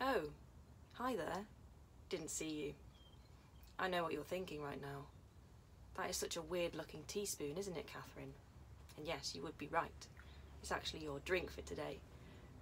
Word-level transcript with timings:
Oh, 0.00 0.30
hi 0.92 1.14
there. 1.14 1.44
Didn't 2.08 2.30
see 2.30 2.48
you. 2.48 2.72
I 3.78 3.86
know 3.88 4.02
what 4.02 4.14
you're 4.14 4.24
thinking 4.24 4.62
right 4.62 4.80
now. 4.80 5.04
That 5.96 6.08
is 6.08 6.16
such 6.16 6.38
a 6.38 6.42
weird 6.42 6.74
looking 6.74 7.02
teaspoon, 7.06 7.58
isn't 7.58 7.76
it, 7.76 7.86
Catherine? 7.86 8.32
And 8.96 9.06
yes, 9.06 9.34
you 9.34 9.42
would 9.42 9.58
be 9.58 9.68
right. 9.70 10.06
It's 10.62 10.72
actually 10.72 11.04
your 11.04 11.18
drink 11.26 11.50
for 11.50 11.60
today 11.62 11.98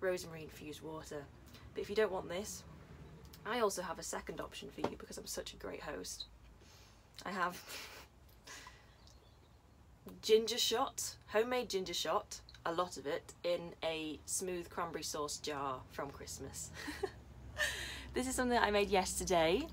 rosemary 0.00 0.42
infused 0.42 0.82
water. 0.82 1.24
But 1.74 1.80
if 1.80 1.88
you 1.88 1.94
don't 1.96 2.12
want 2.12 2.28
this, 2.28 2.64
I 3.46 3.60
also 3.60 3.82
have 3.82 3.98
a 4.00 4.02
second 4.04 4.40
option 4.40 4.68
for 4.70 4.80
you 4.80 4.96
because 4.98 5.16
I'm 5.18 5.26
such 5.26 5.52
a 5.52 5.56
great 5.56 5.82
host. 5.82 6.24
I 7.24 7.30
have 7.30 7.60
ginger 10.22 10.58
shot, 10.58 11.14
homemade 11.28 11.68
ginger 11.68 11.94
shot, 11.94 12.40
a 12.66 12.72
lot 12.72 12.96
of 12.96 13.06
it, 13.06 13.34
in 13.44 13.74
a 13.84 14.18
smooth 14.26 14.68
cranberry 14.70 15.04
sauce 15.04 15.38
jar 15.38 15.80
from 15.90 16.10
Christmas. 16.10 16.70
this 18.14 18.26
is 18.26 18.34
something 18.34 18.58
I 18.58 18.70
made 18.70 18.88
yesterday 18.88 19.66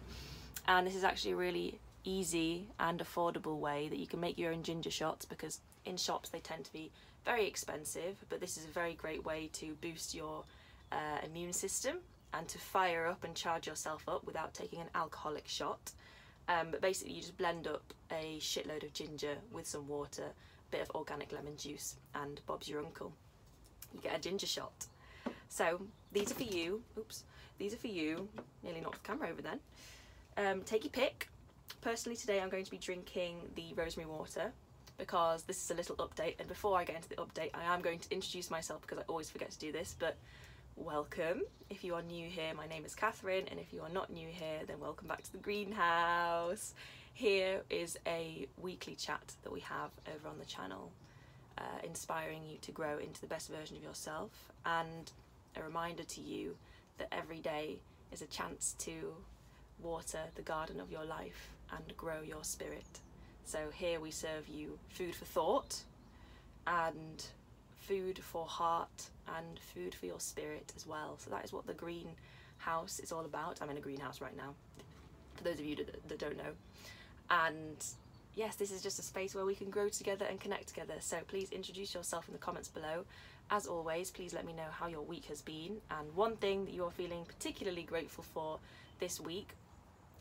and 0.67 0.85
this 0.85 0.95
is 0.95 1.03
actually 1.03 1.31
a 1.31 1.37
really 1.37 1.79
easy 2.03 2.67
and 2.79 2.99
affordable 2.99 3.59
way 3.59 3.87
that 3.89 3.97
you 3.97 4.07
can 4.07 4.19
make 4.19 4.37
your 4.37 4.51
own 4.51 4.63
ginger 4.63 4.91
shots 4.91 5.25
because 5.25 5.59
in 5.85 5.97
shops 5.97 6.29
they 6.29 6.39
tend 6.39 6.65
to 6.65 6.73
be 6.73 6.91
very 7.23 7.47
expensive 7.47 8.17
but 8.29 8.39
this 8.39 8.57
is 8.57 8.65
a 8.65 8.69
very 8.69 8.93
great 8.93 9.25
way 9.25 9.49
to 9.53 9.75
boost 9.81 10.13
your 10.13 10.43
uh, 10.91 11.17
immune 11.25 11.53
system 11.53 11.97
and 12.33 12.47
to 12.47 12.57
fire 12.57 13.07
up 13.07 13.23
and 13.23 13.35
charge 13.35 13.67
yourself 13.67 14.03
up 14.07 14.25
without 14.25 14.53
taking 14.53 14.81
an 14.81 14.89
alcoholic 14.93 15.47
shot. 15.47 15.91
Um, 16.47 16.67
but 16.69 16.81
basically 16.81 17.13
you 17.13 17.21
just 17.21 17.37
blend 17.37 17.65
up 17.65 17.93
a 18.11 18.37
shitload 18.39 18.83
of 18.83 18.93
ginger 18.93 19.35
with 19.51 19.65
some 19.65 19.87
water 19.87 20.25
a 20.25 20.71
bit 20.71 20.81
of 20.81 20.91
organic 20.93 21.31
lemon 21.31 21.57
juice 21.57 21.95
and 22.13 22.41
Bob's 22.45 22.67
your 22.67 22.83
uncle. 22.83 23.13
You 23.93 24.01
get 24.01 24.17
a 24.17 24.21
ginger 24.21 24.45
shot. 24.45 24.85
So 25.47 25.81
these 26.11 26.31
are 26.31 26.35
for 26.35 26.43
you. 26.43 26.83
Oops 26.97 27.23
these 27.57 27.73
are 27.73 27.77
for 27.77 27.87
you. 27.87 28.27
Nearly 28.63 28.81
knocked 28.81 29.03
the 29.03 29.07
camera 29.07 29.29
over 29.29 29.41
then. 29.41 29.59
Um, 30.37 30.61
take 30.63 30.83
your 30.83 30.91
pick. 30.91 31.29
Personally 31.81 32.15
today 32.15 32.41
I'm 32.41 32.49
going 32.49 32.65
to 32.65 32.71
be 32.71 32.77
drinking 32.77 33.37
the 33.55 33.73
rosemary 33.75 34.09
water 34.09 34.51
because 34.97 35.43
this 35.43 35.63
is 35.63 35.71
a 35.71 35.73
little 35.73 35.95
update. 35.97 36.35
And 36.39 36.47
before 36.47 36.77
I 36.77 36.83
get 36.83 36.95
into 36.95 37.09
the 37.09 37.15
update 37.15 37.51
I 37.53 37.73
am 37.73 37.81
going 37.81 37.99
to 37.99 38.11
introduce 38.11 38.49
myself 38.51 38.81
because 38.81 38.97
I 38.97 39.03
always 39.07 39.29
forget 39.29 39.51
to 39.51 39.59
do 39.59 39.71
this. 39.71 39.95
But 39.97 40.17
welcome. 40.75 41.43
If 41.69 41.83
you 41.83 41.95
are 41.95 42.01
new 42.01 42.27
here 42.27 42.53
my 42.55 42.67
name 42.67 42.85
is 42.85 42.95
Catherine. 42.95 43.47
And 43.49 43.59
if 43.59 43.71
you 43.71 43.81
are 43.81 43.89
not 43.89 44.11
new 44.11 44.27
here 44.27 44.61
then 44.67 44.79
welcome 44.79 45.07
back 45.07 45.23
to 45.23 45.31
the 45.31 45.37
greenhouse. 45.37 46.73
Here 47.13 47.61
is 47.69 47.97
a 48.05 48.47
weekly 48.61 48.95
chat 48.95 49.33
that 49.43 49.51
we 49.51 49.61
have 49.61 49.91
over 50.13 50.27
on 50.27 50.37
the 50.37 50.45
channel 50.45 50.91
uh, 51.57 51.61
inspiring 51.83 52.41
you 52.43 52.57
to 52.61 52.71
grow 52.71 52.97
into 52.97 53.21
the 53.21 53.27
best 53.27 53.49
version 53.49 53.77
of 53.77 53.83
yourself. 53.83 54.31
And 54.65 55.09
a 55.55 55.63
reminder 55.63 56.03
to 56.03 56.21
you 56.21 56.57
that 56.97 57.13
every 57.13 57.39
day 57.39 57.79
is 58.11 58.21
a 58.21 58.27
chance 58.27 58.75
to 58.79 59.13
water 59.81 60.19
the 60.35 60.41
garden 60.41 60.79
of 60.79 60.91
your 60.91 61.05
life 61.05 61.49
and 61.71 61.95
grow 61.97 62.21
your 62.21 62.43
spirit 62.43 63.01
so 63.45 63.59
here 63.71 63.99
we 63.99 64.09
serve 64.09 64.47
you 64.47 64.79
food 64.89 65.15
for 65.15 65.25
thought 65.25 65.83
and 66.65 67.25
food 67.79 68.17
for 68.17 68.45
heart 68.45 69.09
and 69.37 69.59
food 69.59 69.93
for 69.93 70.07
your 70.07 70.19
spirit 70.19 70.73
as 70.75 70.87
well. 70.87 71.15
So 71.19 71.29
that 71.29 71.45
is 71.45 71.53
what 71.53 71.67
the 71.67 71.73
greenhouse 71.73 72.99
is 72.99 73.11
all 73.11 73.23
about. 73.23 73.59
I'm 73.61 73.69
in 73.69 73.77
a 73.77 73.81
greenhouse 73.81 74.19
right 74.19 74.35
now, 74.35 74.55
for 75.35 75.43
those 75.43 75.59
of 75.59 75.65
you 75.65 75.75
that, 75.75 76.07
that 76.09 76.17
don't 76.17 76.37
know. 76.37 76.53
And 77.29 77.85
yes, 78.33 78.55
this 78.55 78.71
is 78.71 78.81
just 78.81 78.97
a 78.97 79.03
space 79.03 79.35
where 79.35 79.45
we 79.45 79.53
can 79.53 79.69
grow 79.69 79.89
together 79.89 80.25
and 80.25 80.39
connect 80.39 80.67
together. 80.67 80.95
So 80.99 81.17
please 81.27 81.51
introduce 81.51 81.93
yourself 81.93 82.27
in 82.27 82.33
the 82.33 82.39
comments 82.39 82.69
below. 82.69 83.05
As 83.49 83.67
always, 83.67 84.09
please 84.09 84.33
let 84.33 84.45
me 84.45 84.53
know 84.53 84.69
how 84.71 84.87
your 84.87 85.01
week 85.01 85.25
has 85.25 85.41
been 85.41 85.77
and 85.91 86.15
one 86.15 86.35
thing 86.37 86.65
that 86.65 86.73
you're 86.73 86.91
feeling 86.91 87.25
particularly 87.25 87.83
grateful 87.83 88.23
for 88.23 88.59
this 88.99 89.19
week. 89.19 89.49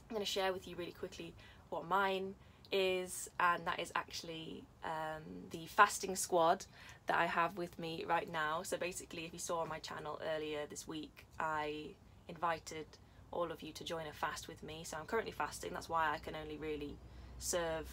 I'm 0.08 0.16
going 0.16 0.25
to 0.25 0.31
share 0.31 0.53
with 0.53 0.69
you 0.69 0.77
really 0.77 0.92
quickly 0.92 1.33
what 1.70 1.89
mine 1.89 2.34
is, 2.70 3.31
and 3.41 3.66
that 3.66 3.81
is 3.81 3.93
actually 3.94 4.65
um, 4.84 5.22
the 5.50 5.65
fasting 5.66 6.16
squad 6.16 6.66
that 7.06 7.16
I 7.16 7.26
have 7.26 7.56
with 7.56 7.78
me 7.78 8.04
right 8.06 8.31
now. 8.31 8.62
So 8.62 8.76
basically, 8.76 9.25
if 9.25 9.32
you 9.32 9.38
saw 9.38 9.60
on 9.60 9.69
my 9.69 9.78
channel 9.78 10.21
earlier 10.34 10.60
this 10.69 10.87
week, 10.87 11.27
I 11.41 11.87
invited 12.28 12.87
all 13.32 13.50
of 13.50 13.62
you 13.62 13.72
to 13.72 13.84
join 13.84 14.06
a 14.06 14.12
fast 14.12 14.48
with 14.48 14.62
me. 14.62 14.82
So 14.84 14.97
I'm 14.98 15.06
currently 15.06 15.32
fasting, 15.32 15.72
that's 15.72 15.88
why 15.88 16.12
I 16.12 16.19
can 16.19 16.34
only 16.37 16.56
really 16.59 16.97
serve 17.38 17.87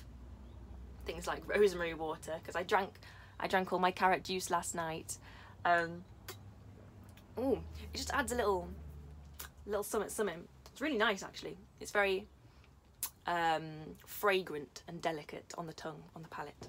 things 1.05 1.25
like 1.25 1.47
rosemary 1.57 1.93
water 1.93 2.35
because 2.39 2.55
I 2.55 2.63
drank 2.63 2.93
I 3.41 3.47
drank 3.47 3.73
all 3.73 3.79
my 3.79 3.91
carrot 3.91 4.23
juice 4.23 4.49
last 4.49 4.75
night. 4.75 5.17
Um, 5.65 6.03
ooh, 7.39 7.59
it 7.93 7.97
just 7.97 8.13
adds 8.13 8.31
a 8.31 8.35
little 8.35 8.67
little 9.65 9.83
something 9.83 10.09
something. 10.09 10.47
It's 10.71 10.81
really 10.81 10.97
nice 10.97 11.23
actually. 11.23 11.57
It's 11.79 11.91
very 11.91 12.27
um, 13.27 13.63
fragrant 14.05 14.83
and 14.87 15.01
delicate 15.01 15.53
on 15.57 15.67
the 15.67 15.73
tongue, 15.73 16.03
on 16.15 16.21
the 16.21 16.27
palate. 16.29 16.67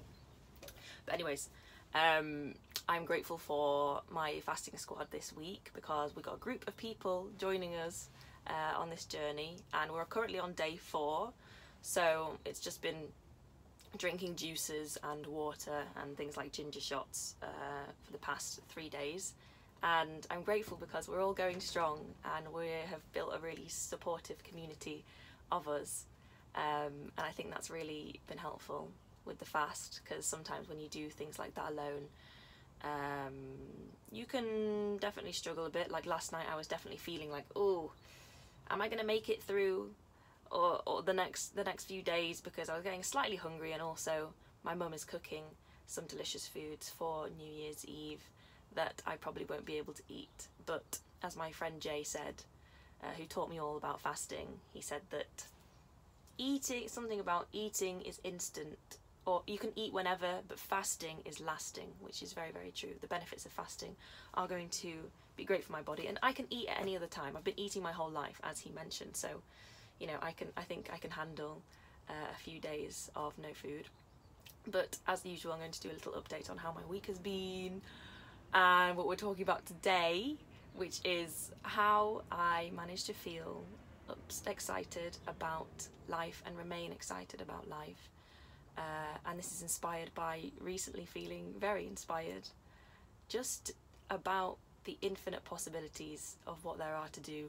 But 1.05 1.15
anyways, 1.15 1.49
um, 1.93 2.55
I'm 2.87 3.05
grateful 3.05 3.37
for 3.37 4.01
my 4.09 4.39
fasting 4.45 4.77
squad 4.77 5.07
this 5.11 5.33
week 5.35 5.71
because 5.73 6.15
we 6.15 6.21
got 6.21 6.35
a 6.35 6.39
group 6.39 6.67
of 6.67 6.75
people 6.75 7.29
joining 7.37 7.75
us 7.75 8.09
uh, 8.47 8.77
on 8.77 8.89
this 8.89 9.05
journey 9.05 9.57
and 9.73 9.91
we're 9.91 10.05
currently 10.05 10.39
on 10.39 10.53
day 10.53 10.75
four. 10.75 11.31
So 11.81 12.37
it's 12.45 12.59
just 12.59 12.81
been 12.81 13.07
drinking 13.97 14.35
juices 14.35 14.97
and 15.03 15.25
water 15.27 15.83
and 16.01 16.17
things 16.17 16.37
like 16.37 16.51
ginger 16.51 16.81
shots 16.81 17.35
uh, 17.43 17.45
for 18.03 18.11
the 18.11 18.17
past 18.19 18.59
three 18.69 18.89
days. 18.89 19.33
And 19.83 20.25
I'm 20.31 20.43
grateful 20.43 20.77
because 20.77 21.07
we're 21.07 21.21
all 21.21 21.33
going 21.33 21.59
strong 21.59 21.99
and 22.37 22.53
we 22.53 22.67
have 22.89 23.01
built 23.13 23.33
a 23.35 23.39
really 23.39 23.67
supportive 23.67 24.41
community 24.43 25.03
of 25.51 25.67
us 25.67 26.05
um, 26.55 27.11
and 27.17 27.25
I 27.25 27.31
think 27.31 27.49
that's 27.49 27.69
really 27.69 28.19
been 28.27 28.37
helpful 28.37 28.89
with 29.25 29.39
the 29.39 29.45
fast 29.45 30.01
because 30.03 30.25
sometimes 30.25 30.69
when 30.69 30.79
you 30.79 30.87
do 30.87 31.09
things 31.09 31.39
like 31.39 31.55
that 31.55 31.71
alone, 31.71 32.03
um, 32.83 33.33
you 34.11 34.25
can 34.25 34.97
definitely 34.97 35.31
struggle 35.31 35.65
a 35.65 35.69
bit. 35.69 35.89
Like 35.89 36.05
last 36.05 36.31
night, 36.31 36.45
I 36.51 36.55
was 36.55 36.67
definitely 36.67 36.97
feeling 36.99 37.31
like, 37.31 37.45
oh, 37.55 37.91
am 38.69 38.81
I 38.81 38.87
gonna 38.87 39.03
make 39.03 39.29
it 39.29 39.41
through, 39.41 39.89
or, 40.53 40.81
or 40.85 41.01
the 41.01 41.13
next 41.13 41.55
the 41.55 41.63
next 41.63 41.85
few 41.85 42.01
days 42.01 42.39
because 42.39 42.69
I 42.69 42.75
was 42.75 42.83
getting 42.83 43.03
slightly 43.03 43.35
hungry 43.35 43.73
and 43.73 43.81
also 43.81 44.33
my 44.63 44.75
mum 44.75 44.93
is 44.93 45.03
cooking 45.03 45.43
some 45.87 46.05
delicious 46.05 46.47
foods 46.47 46.89
for 46.89 47.27
New 47.37 47.51
Year's 47.51 47.83
Eve 47.85 48.21
that 48.75 49.01
I 49.05 49.15
probably 49.15 49.45
won't 49.45 49.65
be 49.65 49.77
able 49.77 49.93
to 49.93 50.03
eat. 50.07 50.47
But 50.65 50.99
as 51.21 51.35
my 51.35 51.51
friend 51.51 51.81
Jay 51.81 52.03
said, 52.03 52.43
uh, 53.03 53.07
who 53.17 53.25
taught 53.25 53.49
me 53.49 53.59
all 53.59 53.77
about 53.77 53.99
fasting, 53.99 54.47
he 54.73 54.81
said 54.81 55.01
that 55.09 55.45
eating 56.37 56.87
something 56.87 57.19
about 57.19 57.47
eating 57.51 58.01
is 58.01 58.19
instant 58.23 58.77
or 59.25 59.41
you 59.47 59.57
can 59.57 59.71
eat 59.75 59.93
whenever 59.93 60.39
but 60.47 60.59
fasting 60.59 61.17
is 61.25 61.39
lasting 61.39 61.87
which 61.99 62.21
is 62.21 62.33
very 62.33 62.51
very 62.51 62.71
true. 62.71 62.93
The 63.01 63.07
benefits 63.07 63.45
of 63.45 63.51
fasting 63.51 63.95
are 64.35 64.47
going 64.47 64.69
to 64.69 64.93
be 65.35 65.45
great 65.45 65.63
for 65.63 65.71
my 65.71 65.81
body 65.81 66.07
and 66.07 66.19
I 66.21 66.31
can 66.31 66.45
eat 66.51 66.69
at 66.69 66.79
any 66.79 66.95
other 66.95 67.07
time. 67.07 67.35
I've 67.35 67.43
been 67.43 67.59
eating 67.59 67.81
my 67.81 67.91
whole 67.91 68.11
life 68.11 68.39
as 68.43 68.59
he 68.59 68.71
mentioned. 68.71 69.15
So 69.15 69.41
you 70.03 70.09
know 70.09 70.19
I 70.21 70.33
can 70.33 70.49
I 70.57 70.63
think 70.63 70.89
I 70.93 70.97
can 70.97 71.11
handle 71.11 71.61
uh, 72.09 72.13
a 72.35 72.37
few 72.37 72.59
days 72.59 73.09
of 73.15 73.37
no 73.37 73.53
food 73.53 73.85
but 74.69 74.97
as 75.07 75.25
usual 75.25 75.53
I'm 75.53 75.59
going 75.59 75.71
to 75.71 75.79
do 75.79 75.89
a 75.89 75.97
little 75.99 76.11
update 76.13 76.49
on 76.49 76.57
how 76.57 76.73
my 76.73 76.85
week 76.89 77.05
has 77.05 77.17
been 77.17 77.81
and 78.53 78.97
what 78.97 79.07
we're 79.07 79.15
talking 79.15 79.43
about 79.43 79.65
today 79.65 80.35
which 80.75 80.99
is 81.05 81.51
how 81.61 82.23
I 82.31 82.69
managed 82.75 83.05
to 83.05 83.13
feel 83.13 83.63
excited 84.45 85.17
about 85.27 85.87
life 86.09 86.43
and 86.45 86.57
remain 86.57 86.91
excited 86.91 87.41
about 87.41 87.69
life. 87.69 88.09
Uh, 88.77 88.81
and 89.27 89.37
this 89.37 89.51
is 89.53 89.61
inspired 89.61 90.09
by 90.15 90.41
recently 90.59 91.05
feeling 91.05 91.53
very 91.59 91.85
inspired 91.85 92.49
just 93.29 93.71
about 94.09 94.57
the 94.85 94.97
infinite 95.01 95.45
possibilities 95.45 96.35
of 96.47 96.65
what 96.65 96.77
there 96.79 96.95
are 96.95 97.07
to 97.09 97.21
do 97.21 97.45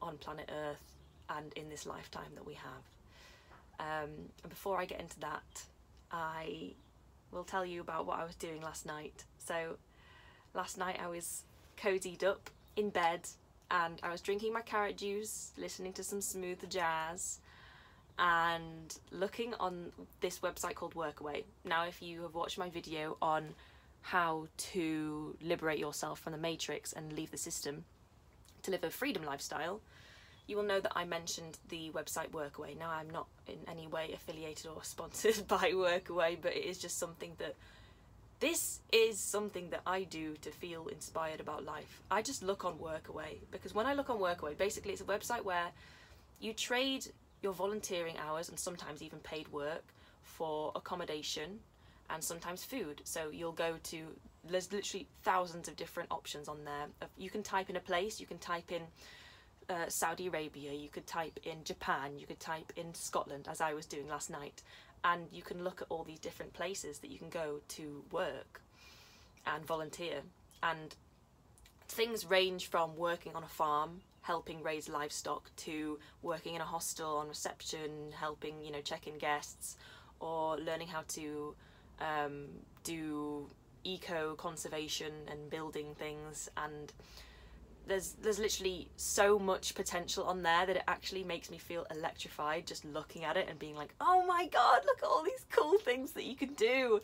on 0.00 0.18
planet 0.18 0.48
Earth 0.54 0.97
and 1.28 1.52
in 1.54 1.68
this 1.68 1.86
lifetime 1.86 2.30
that 2.34 2.46
we 2.46 2.54
have. 2.54 2.84
Um, 3.80 4.10
and 4.42 4.50
before 4.50 4.78
I 4.78 4.84
get 4.84 5.00
into 5.00 5.20
that, 5.20 5.62
I 6.10 6.72
will 7.30 7.44
tell 7.44 7.64
you 7.64 7.80
about 7.80 8.06
what 8.06 8.18
I 8.18 8.24
was 8.24 8.34
doing 8.34 8.62
last 8.62 8.86
night. 8.86 9.24
So, 9.38 9.76
last 10.54 10.78
night 10.78 10.98
I 11.02 11.08
was 11.08 11.42
cozied 11.76 12.24
up 12.24 12.50
in 12.76 12.90
bed 12.90 13.28
and 13.70 14.00
I 14.02 14.10
was 14.10 14.20
drinking 14.20 14.52
my 14.52 14.62
carrot 14.62 14.96
juice, 14.96 15.52
listening 15.56 15.92
to 15.94 16.02
some 16.02 16.20
smooth 16.20 16.68
jazz, 16.70 17.38
and 18.18 18.98
looking 19.12 19.54
on 19.60 19.92
this 20.20 20.38
website 20.38 20.74
called 20.74 20.94
Workaway. 20.94 21.44
Now, 21.64 21.84
if 21.84 22.02
you 22.02 22.22
have 22.22 22.34
watched 22.34 22.58
my 22.58 22.70
video 22.70 23.16
on 23.20 23.54
how 24.00 24.48
to 24.56 25.36
liberate 25.42 25.78
yourself 25.78 26.18
from 26.18 26.32
the 26.32 26.38
matrix 26.38 26.92
and 26.92 27.12
leave 27.12 27.30
the 27.30 27.36
system 27.36 27.84
to 28.62 28.70
live 28.70 28.84
a 28.84 28.90
freedom 28.90 29.24
lifestyle, 29.24 29.80
you 30.48 30.56
will 30.56 30.64
know 30.64 30.80
that 30.80 30.92
I 30.96 31.04
mentioned 31.04 31.58
the 31.68 31.90
website 31.90 32.30
Workaway. 32.30 32.76
Now, 32.76 32.90
I'm 32.90 33.10
not 33.10 33.26
in 33.46 33.58
any 33.68 33.86
way 33.86 34.12
affiliated 34.14 34.66
or 34.66 34.82
sponsored 34.82 35.46
by 35.46 35.72
Workaway, 35.72 36.38
but 36.40 36.56
it 36.56 36.64
is 36.64 36.78
just 36.78 36.98
something 36.98 37.32
that 37.38 37.54
this 38.40 38.80
is 38.92 39.18
something 39.18 39.70
that 39.70 39.82
I 39.86 40.04
do 40.04 40.34
to 40.42 40.50
feel 40.50 40.86
inspired 40.88 41.40
about 41.40 41.64
life. 41.64 42.02
I 42.10 42.22
just 42.22 42.42
look 42.42 42.64
on 42.64 42.74
Workaway 42.74 43.38
because 43.50 43.74
when 43.74 43.84
I 43.84 43.94
look 43.94 44.10
on 44.10 44.18
Workaway, 44.18 44.56
basically 44.56 44.92
it's 44.92 45.00
a 45.00 45.04
website 45.04 45.42
where 45.42 45.66
you 46.40 46.52
trade 46.52 47.06
your 47.42 47.52
volunteering 47.52 48.16
hours 48.16 48.48
and 48.48 48.58
sometimes 48.58 49.02
even 49.02 49.18
paid 49.20 49.48
work 49.48 49.84
for 50.22 50.72
accommodation 50.76 51.58
and 52.10 52.22
sometimes 52.22 52.64
food. 52.64 53.02
So 53.04 53.30
you'll 53.30 53.52
go 53.52 53.74
to 53.84 54.06
there's 54.48 54.72
literally 54.72 55.06
thousands 55.24 55.68
of 55.68 55.76
different 55.76 56.10
options 56.10 56.48
on 56.48 56.64
there. 56.64 56.86
You 57.18 57.28
can 57.28 57.42
type 57.42 57.68
in 57.68 57.76
a 57.76 57.80
place, 57.80 58.20
you 58.20 58.26
can 58.26 58.38
type 58.38 58.72
in 58.72 58.82
uh, 59.68 59.88
Saudi 59.88 60.28
Arabia, 60.28 60.72
you 60.72 60.88
could 60.88 61.06
type 61.06 61.38
in 61.44 61.64
Japan, 61.64 62.18
you 62.18 62.26
could 62.26 62.40
type 62.40 62.72
in 62.76 62.94
Scotland, 62.94 63.48
as 63.50 63.60
I 63.60 63.74
was 63.74 63.86
doing 63.86 64.08
last 64.08 64.30
night, 64.30 64.62
and 65.04 65.26
you 65.32 65.42
can 65.42 65.62
look 65.62 65.82
at 65.82 65.86
all 65.90 66.04
these 66.04 66.18
different 66.18 66.52
places 66.52 66.98
that 67.00 67.10
you 67.10 67.18
can 67.18 67.28
go 67.28 67.60
to 67.68 68.04
work 68.10 68.62
and 69.46 69.64
volunteer. 69.66 70.20
And 70.62 70.94
things 71.88 72.24
range 72.26 72.66
from 72.66 72.96
working 72.96 73.34
on 73.34 73.44
a 73.44 73.48
farm, 73.48 74.00
helping 74.22 74.62
raise 74.62 74.88
livestock, 74.88 75.50
to 75.56 75.98
working 76.22 76.54
in 76.54 76.60
a 76.60 76.64
hostel 76.64 77.16
on 77.18 77.28
reception, 77.28 78.12
helping, 78.12 78.62
you 78.62 78.72
know, 78.72 78.80
check 78.80 79.06
in 79.06 79.18
guests, 79.18 79.76
or 80.20 80.56
learning 80.58 80.88
how 80.88 81.02
to 81.08 81.54
um, 82.00 82.46
do 82.84 83.48
eco 83.84 84.34
conservation 84.34 85.12
and 85.30 85.48
building 85.50 85.94
things 85.94 86.50
and 86.56 86.92
there's 87.88 88.12
there's 88.22 88.38
literally 88.38 88.88
so 88.96 89.38
much 89.38 89.74
potential 89.74 90.24
on 90.24 90.42
there 90.42 90.66
that 90.66 90.76
it 90.76 90.82
actually 90.86 91.24
makes 91.24 91.50
me 91.50 91.58
feel 91.58 91.86
electrified 91.90 92.66
just 92.66 92.84
looking 92.84 93.24
at 93.24 93.36
it 93.36 93.48
and 93.48 93.58
being 93.58 93.74
like 93.74 93.94
oh 94.00 94.24
my 94.26 94.46
god 94.46 94.82
look 94.86 94.98
at 95.02 95.08
all 95.08 95.22
these 95.24 95.44
cool 95.50 95.78
things 95.78 96.12
that 96.12 96.24
you 96.24 96.36
can 96.36 96.54
do. 96.54 97.00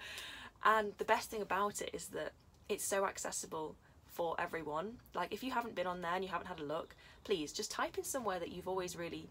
And 0.67 0.93
the 0.97 1.05
best 1.05 1.31
thing 1.31 1.43
about 1.43 1.83
it 1.83 1.91
is 1.93 2.07
that 2.09 2.33
it's 2.69 2.85
so 2.85 3.05
accessible 3.05 3.77
for 4.07 4.35
everyone. 4.39 4.95
Like 5.15 5.33
if 5.33 5.43
you 5.43 5.51
haven't 5.51 5.75
been 5.75 5.87
on 5.87 6.01
there 6.01 6.15
and 6.15 6.25
you 6.25 6.31
haven't 6.31 6.47
had 6.47 6.61
a 6.61 6.65
look 6.65 6.95
please 7.25 7.53
just 7.53 7.71
type 7.71 7.99
in 7.99 8.05
somewhere 8.05 8.39
that 8.39 8.53
you've 8.53 8.69
always 8.69 8.97
really 8.97 9.29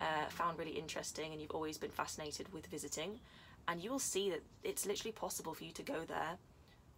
uh, 0.00 0.26
found 0.28 0.58
really 0.58 0.72
interesting 0.72 1.32
and 1.32 1.40
you've 1.40 1.50
always 1.50 1.78
been 1.78 1.90
fascinated 1.90 2.52
with 2.52 2.66
visiting 2.66 3.20
and 3.68 3.82
you 3.82 3.90
will 3.90 3.98
see 3.98 4.30
that 4.30 4.42
it's 4.62 4.86
literally 4.86 5.12
possible 5.12 5.54
for 5.54 5.64
you 5.64 5.72
to 5.72 5.82
go 5.82 6.04
there 6.06 6.38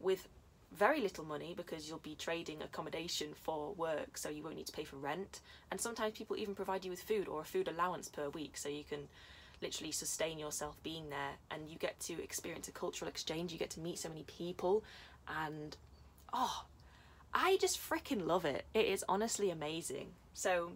with 0.00 0.29
very 0.73 1.01
little 1.01 1.25
money 1.25 1.55
because 1.57 1.89
you'll 1.89 1.99
be 1.99 2.15
trading 2.15 2.63
accommodation 2.63 3.29
for 3.35 3.73
work 3.75 4.19
so 4.19 4.29
you 4.29 4.43
won't 4.43 4.57
need 4.57 4.67
to 4.67 4.73
pay 4.73 4.85
for 4.85 4.97
rent. 4.97 5.41
And 5.71 5.81
sometimes 5.81 6.17
people 6.17 6.37
even 6.37 6.55
provide 6.55 6.85
you 6.85 6.91
with 6.91 7.03
food 7.03 7.29
or 7.29 7.41
a 7.41 7.45
food 7.45 7.69
allowance 7.69 8.09
per 8.09 8.29
week 8.29 8.57
so 8.57 8.69
you 8.69 8.85
can 8.85 9.09
literally 9.63 9.93
sustain 9.93 10.39
yourself 10.39 10.77
being 10.83 11.09
there. 11.09 11.33
And 11.51 11.69
you 11.69 11.79
get 11.79 11.99
to 12.01 12.23
experience 12.23 12.69
a 12.69 12.73
cultural 12.73 13.09
exchange 13.09 13.53
you 13.53 13.59
get 13.59 13.71
to 13.71 13.81
meet 13.81 13.99
so 13.99 14.09
many 14.09 14.25
people 14.25 14.85
and 15.29 15.77
oh 16.33 16.65
I 17.33 17.59
just 17.61 17.79
freaking 17.79 18.27
love 18.27 18.47
it. 18.47 18.65
It 18.73 18.87
is 18.87 19.05
honestly 19.09 19.51
amazing. 19.51 20.09
So 20.33 20.73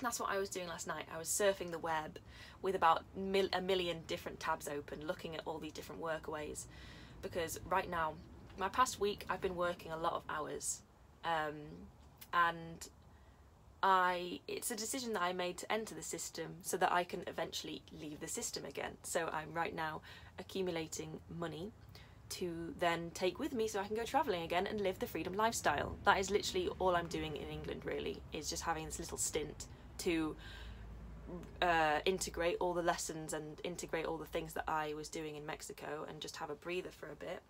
that's 0.00 0.18
what 0.18 0.30
I 0.30 0.38
was 0.38 0.48
doing 0.48 0.68
last 0.68 0.86
night. 0.86 1.04
I 1.14 1.18
was 1.18 1.28
surfing 1.28 1.70
the 1.70 1.78
web 1.78 2.18
with 2.62 2.74
about 2.74 3.02
mil- 3.14 3.50
a 3.52 3.60
million 3.60 3.98
different 4.06 4.40
tabs 4.40 4.68
open 4.68 5.06
looking 5.06 5.34
at 5.34 5.42
all 5.44 5.58
these 5.58 5.72
different 5.72 6.00
workaways. 6.00 6.64
Because 7.20 7.60
right 7.68 7.90
now 7.90 8.14
my 8.58 8.68
past 8.68 9.00
week 9.00 9.24
I've 9.28 9.40
been 9.40 9.56
working 9.56 9.92
a 9.92 9.96
lot 9.96 10.14
of 10.14 10.22
hours 10.28 10.82
um, 11.24 11.54
and 12.32 12.88
I 13.82 14.40
it's 14.46 14.70
a 14.70 14.76
decision 14.76 15.12
that 15.14 15.22
I 15.22 15.32
made 15.32 15.58
to 15.58 15.72
enter 15.72 15.94
the 15.94 16.02
system 16.02 16.54
so 16.62 16.76
that 16.76 16.92
I 16.92 17.04
can 17.04 17.24
eventually 17.26 17.82
leave 18.00 18.20
the 18.20 18.28
system 18.28 18.64
again. 18.64 18.92
So 19.02 19.28
I'm 19.32 19.52
right 19.52 19.74
now 19.74 20.02
accumulating 20.38 21.20
money 21.38 21.72
to 22.30 22.74
then 22.78 23.10
take 23.12 23.38
with 23.38 23.52
me 23.52 23.68
so 23.68 23.80
I 23.80 23.86
can 23.86 23.96
go 23.96 24.04
travelling 24.04 24.42
again 24.42 24.66
and 24.66 24.80
live 24.80 24.98
the 24.98 25.06
freedom 25.06 25.34
lifestyle. 25.34 25.96
That 26.04 26.18
is 26.18 26.30
literally 26.30 26.70
all 26.78 26.96
I'm 26.96 27.08
doing 27.08 27.36
in 27.36 27.48
England 27.48 27.82
really, 27.84 28.22
is 28.32 28.48
just 28.48 28.62
having 28.62 28.86
this 28.86 28.98
little 28.98 29.18
stint 29.18 29.66
to 29.98 30.34
uh, 31.60 31.98
integrate 32.04 32.56
all 32.60 32.72
the 32.72 32.82
lessons 32.82 33.32
and 33.32 33.60
integrate 33.64 34.06
all 34.06 34.16
the 34.16 34.26
things 34.26 34.54
that 34.54 34.64
I 34.68 34.94
was 34.94 35.08
doing 35.08 35.36
in 35.36 35.44
Mexico 35.44 36.06
and 36.08 36.20
just 36.20 36.36
have 36.36 36.50
a 36.50 36.54
breather 36.54 36.90
for 36.90 37.10
a 37.10 37.16
bit 37.16 37.42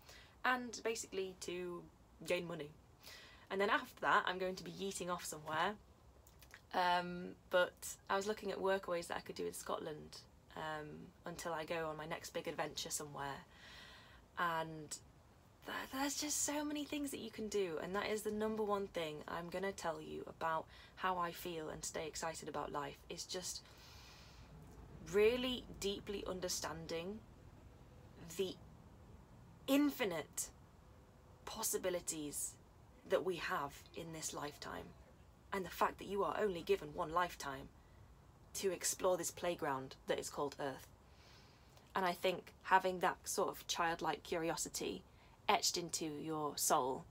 and 0.44 0.80
basically 0.84 1.34
to 1.40 1.82
gain 2.26 2.46
money. 2.46 2.70
And 3.50 3.60
then 3.60 3.70
after 3.70 4.00
that, 4.00 4.24
I'm 4.26 4.38
going 4.38 4.56
to 4.56 4.64
be 4.64 4.70
yeeting 4.70 5.10
off 5.10 5.24
somewhere. 5.24 5.74
Um, 6.74 7.30
but 7.50 7.72
I 8.08 8.16
was 8.16 8.26
looking 8.26 8.50
at 8.50 8.58
workaways 8.58 9.08
that 9.08 9.18
I 9.18 9.20
could 9.20 9.36
do 9.36 9.46
in 9.46 9.52
Scotland 9.52 10.20
um, 10.56 10.88
until 11.26 11.52
I 11.52 11.64
go 11.64 11.88
on 11.88 11.96
my 11.96 12.06
next 12.06 12.30
big 12.30 12.48
adventure 12.48 12.90
somewhere. 12.90 13.44
And 14.38 14.96
th- 15.66 15.76
there's 15.92 16.14
just 16.18 16.44
so 16.44 16.64
many 16.64 16.84
things 16.84 17.10
that 17.10 17.20
you 17.20 17.30
can 17.30 17.48
do, 17.48 17.78
and 17.82 17.94
that 17.94 18.08
is 18.08 18.22
the 18.22 18.30
number 18.30 18.62
one 18.62 18.86
thing 18.86 19.16
I'm 19.28 19.50
going 19.50 19.64
to 19.64 19.72
tell 19.72 20.00
you 20.00 20.24
about 20.26 20.64
how 20.96 21.18
I 21.18 21.32
feel 21.32 21.68
and 21.68 21.84
stay 21.84 22.06
excited 22.06 22.48
about 22.48 22.72
life 22.72 22.98
is 23.10 23.24
just 23.24 23.60
really 25.12 25.64
deeply 25.80 26.24
understanding 26.26 27.18
the 28.36 28.54
infinite 29.72 30.50
possibilities 31.46 32.52
that 33.08 33.24
we 33.24 33.36
have 33.36 33.72
in 33.96 34.12
this 34.12 34.34
lifetime, 34.34 34.84
and 35.50 35.64
the 35.64 35.70
fact 35.70 35.98
that 35.98 36.08
you 36.08 36.22
are 36.22 36.36
only 36.38 36.60
given 36.60 36.88
one 36.92 37.10
lifetime 37.10 37.68
to 38.52 38.70
explore 38.70 39.16
this 39.16 39.30
playground 39.30 39.96
that 40.08 40.18
is 40.18 40.28
called 40.28 40.56
Earth. 40.60 40.88
And 41.96 42.04
I 42.04 42.12
think 42.12 42.52
having 42.64 42.98
that 42.98 43.16
sort 43.24 43.48
of 43.48 43.66
childlike 43.66 44.22
curiosity 44.22 45.04
etched 45.48 45.78
into 45.78 46.04
your 46.04 46.52
soul 46.56 47.06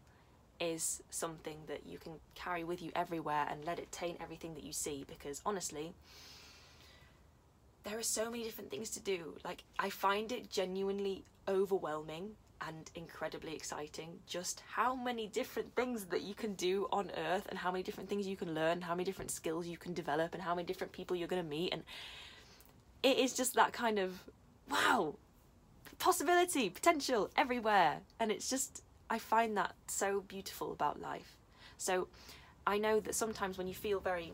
is 0.59 1.01
something 1.09 1.57
that 1.65 1.87
you 1.87 1.97
can 1.97 2.13
carry 2.35 2.63
with 2.63 2.83
you 2.83 2.91
everywhere 2.95 3.47
and 3.49 3.65
let 3.65 3.79
it 3.79 3.91
taint 3.91 4.19
everything 4.21 4.53
that 4.53 4.63
you 4.63 4.71
see 4.71 5.03
because 5.07 5.41
honestly, 5.47 5.93
there 7.85 7.97
are 7.97 8.03
so 8.03 8.29
many 8.29 8.43
different 8.43 8.69
things 8.69 8.91
to 8.91 8.99
do. 8.99 9.35
Like, 9.43 9.63
I 9.79 9.89
find 9.89 10.31
it 10.31 10.51
genuinely 10.51 11.23
overwhelming 11.47 12.35
and 12.67 12.91
incredibly 12.95 13.55
exciting 13.55 14.19
just 14.27 14.61
how 14.75 14.95
many 14.95 15.27
different 15.27 15.73
things 15.75 16.05
that 16.05 16.21
you 16.21 16.35
can 16.35 16.53
do 16.53 16.87
on 16.91 17.11
earth 17.17 17.47
and 17.49 17.57
how 17.57 17.71
many 17.71 17.83
different 17.83 18.09
things 18.09 18.27
you 18.27 18.35
can 18.35 18.53
learn 18.53 18.81
how 18.81 18.93
many 18.93 19.03
different 19.03 19.31
skills 19.31 19.67
you 19.67 19.77
can 19.77 19.93
develop 19.93 20.33
and 20.33 20.43
how 20.43 20.53
many 20.53 20.65
different 20.65 20.93
people 20.93 21.15
you're 21.15 21.27
going 21.27 21.41
to 21.41 21.49
meet 21.49 21.73
and 21.73 21.83
it 23.03 23.17
is 23.17 23.33
just 23.33 23.55
that 23.55 23.73
kind 23.73 23.97
of 23.99 24.23
wow 24.69 25.15
possibility 26.01 26.67
potential 26.69 27.29
everywhere. 27.37 27.99
And 28.19 28.31
it's 28.31 28.49
just 28.49 28.83
i 29.09 29.19
find 29.19 29.55
that 29.57 29.73
so 29.87 30.21
beautiful 30.21 30.71
about 30.71 30.99
life. 30.99 31.37
So 31.77 32.07
i 32.65 32.77
know 32.77 32.99
that 32.99 33.15
sometimes 33.15 33.57
when 33.57 33.67
you 33.67 33.73
feel 33.73 33.99
very 33.99 34.33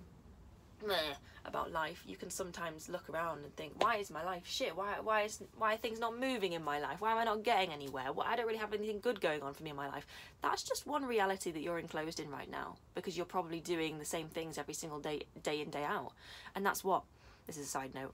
meh 0.86 1.14
about 1.47 1.71
life, 1.71 2.04
you 2.06 2.18
can 2.18 2.30
sometimes 2.30 2.89
look 2.89 3.09
around 3.09 3.44
and 3.44 3.56
think, 3.56 3.73
why 3.81 3.97
is 3.97 4.11
my 4.11 4.23
life 4.23 4.44
shit? 4.45 4.75
Why 4.75 4.95
why 5.01 5.21
is 5.23 5.42
why 5.57 5.73
are 5.73 5.77
things 5.77 5.99
not 5.99 6.19
moving 6.19 6.54
in 6.54 6.63
my 6.63 6.80
life? 6.80 7.01
Why 7.01 7.11
am 7.11 7.18
I 7.18 7.23
not 7.23 7.44
getting 7.44 7.71
anywhere? 7.71 8.11
Well, 8.11 8.27
I 8.27 8.35
don't 8.35 8.45
really 8.45 8.59
have 8.59 8.73
anything 8.73 8.99
good 8.99 9.21
going 9.21 9.42
on 9.42 9.54
for 9.54 9.63
me 9.63 9.69
in 9.69 9.75
my 9.75 9.87
life. 9.87 10.06
That's 10.42 10.63
just 10.63 10.85
one 10.85 11.06
reality 11.06 11.51
that 11.51 11.61
you're 11.61 11.80
enclosed 11.80 12.19
in 12.19 12.30
right 12.30 12.49
now 12.49 12.77
because 12.95 13.16
you're 13.16 13.25
probably 13.25 13.59
doing 13.59 13.99
the 13.99 14.06
same 14.06 14.27
things 14.27 14.57
every 14.57 14.73
single 14.73 14.99
day 14.99 15.23
day 15.44 15.61
in 15.61 15.69
day 15.69 15.83
out. 15.83 16.11
And 16.56 16.66
that's 16.66 16.83
what 16.83 17.04
this 17.45 17.57
is 17.57 17.66
a 17.68 17.69
side 17.69 17.95
note. 17.95 18.13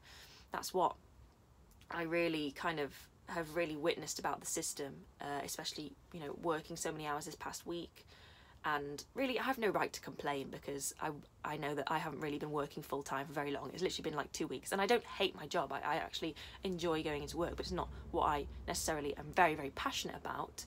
That's 0.51 0.73
what 0.73 0.95
I 1.89 2.03
really 2.03 2.51
kind 2.51 2.79
of 2.79 2.91
have 3.27 3.55
really 3.55 3.77
witnessed 3.77 4.19
about 4.19 4.41
the 4.41 4.45
system, 4.45 4.93
uh, 5.21 5.41
especially 5.43 5.93
you 6.13 6.19
know 6.19 6.35
working 6.41 6.75
so 6.75 6.91
many 6.91 7.07
hours 7.07 7.25
this 7.25 7.35
past 7.35 7.65
week 7.65 8.05
and 8.65 9.03
really 9.13 9.39
I 9.39 9.43
have 9.43 9.57
no 9.57 9.69
right 9.69 9.91
to 9.91 9.99
complain 10.01 10.47
because 10.49 10.93
I, 11.01 11.09
I 11.43 11.57
know 11.57 11.75
that 11.75 11.91
I 11.91 11.97
haven't 11.97 12.21
really 12.21 12.39
been 12.39 12.51
working 12.51 12.81
full 12.81 13.03
time 13.03 13.27
for 13.27 13.33
very 13.33 13.51
long. 13.51 13.69
It's 13.73 13.83
literally 13.83 14.09
been 14.09 14.17
like 14.17 14.31
two 14.31 14.47
weeks 14.47 14.71
and 14.71 14.79
I 14.79 14.85
don't 14.85 15.03
hate 15.03 15.35
my 15.35 15.45
job. 15.47 15.73
I, 15.73 15.79
I 15.79 15.95
actually 15.95 16.35
enjoy 16.63 17.03
going 17.03 17.23
into 17.23 17.37
work, 17.37 17.51
but 17.51 17.61
it's 17.61 17.71
not 17.71 17.89
what 18.11 18.23
I 18.23 18.45
necessarily 18.67 19.15
am 19.17 19.25
very, 19.35 19.55
very 19.55 19.71
passionate 19.71 20.15
about. 20.15 20.65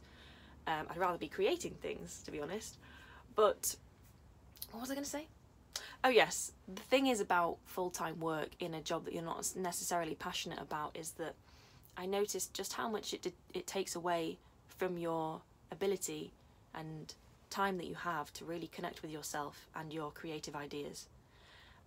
Um, 0.67 0.87
I'd 0.91 0.99
rather 0.99 1.19
be 1.19 1.29
creating 1.29 1.75
things, 1.81 2.23
to 2.25 2.31
be 2.31 2.41
honest. 2.41 2.77
But 3.35 3.77
what 4.73 4.81
was 4.81 4.91
I 4.91 4.95
going 4.95 5.05
to 5.05 5.11
say? 5.11 5.27
Oh, 6.05 6.09
yes, 6.09 6.53
the 6.73 6.83
thing 6.83 7.07
is 7.07 7.21
about 7.21 7.59
full 7.65 7.91
time 7.91 8.21
work 8.21 8.51
in 8.61 8.75
a 8.75 8.81
job 8.81 9.05
that 9.05 9.15
you're 9.15 9.23
not 9.23 9.51
necessarily 9.57 10.15
passionate 10.15 10.61
about 10.61 10.97
is 10.97 11.13
that 11.13 11.35
I 11.97 12.07
noticed 12.07 12.53
just 12.53 12.75
how 12.75 12.89
much 12.89 13.15
it, 13.15 13.23
did, 13.23 13.33
it 13.55 13.67
takes 13.67 13.95
away 13.95 14.39
from 14.69 14.99
your 14.99 15.41
ability 15.71 16.33
and 16.75 17.15
time 17.51 17.77
that 17.79 17.87
you 17.87 17.95
have 17.95 18.33
to 18.35 18.45
really 18.45 18.67
connect 18.69 19.03
with 19.03 19.11
yourself 19.11 19.69
and 19.75 19.93
your 19.93 20.11
creative 20.11 20.57
ideas. 20.57 21.09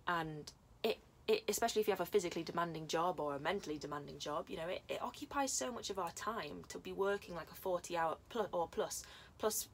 And 0.06 0.50
it, 0.82 0.98
it 1.28 1.44
especially 1.48 1.80
if 1.80 1.88
you 1.88 1.92
have 1.92 2.00
a 2.00 2.06
physically 2.06 2.42
demanding 2.42 2.86
job 2.86 3.20
or 3.20 3.34
a 3.34 3.38
mentally 3.38 3.78
demanding 3.78 4.18
job, 4.18 4.46
you 4.48 4.56
know, 4.56 4.68
it, 4.68 4.82
it 4.88 5.02
occupies 5.02 5.52
so 5.52 5.70
much 5.70 5.90
of 5.90 5.98
our 5.98 6.10
time 6.12 6.64
to 6.68 6.78
be 6.78 6.92
working 6.92 7.34
like 7.34 7.50
a 7.50 7.54
40 7.54 7.96
hour 7.96 8.16
plus 8.28 8.48
or 8.52 8.68
plus 8.68 9.04
plus 9.38 9.68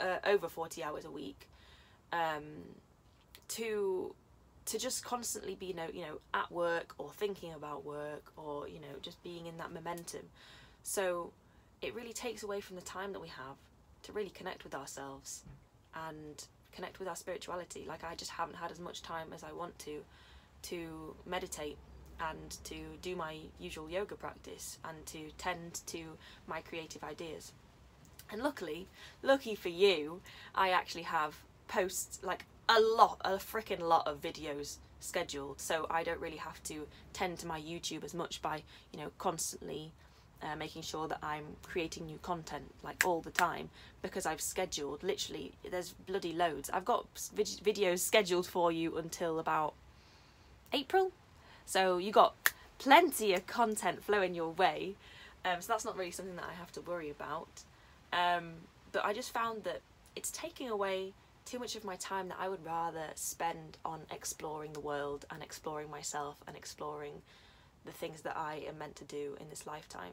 uh, 0.00 0.18
over 0.24 0.48
40 0.48 0.82
hours 0.82 1.04
a 1.04 1.10
week 1.10 1.48
um, 2.12 2.44
to 3.48 4.14
to 4.66 4.78
just 4.78 5.04
constantly 5.04 5.54
be 5.54 5.66
you 5.66 5.74
know 5.74 5.86
you 5.92 6.02
know 6.02 6.18
at 6.34 6.50
work 6.50 6.94
or 6.98 7.10
thinking 7.12 7.52
about 7.52 7.84
work 7.84 8.32
or 8.36 8.68
you 8.68 8.80
know 8.80 8.98
just 9.00 9.22
being 9.22 9.46
in 9.46 9.56
that 9.58 9.72
momentum 9.72 10.22
so 10.82 11.30
it 11.82 11.94
really 11.94 12.12
takes 12.12 12.42
away 12.42 12.60
from 12.60 12.76
the 12.76 12.82
time 12.82 13.12
that 13.12 13.20
we 13.20 13.28
have 13.28 13.56
to 14.06 14.12
really 14.12 14.30
connect 14.30 14.64
with 14.64 14.74
ourselves 14.74 15.44
and 16.08 16.46
connect 16.72 16.98
with 16.98 17.08
our 17.08 17.16
spirituality. 17.16 17.84
Like 17.86 18.04
I 18.04 18.14
just 18.14 18.30
haven't 18.30 18.56
had 18.56 18.70
as 18.70 18.80
much 18.80 19.02
time 19.02 19.28
as 19.34 19.42
I 19.42 19.52
want 19.52 19.78
to 19.80 20.02
to 20.62 21.14
meditate 21.26 21.76
and 22.20 22.56
to 22.64 22.76
do 23.02 23.14
my 23.14 23.36
usual 23.60 23.90
yoga 23.90 24.14
practice 24.14 24.78
and 24.84 25.04
to 25.06 25.30
tend 25.38 25.80
to 25.86 26.16
my 26.46 26.60
creative 26.60 27.04
ideas. 27.04 27.52
And 28.30 28.42
luckily, 28.42 28.88
lucky 29.22 29.54
for 29.54 29.68
you, 29.68 30.22
I 30.54 30.70
actually 30.70 31.02
have 31.02 31.36
posts 31.68 32.20
like 32.22 32.46
a 32.68 32.80
lot, 32.80 33.20
a 33.24 33.32
freaking 33.32 33.80
lot 33.80 34.08
of 34.08 34.20
videos 34.20 34.78
scheduled, 35.00 35.60
so 35.60 35.86
I 35.90 36.02
don't 36.02 36.20
really 36.20 36.38
have 36.38 36.62
to 36.64 36.86
tend 37.12 37.38
to 37.40 37.46
my 37.46 37.60
YouTube 37.60 38.02
as 38.02 38.14
much 38.14 38.42
by, 38.42 38.62
you 38.92 38.98
know, 38.98 39.10
constantly 39.18 39.92
uh, 40.42 40.56
making 40.56 40.82
sure 40.82 41.08
that 41.08 41.18
I'm 41.22 41.44
creating 41.62 42.06
new 42.06 42.18
content 42.22 42.64
like 42.82 43.04
all 43.04 43.20
the 43.20 43.30
time 43.30 43.70
because 44.02 44.26
I've 44.26 44.40
scheduled 44.40 45.02
literally 45.02 45.52
there's 45.70 45.92
bloody 46.06 46.32
loads. 46.32 46.70
I've 46.70 46.84
got 46.84 47.06
vid- 47.34 47.60
videos 47.64 48.00
scheduled 48.00 48.46
for 48.46 48.70
you 48.70 48.96
until 48.98 49.38
about 49.38 49.74
April, 50.72 51.12
so 51.64 51.98
you 51.98 52.12
got 52.12 52.34
plenty 52.78 53.32
of 53.34 53.46
content 53.46 54.04
flowing 54.04 54.34
your 54.34 54.50
way. 54.50 54.94
Um, 55.44 55.60
so 55.60 55.72
that's 55.72 55.84
not 55.84 55.96
really 55.96 56.10
something 56.10 56.36
that 56.36 56.46
I 56.50 56.54
have 56.54 56.72
to 56.72 56.80
worry 56.80 57.10
about. 57.10 57.48
Um, 58.12 58.52
but 58.92 59.04
I 59.04 59.12
just 59.12 59.32
found 59.32 59.64
that 59.64 59.80
it's 60.16 60.30
taking 60.30 60.68
away 60.68 61.12
too 61.44 61.58
much 61.58 61.76
of 61.76 61.84
my 61.84 61.96
time 61.96 62.28
that 62.28 62.38
I 62.40 62.48
would 62.48 62.64
rather 62.64 63.06
spend 63.14 63.78
on 63.84 64.00
exploring 64.10 64.72
the 64.72 64.80
world 64.80 65.24
and 65.30 65.42
exploring 65.42 65.90
myself 65.90 66.36
and 66.46 66.56
exploring 66.56 67.22
the 67.86 67.92
things 67.92 68.22
that 68.22 68.36
I 68.36 68.64
am 68.68 68.78
meant 68.78 68.96
to 68.96 69.04
do 69.04 69.36
in 69.40 69.48
this 69.48 69.66
lifetime. 69.66 70.12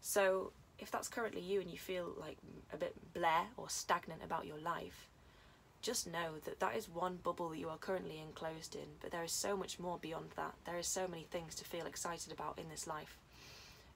So, 0.00 0.52
if 0.78 0.90
that's 0.90 1.08
currently 1.08 1.40
you 1.40 1.60
and 1.60 1.70
you 1.70 1.78
feel 1.78 2.12
like 2.20 2.36
a 2.72 2.76
bit 2.76 2.94
bleh 3.14 3.46
or 3.56 3.68
stagnant 3.68 4.22
about 4.22 4.46
your 4.46 4.58
life, 4.58 5.08
just 5.82 6.06
know 6.06 6.34
that 6.44 6.60
that 6.60 6.76
is 6.76 6.88
one 6.88 7.18
bubble 7.22 7.48
that 7.50 7.58
you 7.58 7.68
are 7.68 7.78
currently 7.78 8.20
enclosed 8.20 8.74
in, 8.74 8.88
but 9.00 9.10
there 9.10 9.24
is 9.24 9.32
so 9.32 9.56
much 9.56 9.78
more 9.78 9.98
beyond 9.98 10.30
that. 10.36 10.54
There 10.64 10.78
is 10.78 10.86
so 10.86 11.06
many 11.06 11.26
things 11.30 11.54
to 11.56 11.64
feel 11.64 11.86
excited 11.86 12.32
about 12.32 12.58
in 12.58 12.68
this 12.68 12.86
life. 12.86 13.18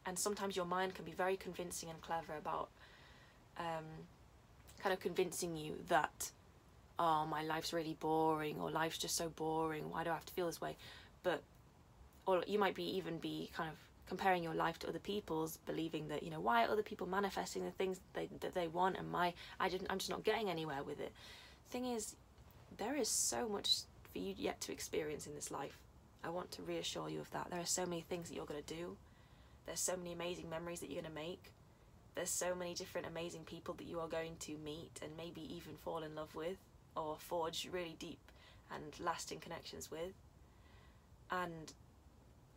And 0.06 0.18
sometimes 0.18 0.56
your 0.56 0.66
mind 0.66 0.94
can 0.94 1.04
be 1.04 1.12
very 1.12 1.36
convincing 1.36 1.90
and 1.90 2.00
clever 2.00 2.36
about 2.38 2.68
um, 3.58 3.84
kind 4.82 4.92
of 4.92 5.00
convincing 5.00 5.56
you 5.56 5.74
that, 5.88 6.30
oh, 6.98 7.26
my 7.26 7.42
life's 7.42 7.72
really 7.72 7.96
boring, 7.98 8.60
or 8.60 8.70
life's 8.70 8.98
just 8.98 9.16
so 9.16 9.28
boring, 9.28 9.90
why 9.90 10.04
do 10.04 10.10
I 10.10 10.14
have 10.14 10.26
to 10.26 10.32
feel 10.32 10.46
this 10.46 10.60
way? 10.60 10.76
But, 11.22 11.42
or 12.26 12.42
you 12.46 12.58
might 12.58 12.74
be 12.74 12.96
even 12.96 13.18
be 13.18 13.50
kind 13.54 13.68
of 13.68 13.76
comparing 14.08 14.42
your 14.42 14.54
life 14.54 14.78
to 14.80 14.88
other 14.88 14.98
people's, 14.98 15.58
believing 15.66 16.08
that, 16.08 16.22
you 16.22 16.30
know, 16.30 16.40
why 16.40 16.64
are 16.64 16.70
other 16.70 16.82
people 16.82 17.06
manifesting 17.06 17.64
the 17.64 17.70
things 17.70 17.98
that 17.98 18.20
they, 18.20 18.28
that 18.40 18.54
they 18.54 18.66
want 18.66 18.96
and 18.96 19.10
my, 19.10 19.32
I 19.60 19.68
didn't, 19.68 19.86
I'm 19.90 19.98
just 19.98 20.10
not 20.10 20.24
getting 20.24 20.50
anywhere 20.50 20.82
with 20.82 21.00
it. 21.00 21.12
Thing 21.70 21.86
is, 21.86 22.16
there 22.76 22.96
is 22.96 23.08
so 23.08 23.48
much 23.48 23.82
for 24.12 24.18
you 24.18 24.34
yet 24.36 24.60
to 24.62 24.72
experience 24.72 25.26
in 25.26 25.34
this 25.34 25.50
life. 25.50 25.78
I 26.24 26.30
want 26.30 26.50
to 26.52 26.62
reassure 26.62 27.08
you 27.08 27.20
of 27.20 27.30
that. 27.30 27.48
There 27.50 27.60
are 27.60 27.66
so 27.66 27.86
many 27.86 28.02
things 28.02 28.28
that 28.28 28.34
you're 28.34 28.46
going 28.46 28.62
to 28.62 28.74
do. 28.74 28.96
There's 29.66 29.80
so 29.80 29.96
many 29.96 30.12
amazing 30.12 30.50
memories 30.50 30.80
that 30.80 30.90
you're 30.90 31.02
going 31.02 31.14
to 31.14 31.20
make 31.20 31.52
there's 32.14 32.30
so 32.30 32.54
many 32.54 32.74
different 32.74 33.06
amazing 33.06 33.44
people 33.44 33.74
that 33.74 33.86
you 33.86 34.00
are 34.00 34.08
going 34.08 34.36
to 34.40 34.56
meet 34.58 35.00
and 35.02 35.10
maybe 35.16 35.42
even 35.54 35.76
fall 35.76 36.02
in 36.02 36.14
love 36.14 36.34
with 36.34 36.58
or 36.96 37.16
forge 37.18 37.68
really 37.70 37.96
deep 37.98 38.18
and 38.74 38.82
lasting 39.00 39.38
connections 39.40 39.90
with. 39.90 40.12
And 41.30 41.72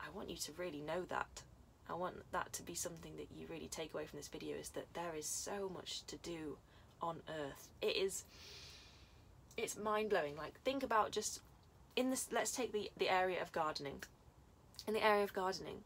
I 0.05 0.15
want 0.15 0.29
you 0.29 0.37
to 0.37 0.51
really 0.57 0.81
know 0.81 1.03
that. 1.09 1.43
I 1.89 1.93
want 1.93 2.15
that 2.31 2.51
to 2.53 2.63
be 2.63 2.75
something 2.75 3.15
that 3.17 3.27
you 3.35 3.47
really 3.49 3.67
take 3.67 3.93
away 3.93 4.05
from 4.05 4.17
this 4.17 4.27
video 4.27 4.55
is 4.57 4.69
that 4.69 4.93
there 4.93 5.13
is 5.17 5.25
so 5.25 5.69
much 5.73 6.05
to 6.07 6.17
do 6.17 6.57
on 7.01 7.17
earth. 7.29 7.69
It 7.81 7.97
is 7.97 8.23
it's 9.57 9.77
mind-blowing. 9.77 10.35
Like 10.35 10.59
think 10.61 10.83
about 10.83 11.11
just 11.11 11.41
in 11.95 12.09
this 12.09 12.29
let's 12.31 12.51
take 12.51 12.71
the 12.71 12.89
the 12.97 13.09
area 13.09 13.41
of 13.41 13.51
gardening. 13.51 14.03
In 14.87 14.93
the 14.93 15.05
area 15.05 15.23
of 15.23 15.33
gardening, 15.33 15.83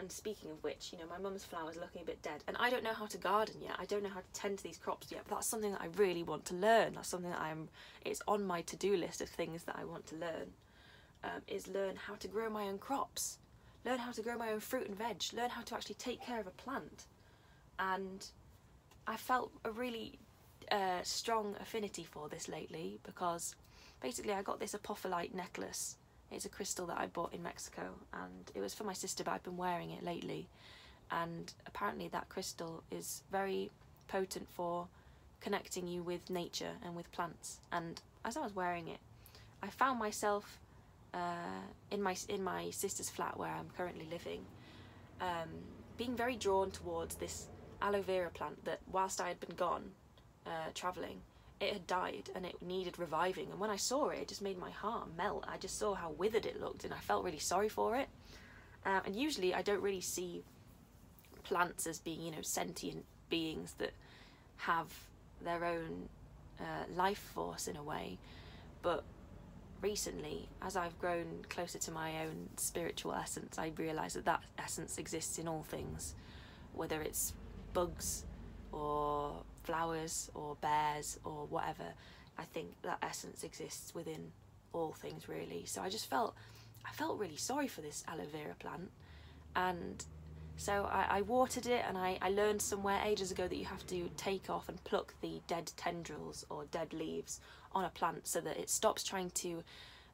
and 0.00 0.10
speaking 0.10 0.50
of 0.50 0.62
which, 0.64 0.90
you 0.92 0.98
know, 0.98 1.04
my 1.08 1.18
mum's 1.18 1.44
flowers 1.44 1.76
looking 1.76 2.02
a 2.02 2.04
bit 2.04 2.22
dead, 2.22 2.42
and 2.48 2.56
I 2.58 2.70
don't 2.70 2.82
know 2.82 2.94
how 2.94 3.06
to 3.06 3.18
garden 3.18 3.56
yet. 3.60 3.76
I 3.78 3.84
don't 3.84 4.02
know 4.02 4.08
how 4.08 4.20
to 4.20 4.32
tend 4.32 4.58
to 4.58 4.64
these 4.64 4.78
crops 4.78 5.12
yet. 5.12 5.22
But 5.28 5.36
that's 5.36 5.48
something 5.48 5.72
that 5.72 5.80
I 5.80 5.88
really 5.96 6.22
want 6.22 6.44
to 6.46 6.54
learn. 6.54 6.94
That's 6.94 7.08
something 7.08 7.30
that 7.30 7.40
I'm. 7.40 7.68
It's 8.04 8.22
on 8.26 8.44
my 8.44 8.62
to-do 8.62 8.96
list 8.96 9.20
of 9.20 9.28
things 9.28 9.64
that 9.64 9.76
I 9.78 9.84
want 9.84 10.06
to 10.06 10.16
learn. 10.16 10.52
Um, 11.24 11.40
is 11.48 11.66
learn 11.68 11.96
how 11.96 12.16
to 12.16 12.28
grow 12.28 12.50
my 12.50 12.64
own 12.64 12.76
crops, 12.76 13.38
learn 13.86 13.98
how 13.98 14.12
to 14.12 14.20
grow 14.20 14.36
my 14.36 14.50
own 14.50 14.60
fruit 14.60 14.86
and 14.86 14.96
veg, 14.96 15.22
learn 15.32 15.48
how 15.48 15.62
to 15.62 15.74
actually 15.74 15.94
take 15.94 16.20
care 16.20 16.38
of 16.38 16.46
a 16.46 16.50
plant, 16.50 17.06
and 17.78 18.26
I 19.06 19.16
felt 19.16 19.50
a 19.64 19.70
really 19.70 20.18
uh, 20.70 21.02
strong 21.02 21.56
affinity 21.60 22.04
for 22.04 22.28
this 22.28 22.46
lately 22.46 23.00
because 23.04 23.54
basically 24.02 24.34
I 24.34 24.42
got 24.42 24.60
this 24.60 24.74
apophyllite 24.74 25.34
necklace 25.34 25.96
it's 26.34 26.44
a 26.44 26.48
crystal 26.48 26.86
that 26.86 26.98
I 26.98 27.06
bought 27.06 27.32
in 27.32 27.42
Mexico 27.42 27.94
and 28.12 28.50
it 28.54 28.60
was 28.60 28.74
for 28.74 28.84
my 28.84 28.92
sister, 28.92 29.22
but 29.24 29.32
I've 29.32 29.42
been 29.44 29.56
wearing 29.56 29.90
it 29.90 30.02
lately. 30.02 30.48
And 31.10 31.52
apparently, 31.66 32.08
that 32.08 32.28
crystal 32.28 32.82
is 32.90 33.22
very 33.30 33.70
potent 34.08 34.48
for 34.50 34.88
connecting 35.40 35.86
you 35.86 36.02
with 36.02 36.28
nature 36.30 36.72
and 36.84 36.96
with 36.96 37.10
plants. 37.12 37.60
And 37.70 38.00
as 38.24 38.36
I 38.36 38.40
was 38.40 38.54
wearing 38.54 38.88
it, 38.88 38.98
I 39.62 39.68
found 39.68 39.98
myself 39.98 40.58
uh, 41.14 41.62
in 41.90 42.02
my 42.02 42.16
in 42.28 42.42
my 42.42 42.70
sister's 42.70 43.08
flat 43.08 43.38
where 43.38 43.50
I'm 43.50 43.70
currently 43.76 44.06
living, 44.10 44.44
um, 45.20 45.48
being 45.96 46.16
very 46.16 46.36
drawn 46.36 46.70
towards 46.70 47.14
this 47.14 47.46
aloe 47.80 48.02
vera 48.02 48.30
plant 48.30 48.64
that, 48.64 48.80
whilst 48.90 49.20
I 49.20 49.28
had 49.28 49.40
been 49.40 49.54
gone 49.56 49.92
uh, 50.46 50.70
traveling, 50.74 51.20
it 51.60 51.72
had 51.72 51.86
died 51.86 52.30
and 52.34 52.44
it 52.44 52.60
needed 52.62 52.98
reviving. 52.98 53.50
And 53.50 53.60
when 53.60 53.70
I 53.70 53.76
saw 53.76 54.08
it, 54.08 54.18
it 54.18 54.28
just 54.28 54.42
made 54.42 54.58
my 54.58 54.70
heart 54.70 55.08
melt. 55.16 55.44
I 55.46 55.56
just 55.56 55.78
saw 55.78 55.94
how 55.94 56.10
withered 56.10 56.46
it 56.46 56.60
looked 56.60 56.84
and 56.84 56.92
I 56.92 56.98
felt 56.98 57.24
really 57.24 57.38
sorry 57.38 57.68
for 57.68 57.96
it. 57.96 58.08
Uh, 58.84 59.00
and 59.06 59.14
usually 59.16 59.54
I 59.54 59.62
don't 59.62 59.80
really 59.80 60.00
see 60.00 60.42
plants 61.42 61.86
as 61.86 61.98
being, 61.98 62.22
you 62.22 62.30
know, 62.32 62.42
sentient 62.42 63.04
beings 63.30 63.74
that 63.78 63.92
have 64.56 64.92
their 65.42 65.64
own 65.64 66.08
uh, 66.60 66.84
life 66.94 67.30
force 67.34 67.68
in 67.68 67.76
a 67.76 67.82
way. 67.82 68.18
But 68.82 69.04
recently, 69.84 70.48
as 70.62 70.76
I've 70.76 70.98
grown 70.98 71.44
closer 71.50 71.78
to 71.78 71.90
my 71.90 72.22
own 72.22 72.48
spiritual 72.56 73.12
essence, 73.12 73.58
I 73.58 73.70
realise 73.76 74.14
that 74.14 74.24
that 74.24 74.42
essence 74.58 74.96
exists 74.96 75.38
in 75.38 75.46
all 75.46 75.62
things, 75.62 76.14
whether 76.72 77.02
it's 77.02 77.34
bugs 77.74 78.24
or 78.72 79.42
flowers 79.62 80.30
or 80.34 80.56
bears 80.62 81.20
or 81.22 81.44
whatever. 81.50 81.92
I 82.38 82.44
think 82.44 82.68
that 82.80 82.98
essence 83.02 83.44
exists 83.44 83.94
within 83.94 84.32
all 84.72 84.94
things 84.94 85.28
really. 85.28 85.64
So 85.66 85.82
I 85.82 85.90
just 85.90 86.08
felt 86.08 86.34
I 86.86 86.92
felt 86.92 87.18
really 87.18 87.36
sorry 87.36 87.68
for 87.68 87.82
this 87.82 88.04
aloe 88.08 88.26
vera 88.32 88.54
plant 88.58 88.90
and 89.54 90.02
so 90.56 90.88
I, 90.90 91.18
I 91.18 91.20
watered 91.22 91.66
it 91.66 91.84
and 91.86 91.98
I, 91.98 92.18
I 92.22 92.30
learned 92.30 92.62
somewhere 92.62 93.00
ages 93.04 93.32
ago 93.32 93.48
that 93.48 93.56
you 93.56 93.64
have 93.64 93.86
to 93.88 94.08
take 94.16 94.48
off 94.48 94.68
and 94.68 94.82
pluck 94.84 95.14
the 95.20 95.40
dead 95.46 95.70
tendrils 95.76 96.44
or 96.48 96.64
dead 96.70 96.92
leaves 96.92 97.40
on 97.74 97.84
a 97.84 97.90
plant 97.90 98.26
so 98.26 98.40
that 98.40 98.56
it 98.56 98.70
stops 98.70 99.02
trying 99.02 99.30
to 99.30 99.62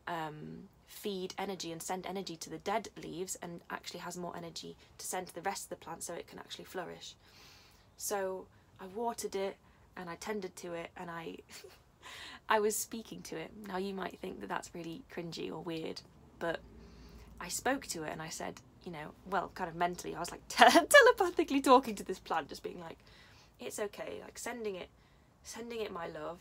um, 0.09 0.69
feed 0.87 1.35
energy 1.39 1.71
and 1.73 1.83
send 1.83 2.07
energy 2.07 2.37
to 2.37 2.51
the 2.51 2.59
dead 2.59 2.89
leaves 3.01 3.37
and 3.43 3.61
actually 3.71 4.01
has 4.01 4.17
more 4.17 4.37
energy 4.37 4.77
to 4.99 5.07
send 5.07 5.29
to 5.29 5.35
the 5.35 5.43
rest 5.43 5.65
of 5.65 5.71
the 5.71 5.77
plant 5.77 6.03
so 6.03 6.15
it 6.15 6.27
can 6.27 6.39
actually 6.39 6.65
flourish. 6.65 7.15
So 7.97 8.47
I 8.81 8.87
watered 8.87 9.37
it 9.37 9.57
and 9.97 10.11
I 10.11 10.17
tended 10.17 10.57
to 10.57 10.75
it 10.75 10.91
and 10.97 11.11
I 11.11 11.37
I 12.49 12.59
was 12.59 12.77
speaking 12.77 13.23
to 13.23 13.37
it. 13.37 13.53
Now 13.69 13.77
you 13.77 13.95
might 13.95 14.19
think 14.19 14.41
that 14.41 14.49
that's 14.49 14.75
really 14.75 15.03
cringy 15.15 15.53
or 15.53 15.61
weird, 15.61 16.01
but 16.41 16.59
I 17.41 17.49
spoke 17.49 17.87
to 17.89 18.03
it 18.03 18.11
and 18.11 18.21
I 18.21 18.29
said, 18.29 18.61
you 18.85 18.91
know, 18.91 19.13
well, 19.31 19.53
kind 19.55 19.71
of 19.71 19.77
mentally, 19.77 20.17
I 20.17 20.21
was 20.21 20.33
like 20.33 20.43
telepathically 20.49 21.61
talking 21.61 21.95
to 21.95 22.05
this 22.05 22.19
plant, 22.19 22.49
just 22.49 22.63
being 22.63 22.81
like, 22.81 22.99
it's 23.61 23.79
okay, 23.79 24.21
like 24.23 24.39
sending 24.39 24.75
it, 24.75 24.89
sending 25.45 25.81
it 25.81 25.93
my 25.93 26.09
love, 26.09 26.39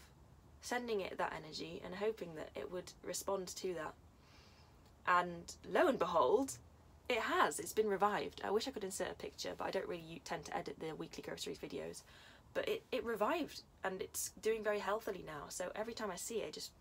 sending 0.61 1.01
it 1.01 1.17
that 1.17 1.33
energy, 1.35 1.81
and 1.83 1.95
hoping 1.95 2.35
that 2.35 2.49
it 2.55 2.71
would 2.71 2.91
respond 3.03 3.47
to 3.47 3.73
that. 3.75 3.93
And 5.07 5.55
lo 5.71 5.87
and 5.87 5.97
behold, 5.97 6.57
it 7.07 7.19
has. 7.19 7.59
It's 7.59 7.73
been 7.73 7.87
revived. 7.87 8.41
I 8.43 8.51
wish 8.51 8.67
I 8.67 8.71
could 8.71 8.83
insert 8.83 9.11
a 9.11 9.15
picture, 9.15 9.53
but 9.57 9.65
I 9.65 9.71
don't 9.71 9.87
really 9.87 10.21
tend 10.25 10.45
to 10.45 10.55
edit 10.55 10.79
the 10.79 10.93
weekly 10.95 11.23
groceries 11.23 11.57
videos 11.57 12.03
but 12.53 12.67
it, 12.67 12.83
it 12.91 13.05
revived 13.05 13.61
and 13.83 14.01
it's 14.01 14.31
doing 14.41 14.63
very 14.63 14.79
healthily 14.79 15.23
now. 15.25 15.45
So 15.49 15.71
every 15.75 15.93
time 15.93 16.11
I 16.11 16.15
see 16.15 16.41
it, 16.41 16.53
just 16.53 16.71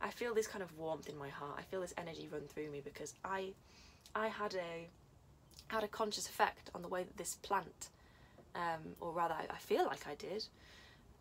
I 0.00 0.10
feel 0.10 0.34
this 0.34 0.46
kind 0.46 0.62
of 0.62 0.76
warmth 0.76 1.08
in 1.08 1.16
my 1.16 1.28
heart. 1.28 1.56
I 1.58 1.62
feel 1.62 1.80
this 1.80 1.94
energy 1.96 2.28
run 2.30 2.42
through 2.42 2.70
me 2.70 2.80
because 2.84 3.14
I 3.24 3.52
I 4.14 4.28
had 4.28 4.54
a 4.54 4.88
had 5.68 5.84
a 5.84 5.88
conscious 5.88 6.28
effect 6.28 6.70
on 6.74 6.82
the 6.82 6.88
way 6.88 7.04
that 7.04 7.16
this 7.16 7.36
plant, 7.36 7.88
um, 8.54 8.96
or 9.00 9.12
rather, 9.12 9.34
I, 9.34 9.46
I, 9.50 9.56
feel 9.56 9.86
like 9.86 10.06
I 10.06 10.14
did, 10.14 10.44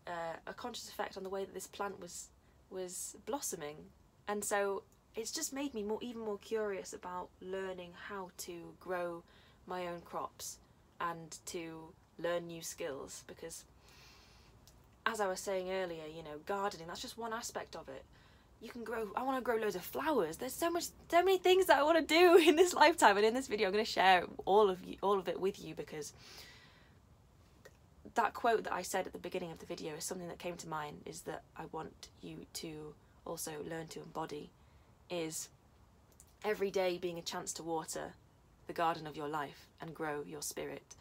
uh, 0.08 0.38
a 0.48 0.54
conscious 0.54 0.90
effect 0.90 1.18
on 1.18 1.24
the 1.24 1.30
way 1.30 1.46
that 1.46 1.54
this 1.54 1.68
plant 1.68 2.00
was 2.00 2.30
was 2.70 3.16
blossoming, 3.26 3.78
and 4.28 4.44
so 4.44 4.84
it's 5.16 5.32
just 5.32 5.54
made 5.54 5.74
me 5.74 5.84
more 5.84 6.00
even 6.02 6.22
more 6.22 6.40
curious 6.40 6.94
about 6.94 7.30
learning 7.42 7.92
how 8.08 8.30
to 8.38 8.74
grow 8.80 9.24
my 9.68 9.88
own 9.88 10.02
crops 10.02 10.58
and 11.00 11.38
to 11.46 11.94
learn 12.20 12.48
new 12.48 12.62
skills 12.62 13.24
because 13.28 13.66
as 15.06 15.20
I 15.20 15.28
was 15.28 15.40
saying 15.40 15.70
earlier, 15.70 16.04
you 16.08 16.24
know, 16.24 16.40
gardening, 16.46 16.88
that's 16.88 17.02
just 17.02 17.18
one 17.18 17.34
aspect 17.34 17.76
of 17.76 17.90
it. 17.90 18.04
You 18.62 18.70
can 18.70 18.84
grow 18.84 19.10
I 19.16 19.24
want 19.24 19.38
to 19.38 19.44
grow 19.44 19.58
loads 19.58 19.76
of 19.76 19.84
flowers. 19.84 20.38
There's 20.38 20.54
so 20.54 20.70
much 20.70 20.86
so 21.10 21.24
many 21.24 21.38
things 21.38 21.66
that 21.66 21.78
I 21.78 21.84
want 21.84 21.98
to 21.98 22.14
do 22.16 22.38
in 22.48 22.56
this 22.56 22.74
lifetime 22.74 23.18
and 23.18 23.26
in 23.26 23.34
this 23.34 23.48
video 23.48 23.68
I'm 23.68 23.74
going 23.74 23.86
to 23.86 23.92
share 23.92 24.26
all 24.46 24.70
of 24.70 24.84
you 24.84 24.98
all 25.02 25.20
of 25.20 25.28
it 25.28 25.40
with 25.40 25.64
you 25.64 25.76
because 25.76 26.14
that 28.15 28.34
quote 28.34 28.63
that 28.63 28.74
I 28.74 28.82
said 28.82 29.08
at 29.08 29.13
the 29.13 29.20
beginning 29.20 29.51
of 29.51 29.60
the 29.60 29.65
video 29.65 29.96
is 29.96 30.03
something 30.03 30.27
that 30.27 30.39
came 30.39 30.55
to 30.58 30.67
mind 30.67 31.01
is 31.05 31.22
that 31.22 31.43
I 31.58 31.63
want 31.72 32.10
you 32.22 32.46
to 32.53 32.93
also 33.25 33.51
learn 33.67 33.88
to 33.88 34.01
embody 34.01 34.50
is 35.10 35.50
every 36.43 36.72
day 36.72 36.98
being 36.98 37.17
a 37.17 37.22
chance 37.24 37.53
to 37.53 37.63
water 37.63 38.13
the 38.67 38.74
garden 38.74 39.08
of 39.08 39.15
your 39.15 39.27
life 39.27 39.67
and 39.82 39.93
grow 39.93 40.24
your 40.25 40.41
spirit. 40.41 40.96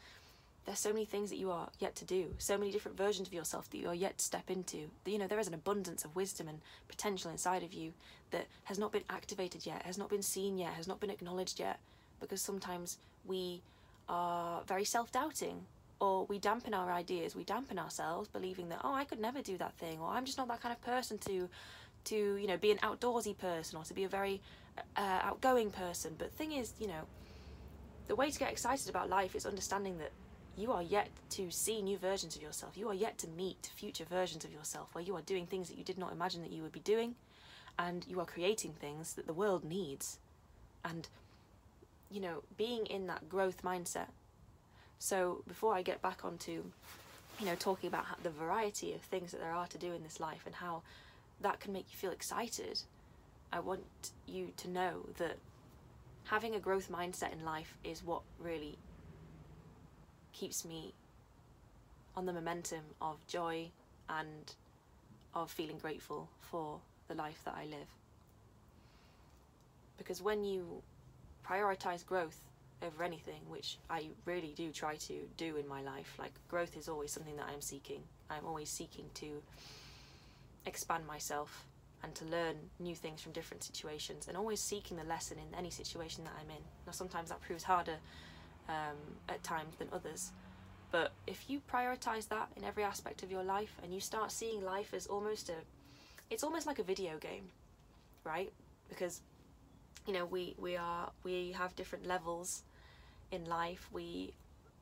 There's 0.65 0.79
so 0.79 0.93
many 0.93 1.05
things 1.05 1.31
that 1.31 1.39
you 1.39 1.51
are 1.51 1.69
yet 1.81 1.97
to 1.97 2.05
do, 2.05 2.35
so 2.39 2.57
many 2.57 2.71
different 2.71 2.97
versions 2.97 3.27
of 3.27 3.35
yourself 3.35 3.69
that 3.71 3.79
you 3.79 3.89
are 3.89 3.95
yet 3.95 4.19
to 4.19 4.25
step 4.25 4.49
into. 4.49 4.91
You 5.05 5.19
know, 5.19 5.27
there 5.27 5.41
is 5.41 5.49
an 5.49 5.55
abundance 5.55 6.05
of 6.05 6.15
wisdom 6.15 6.47
and 6.47 6.61
potential 6.89 7.33
inside 7.33 7.65
of 7.65 7.73
you 7.73 7.93
that 8.31 8.47
has 8.65 8.79
not 8.79 8.93
been 8.93 9.03
activated 9.11 9.67
yet, 9.67 9.83
has 9.85 9.99
not 9.99 10.09
been 10.09 10.23
seen 10.23 10.59
yet, 10.59 10.75
has 10.75 10.87
not 10.87 11.01
been 11.01 11.11
acknowledged 11.11 11.59
yet, 11.59 11.81
because 12.21 12.41
sometimes 12.41 12.99
we 13.27 13.61
are 14.09 14.63
very 14.67 14.85
self 14.85 15.11
doubting 15.11 15.67
or 16.03 16.27
we 16.27 16.41
dampen 16.41 16.75
our 16.75 16.91
ideas, 16.91 17.37
we 17.37 17.45
dampen 17.45 17.79
ourselves, 17.79 18.29
believing 18.29 18.69
that, 18.71 18.81
oh, 18.83 18.93
I 18.93 19.05
could 19.05 19.21
never 19.21 19.41
do 19.41 19.57
that 19.59 19.73
thing, 19.75 20.01
or 20.01 20.09
I'm 20.09 20.25
just 20.25 20.37
not 20.37 20.49
that 20.49 20.61
kind 20.61 20.75
of 20.75 20.83
person 20.83 21.17
to 21.19 21.49
to 22.05 22.37
you 22.37 22.49
know 22.49 22.57
be 22.57 22.73
an 22.73 22.79
outdoorsy 22.79 23.39
person 23.39 23.79
or 23.79 23.85
to 23.85 23.95
be 23.95 24.03
a 24.03 24.09
very 24.09 24.41
uh, 24.97 25.21
outgoing 25.23 25.71
person. 25.71 26.17
But 26.19 26.33
thing 26.33 26.51
is 26.51 26.75
you 26.81 26.89
know 26.89 27.03
the 28.09 28.17
way 28.17 28.33
to 28.33 28.39
get 28.39 28.51
excited 28.51 28.89
about 28.89 29.09
life 29.09 29.37
is 29.37 29.47
understanding 29.47 29.99
that 29.99 30.11
you 30.57 30.73
are 30.73 30.83
yet 30.83 31.09
to 31.31 31.53
see 31.53 31.81
new 31.81 31.99
versions 31.99 32.35
of 32.35 32.43
yourself. 32.43 32.77
You 32.77 32.89
are 32.89 32.95
yet 32.95 33.17
to 33.19 33.29
meet 33.29 33.71
future 33.77 34.05
versions 34.05 34.45
of 34.45 34.53
yourself 34.53 34.89
where 34.97 35.05
you 35.05 35.15
are 35.15 35.23
doing 35.23 35.47
things 35.47 35.69
that 35.69 35.79
you 35.79 35.85
did 35.85 35.99
not 35.99 36.11
imagine 36.11 36.43
that 36.43 36.51
you 36.51 36.63
would 36.63 36.73
be 36.73 36.81
doing 36.81 37.15
and 37.79 38.05
you 38.09 38.19
are 38.19 38.27
creating 38.27 38.73
things 38.73 39.15
that 39.15 39.29
the 39.29 39.33
world 39.33 39.63
needs. 39.63 40.19
And 40.85 41.07
you 42.11 42.21
know 42.21 42.43
being 42.57 42.87
in 42.87 43.07
that 43.07 43.29
growth 43.29 43.63
mindset 43.63 44.09
so 45.03 45.43
before 45.49 45.75
i 45.75 45.83
get 45.83 46.01
back 46.01 46.25
onto 46.25 46.63
you 47.41 47.47
know 47.47 47.55
talking 47.57 47.89
about 47.89 48.05
the 48.23 48.31
variety 48.31 48.93
of 48.93 49.01
things 49.01 49.33
that 49.33 49.41
there 49.41 49.53
are 49.53 49.67
to 49.67 49.79
do 49.79 49.93
in 49.93 50.03
this 50.03 50.21
life 50.21 50.43
and 50.47 50.55
how 50.55 50.83
that 51.43 51.61
can 51.61 51.73
make 51.73 51.87
you 51.91 51.97
feel 51.97 52.13
excited. 52.13 52.81
I 53.53 53.61
want 53.61 53.85
you 54.27 54.53
to 54.57 54.71
know 54.71 55.07
that 55.19 55.37
having 56.25 56.55
a 56.55 56.61
growth 56.61 56.91
mindset 56.91 57.33
in 57.33 57.45
life 57.45 57.77
is 57.85 58.05
what 58.05 58.23
really 58.39 58.79
keeps 60.33 60.65
me 60.65 60.95
on 62.17 62.27
the 62.27 62.33
momentum 62.33 62.83
of 63.01 63.17
joy 63.27 63.69
and 64.09 64.55
of 65.35 65.51
feeling 65.51 65.79
grateful 65.79 66.29
for 66.41 66.79
the 67.09 67.15
life 67.15 67.41
that 67.45 67.55
I 67.57 67.65
live. 67.65 67.89
Because 69.99 70.23
when 70.23 70.45
you 70.45 70.83
prioritize 71.47 72.07
growth 72.07 72.39
over 72.83 73.03
anything, 73.03 73.41
which 73.49 73.79
I 73.89 74.09
really 74.25 74.53
do 74.57 74.71
try 74.71 74.97
to 74.97 75.15
do 75.37 75.57
in 75.57 75.69
my 75.69 75.83
life, 75.83 76.15
like 76.19 76.33
growth 76.49 76.77
is 76.77 76.89
always 76.89 77.13
something 77.13 77.37
that 77.37 77.47
I'm 77.53 77.61
seeking. 77.61 78.03
I'm 78.31 78.47
always 78.47 78.69
seeking 78.69 79.07
to 79.15 79.43
expand 80.67 81.07
myself 81.07 81.67
and 82.03 82.15
to 82.17 82.25
learn 82.25 82.57
new 82.81 82.95
things 82.95 83.21
from 83.21 83.33
different 83.33 83.63
situations 83.63 84.27
and 84.27 84.37
always 84.37 84.61
seeking 84.61 84.97
the 84.97 85.05
lesson 85.05 85.39
in 85.39 85.57
any 85.57 85.71
situation 85.71 86.25
that 86.25 86.33
I'm 86.41 86.51
in. 86.51 86.63
Now, 86.87 86.93
sometimes 86.93 87.29
that 87.29 87.41
proves 87.41 87.63
harder 87.63 87.97
um, 88.69 88.97
at 89.29 89.43
times 89.43 89.77
than 89.77 89.89
others, 89.93 90.33
but 90.91 91.13
if 91.27 91.49
you 91.49 91.61
prioritize 91.73 92.29
that 92.29 92.49
in 92.57 92.65
every 92.65 92.85
aspect 92.85 93.23
of 93.23 93.31
your 93.31 93.43
life 93.43 93.77
and 93.83 93.95
you 93.95 94.01
start 94.01 94.31
seeing 94.31 94.63
life 94.63 94.93
as 94.95 95.07
almost 95.07 95.49
a 95.49 95.55
it's 96.31 96.43
almost 96.45 96.67
like 96.67 96.79
a 96.79 96.83
video 96.83 97.19
game, 97.19 97.45
right? 98.25 98.51
Because 98.89 99.21
you 100.07 100.13
know, 100.13 100.25
we 100.25 100.55
we 100.59 100.77
are 100.77 101.11
we 101.23 101.53
have 101.53 101.77
different 101.77 102.07
levels 102.07 102.63
in 103.33 103.45
life. 103.47 103.89
We 103.93 104.35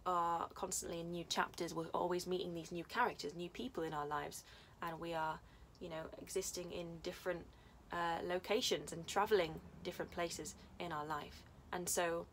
are 0.04 0.48
constantly 0.54 1.00
in 1.00 1.10
new 1.10 1.24
chapters. 1.24 1.74
We're 1.74 1.86
always 1.94 2.26
meeting 2.26 2.54
these 2.54 2.72
new 2.72 2.84
characters, 2.84 3.34
new 3.34 3.48
people 3.48 3.82
in 3.84 3.94
our 3.94 4.06
lives, 4.06 4.44
and 4.82 5.00
we 5.00 5.14
are 5.14 5.38
you 5.80 5.88
know, 5.88 6.04
existing 6.20 6.70
in 6.72 6.86
different 7.02 7.44
uh, 7.92 8.18
locations 8.28 8.92
and 8.92 9.06
traveling 9.06 9.60
different 9.82 10.10
places 10.10 10.54
in 10.78 10.92
our 10.92 11.06
life. 11.06 11.42
And 11.72 11.88
so, 11.88 12.26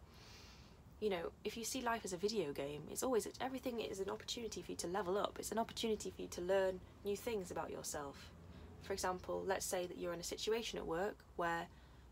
you 0.99 1.09
know, 1.09 1.31
if 1.43 1.57
you 1.57 1.63
see 1.63 1.81
life 1.81 2.01
as 2.03 2.13
a 2.13 2.17
video 2.17 2.51
game, 2.51 2.81
it's 2.91 3.03
always 3.03 3.27
everything 3.41 3.79
is 3.79 3.99
an 3.99 4.09
opportunity 4.09 4.61
for 4.61 4.71
you 4.71 4.77
to 4.77 4.87
level 4.87 5.17
up. 5.17 5.37
It's 5.39 5.51
an 5.51 5.59
opportunity 5.59 6.11
for 6.11 6.21
you 6.21 6.27
to 6.29 6.41
learn 6.41 6.79
new 7.05 7.15
things 7.15 7.51
about 7.51 7.71
yourself. 7.71 8.31
For 8.83 8.93
example, 8.93 9.43
let's 9.45 9.65
say 9.65 9.85
that 9.85 9.97
you're 9.97 10.13
in 10.13 10.19
a 10.19 10.23
situation 10.23 10.77
at 10.77 10.85
work 10.85 11.17
where 11.35 11.67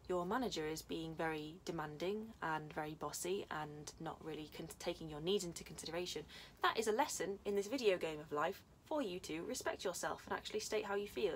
your 0.08 0.26
manager 0.26 0.66
is 0.66 0.82
being 0.82 1.16
very 1.16 1.56
demanding 1.66 2.28
and 2.42 2.72
very 2.74 2.96
bossy 2.96 3.46
and 3.52 3.92
not 4.00 4.18
really 4.24 4.50
taking 4.80 5.10
your 5.10 5.22
needs 5.22 5.44
into 5.44 5.64
consideration. 5.64 6.24
That 6.62 6.78
is 6.78 6.88
a 6.88 6.92
lesson 6.92 7.40
in 7.46 7.56
this 7.56 7.68
video 7.68 7.98
game 7.98 8.20
of 8.20 8.32
life 8.32 8.62
for 8.86 9.02
you 9.02 9.20
to 9.22 9.44
respect 9.44 9.84
yourself 9.84 10.24
and 10.26 10.38
actually 10.38 10.60
state 10.60 10.86
how 10.86 10.96
you 10.96 11.08
feel 11.08 11.34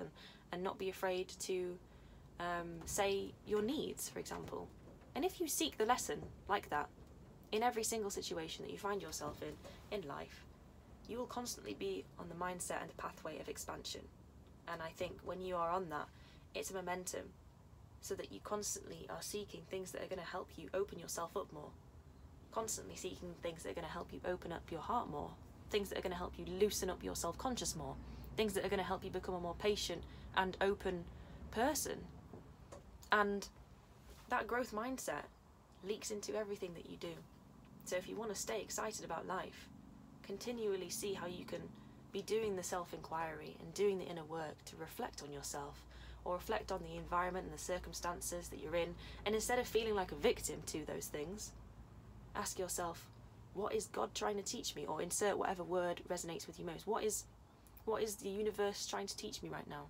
and, 0.52 0.62
not 0.62 0.78
be 0.78 0.88
afraid 0.88 1.28
to 1.40 1.78
um, 2.40 2.80
say 2.84 3.32
your 3.46 3.62
needs, 3.62 4.08
for 4.08 4.18
example. 4.18 4.68
And 5.14 5.24
if 5.24 5.40
you 5.40 5.48
seek 5.48 5.76
the 5.76 5.84
lesson 5.84 6.22
like 6.48 6.70
that 6.70 6.88
in 7.52 7.62
every 7.62 7.84
single 7.84 8.10
situation 8.10 8.64
that 8.64 8.72
you 8.72 8.78
find 8.78 9.02
yourself 9.02 9.42
in 9.42 9.54
in 9.96 10.06
life, 10.08 10.44
you 11.08 11.18
will 11.18 11.26
constantly 11.26 11.74
be 11.74 12.04
on 12.18 12.28
the 12.28 12.34
mindset 12.34 12.80
and 12.80 12.90
the 12.90 12.94
pathway 12.94 13.38
of 13.40 13.48
expansion. 13.48 14.02
And 14.68 14.80
I 14.80 14.90
think 14.90 15.18
when 15.24 15.40
you 15.40 15.56
are 15.56 15.70
on 15.70 15.88
that, 15.90 16.08
it's 16.54 16.70
a 16.70 16.74
momentum 16.74 17.32
so 18.00 18.14
that 18.14 18.32
you 18.32 18.40
constantly 18.42 19.06
are 19.10 19.22
seeking 19.22 19.62
things 19.70 19.92
that 19.92 20.02
are 20.02 20.08
going 20.08 20.20
to 20.20 20.24
help 20.26 20.50
you 20.56 20.68
open 20.74 20.98
yourself 20.98 21.36
up 21.36 21.52
more. 21.52 21.70
Constantly 22.52 22.96
seeking 22.96 23.34
things 23.42 23.62
that 23.62 23.70
are 23.70 23.74
going 23.74 23.86
to 23.86 23.92
help 23.92 24.12
you 24.12 24.20
open 24.24 24.52
up 24.52 24.70
your 24.70 24.80
heart 24.80 25.08
more 25.10 25.30
things 25.70 25.88
that 25.88 25.98
are 25.98 26.02
going 26.02 26.12
to 26.12 26.18
help 26.18 26.34
you 26.36 26.44
loosen 26.44 26.90
up 26.90 27.02
your 27.02 27.16
self 27.16 27.38
conscious 27.38 27.76
more, 27.76 27.94
things 28.36 28.52
that 28.54 28.64
are 28.64 28.68
going 28.68 28.80
to 28.80 28.86
help 28.86 29.04
you 29.04 29.10
become 29.10 29.34
a 29.34 29.40
more 29.40 29.54
patient 29.54 30.02
and 30.36 30.56
open 30.60 31.04
person. 31.50 31.98
And 33.12 33.48
that 34.28 34.46
growth 34.46 34.72
mindset 34.72 35.24
leaks 35.84 36.10
into 36.10 36.36
everything 36.36 36.74
that 36.74 36.90
you 36.90 36.96
do. 36.96 37.14
So 37.84 37.96
if 37.96 38.08
you 38.08 38.16
want 38.16 38.30
to 38.30 38.40
stay 38.40 38.60
excited 38.60 39.04
about 39.04 39.26
life, 39.26 39.68
continually 40.22 40.90
see 40.90 41.14
how 41.14 41.26
you 41.26 41.44
can 41.44 41.62
be 42.12 42.22
doing 42.22 42.56
the 42.56 42.62
self 42.62 42.92
inquiry 42.92 43.56
and 43.60 43.72
doing 43.72 43.98
the 43.98 44.04
inner 44.06 44.24
work 44.24 44.64
to 44.66 44.76
reflect 44.76 45.22
on 45.22 45.32
yourself 45.32 45.84
or 46.24 46.34
reflect 46.34 46.72
on 46.72 46.82
the 46.82 46.96
environment 46.96 47.46
and 47.46 47.54
the 47.54 47.62
circumstances 47.62 48.48
that 48.48 48.60
you're 48.60 48.76
in. 48.76 48.94
And 49.26 49.34
instead 49.34 49.58
of 49.58 49.66
feeling 49.66 49.94
like 49.94 50.12
a 50.12 50.16
victim 50.16 50.62
to 50.66 50.84
those 50.84 51.06
things, 51.06 51.52
ask 52.34 52.58
yourself, 52.58 53.06
what 53.54 53.74
is 53.74 53.86
God 53.86 54.14
trying 54.14 54.36
to 54.36 54.42
teach 54.42 54.76
me? 54.76 54.86
Or 54.86 55.02
insert 55.02 55.38
whatever 55.38 55.64
word 55.64 56.02
resonates 56.08 56.46
with 56.46 56.58
you 56.58 56.66
most. 56.66 56.86
What 56.86 57.04
is 57.04 57.24
what 57.84 58.02
is 58.02 58.16
the 58.16 58.28
universe 58.28 58.86
trying 58.86 59.06
to 59.06 59.16
teach 59.16 59.42
me 59.42 59.48
right 59.48 59.68
now? 59.68 59.86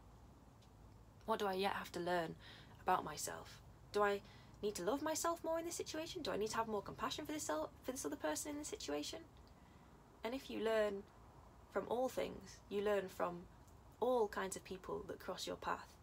What 1.27 1.39
do 1.39 1.47
I 1.47 1.55
yet 1.55 1.73
have 1.73 1.93
to 1.93 2.01
learn 2.01 2.35
about 2.83 3.05
myself? 3.05 3.61
Do 3.93 4.03
I 4.03 4.21
need 4.63 4.75
to 4.77 4.83
love 4.83 5.03
myself 5.03 5.43
more 5.45 5.59
in 5.59 5.65
this 5.65 5.75
situation? 5.75 6.23
Do 6.23 6.31
I 6.31 6.37
need 6.37 6.51
to 6.51 6.57
have 6.57 6.69
more 6.69 6.83
compassion 6.83 7.27
for 7.27 7.33
this 7.33 7.47
for 7.47 7.93
this 7.93 8.05
other 8.05 8.17
person 8.17 8.53
in 8.53 8.59
this 8.59 8.69
situation? 8.69 9.19
And 10.25 10.35
if 10.35 10.51
you 10.51 10.61
learn 10.61 11.03
from 11.73 11.85
all 11.89 12.09
things, 12.09 12.59
you 12.69 12.83
learn 12.83 13.09
from 13.09 13.43
all 14.01 14.29
kinds 14.29 14.57
of 14.57 14.65
people 14.65 15.05
that 15.09 15.21
cross 15.21 15.47
your 15.47 15.57
path, 15.57 15.95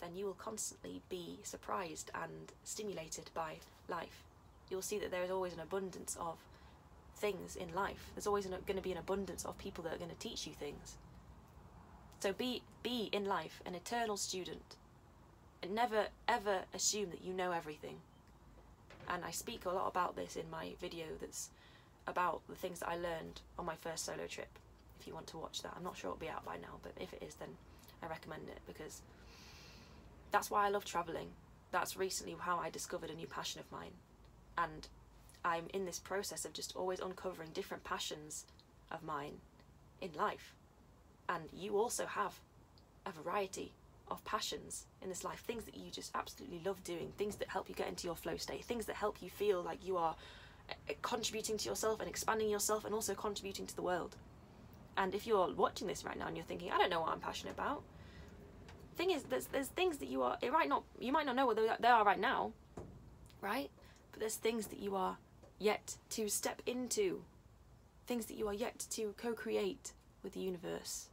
then 0.00 0.14
you 0.14 0.26
will 0.26 0.34
constantly 0.34 1.02
be 1.08 1.38
surprised 1.42 2.10
and 2.14 2.52
stimulated 2.62 3.30
by 3.34 3.56
life. 3.88 4.22
You'll 4.70 4.82
see 4.82 4.98
that 4.98 5.10
there 5.10 5.22
is 5.22 5.30
always 5.30 5.52
an 5.52 5.60
abundance 5.60 6.16
of 6.20 6.36
things 7.16 7.56
in 7.56 7.74
life. 7.74 8.10
There's 8.14 8.26
always 8.26 8.46
going 8.46 8.76
to 8.76 8.82
be 8.82 8.92
an 8.92 8.98
abundance 8.98 9.44
of 9.44 9.56
people 9.58 9.84
that 9.84 9.94
are 9.94 9.98
going 9.98 10.10
to 10.10 10.16
teach 10.16 10.46
you 10.46 10.52
things. 10.54 10.96
So 12.20 12.32
be 12.32 12.62
be 12.82 13.10
in 13.12 13.24
life 13.24 13.60
an 13.66 13.74
eternal 13.74 14.16
student, 14.16 14.76
and 15.62 15.74
never 15.74 16.06
ever 16.26 16.60
assume 16.72 17.10
that 17.10 17.24
you 17.24 17.34
know 17.34 17.52
everything. 17.52 17.98
And 19.08 19.24
I 19.24 19.30
speak 19.30 19.66
a 19.66 19.70
lot 19.70 19.88
about 19.88 20.16
this 20.16 20.36
in 20.36 20.50
my 20.50 20.72
video 20.80 21.04
that's 21.20 21.50
about 22.06 22.40
the 22.48 22.54
things 22.54 22.80
that 22.80 22.88
I 22.88 22.96
learned 22.96 23.42
on 23.58 23.66
my 23.66 23.74
first 23.74 24.06
solo 24.06 24.26
trip. 24.26 24.58
If 24.98 25.06
you 25.06 25.14
want 25.14 25.26
to 25.28 25.38
watch 25.38 25.62
that, 25.62 25.74
I'm 25.76 25.84
not 25.84 25.96
sure 25.96 26.08
it'll 26.08 26.18
be 26.18 26.28
out 26.28 26.44
by 26.44 26.56
now, 26.56 26.78
but 26.82 26.92
if 26.98 27.12
it 27.12 27.22
is, 27.22 27.34
then 27.34 27.50
I 28.02 28.06
recommend 28.06 28.48
it 28.48 28.60
because 28.66 29.02
that's 30.34 30.50
why 30.50 30.66
I 30.66 30.68
love 30.68 30.84
traveling. 30.84 31.28
That's 31.70 31.96
recently 31.96 32.34
how 32.36 32.58
I 32.58 32.68
discovered 32.68 33.08
a 33.08 33.14
new 33.14 33.28
passion 33.28 33.60
of 33.60 33.70
mine, 33.70 33.92
and 34.58 34.88
I'm 35.44 35.66
in 35.72 35.84
this 35.84 36.00
process 36.00 36.44
of 36.44 36.52
just 36.52 36.74
always 36.74 36.98
uncovering 36.98 37.50
different 37.54 37.84
passions 37.84 38.44
of 38.90 39.04
mine 39.04 39.34
in 40.00 40.10
life. 40.14 40.56
And 41.28 41.44
you 41.52 41.78
also 41.78 42.04
have 42.06 42.40
a 43.06 43.12
variety 43.12 43.74
of 44.10 44.24
passions 44.24 44.86
in 45.02 45.08
this 45.08 45.22
life, 45.22 45.38
things 45.46 45.64
that 45.66 45.76
you 45.76 45.88
just 45.92 46.10
absolutely 46.16 46.60
love 46.64 46.82
doing, 46.82 47.12
things 47.16 47.36
that 47.36 47.48
help 47.48 47.68
you 47.68 47.74
get 47.76 47.86
into 47.86 48.08
your 48.08 48.16
flow 48.16 48.36
state, 48.36 48.64
things 48.64 48.86
that 48.86 48.96
help 48.96 49.22
you 49.22 49.30
feel 49.30 49.62
like 49.62 49.86
you 49.86 49.96
are 49.96 50.16
uh, 50.68 50.94
contributing 51.02 51.56
to 51.58 51.68
yourself 51.68 52.00
and 52.00 52.08
expanding 52.08 52.50
yourself 52.50 52.84
and 52.84 52.92
also 52.92 53.14
contributing 53.14 53.66
to 53.66 53.76
the 53.76 53.82
world. 53.82 54.16
And 54.96 55.14
if 55.14 55.28
you're 55.28 55.54
watching 55.54 55.86
this 55.86 56.04
right 56.04 56.18
now 56.18 56.26
and 56.26 56.36
you're 56.36 56.46
thinking, 56.46 56.72
I 56.72 56.78
don't 56.78 56.90
know 56.90 57.02
what 57.02 57.10
I'm 57.10 57.20
passionate 57.20 57.54
about, 57.54 57.84
thing 58.94 59.10
is, 59.10 59.24
there's 59.24 59.46
there's 59.46 59.68
things 59.68 59.98
that 59.98 60.08
you 60.08 60.22
are. 60.22 60.38
It 60.40 60.52
might 60.52 60.68
not. 60.68 60.84
You 60.98 61.12
might 61.12 61.26
not 61.26 61.36
know 61.36 61.46
what 61.46 61.56
they 61.56 61.88
are 61.88 62.04
right 62.04 62.18
now, 62.18 62.52
right? 63.40 63.70
But 64.10 64.20
there's 64.20 64.36
things 64.36 64.68
that 64.68 64.78
you 64.78 64.96
are 64.96 65.18
yet 65.58 65.96
to 66.10 66.28
step 66.28 66.62
into, 66.66 67.22
things 68.06 68.26
that 68.26 68.36
you 68.36 68.48
are 68.48 68.54
yet 68.54 68.86
to 68.90 69.14
co-create 69.16 69.92
with 70.22 70.32
the 70.34 70.40
universe. 70.40 71.08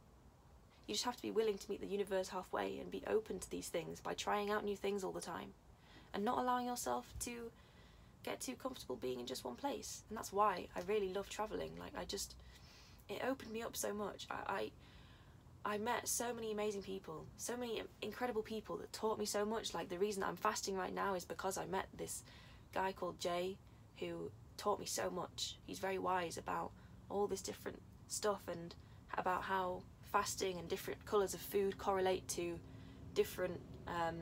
You 0.86 0.94
just 0.94 1.04
have 1.04 1.16
to 1.16 1.22
be 1.22 1.30
willing 1.30 1.58
to 1.58 1.70
meet 1.70 1.80
the 1.80 1.86
universe 1.86 2.28
halfway 2.28 2.78
and 2.78 2.90
be 2.90 3.02
open 3.06 3.38
to 3.38 3.50
these 3.50 3.68
things 3.68 4.00
by 4.00 4.14
trying 4.14 4.50
out 4.50 4.64
new 4.64 4.76
things 4.76 5.04
all 5.04 5.12
the 5.12 5.20
time, 5.20 5.54
and 6.12 6.24
not 6.24 6.38
allowing 6.38 6.66
yourself 6.66 7.14
to 7.20 7.50
get 8.24 8.40
too 8.40 8.54
comfortable 8.54 8.96
being 8.96 9.20
in 9.20 9.26
just 9.26 9.44
one 9.44 9.56
place. 9.56 10.02
And 10.08 10.16
that's 10.16 10.32
why 10.32 10.66
I 10.76 10.80
really 10.86 11.12
love 11.12 11.28
traveling. 11.28 11.72
Like 11.78 11.92
I 11.96 12.04
just, 12.04 12.34
it 13.08 13.20
opened 13.26 13.52
me 13.52 13.62
up 13.62 13.76
so 13.76 13.92
much. 13.92 14.26
I, 14.30 14.52
I 14.52 14.70
I 15.64 15.78
met 15.78 16.08
so 16.08 16.34
many 16.34 16.52
amazing 16.52 16.82
people, 16.82 17.24
so 17.36 17.56
many 17.56 17.82
incredible 18.00 18.42
people 18.42 18.76
that 18.78 18.92
taught 18.92 19.18
me 19.18 19.24
so 19.24 19.44
much. 19.44 19.74
Like 19.74 19.88
the 19.88 19.98
reason 19.98 20.22
I'm 20.22 20.36
fasting 20.36 20.76
right 20.76 20.94
now 20.94 21.14
is 21.14 21.24
because 21.24 21.56
I 21.56 21.66
met 21.66 21.86
this 21.96 22.24
guy 22.74 22.92
called 22.92 23.20
Jay 23.20 23.58
who 23.98 24.30
taught 24.56 24.80
me 24.80 24.86
so 24.86 25.08
much. 25.10 25.58
He's 25.64 25.78
very 25.78 25.98
wise 25.98 26.36
about 26.36 26.72
all 27.08 27.26
this 27.26 27.42
different 27.42 27.80
stuff 28.08 28.42
and 28.48 28.74
about 29.16 29.42
how 29.42 29.82
fasting 30.10 30.58
and 30.58 30.68
different 30.68 31.04
colours 31.04 31.34
of 31.34 31.40
food 31.40 31.78
correlate 31.78 32.26
to 32.28 32.58
different 33.14 33.60
um, 33.86 34.18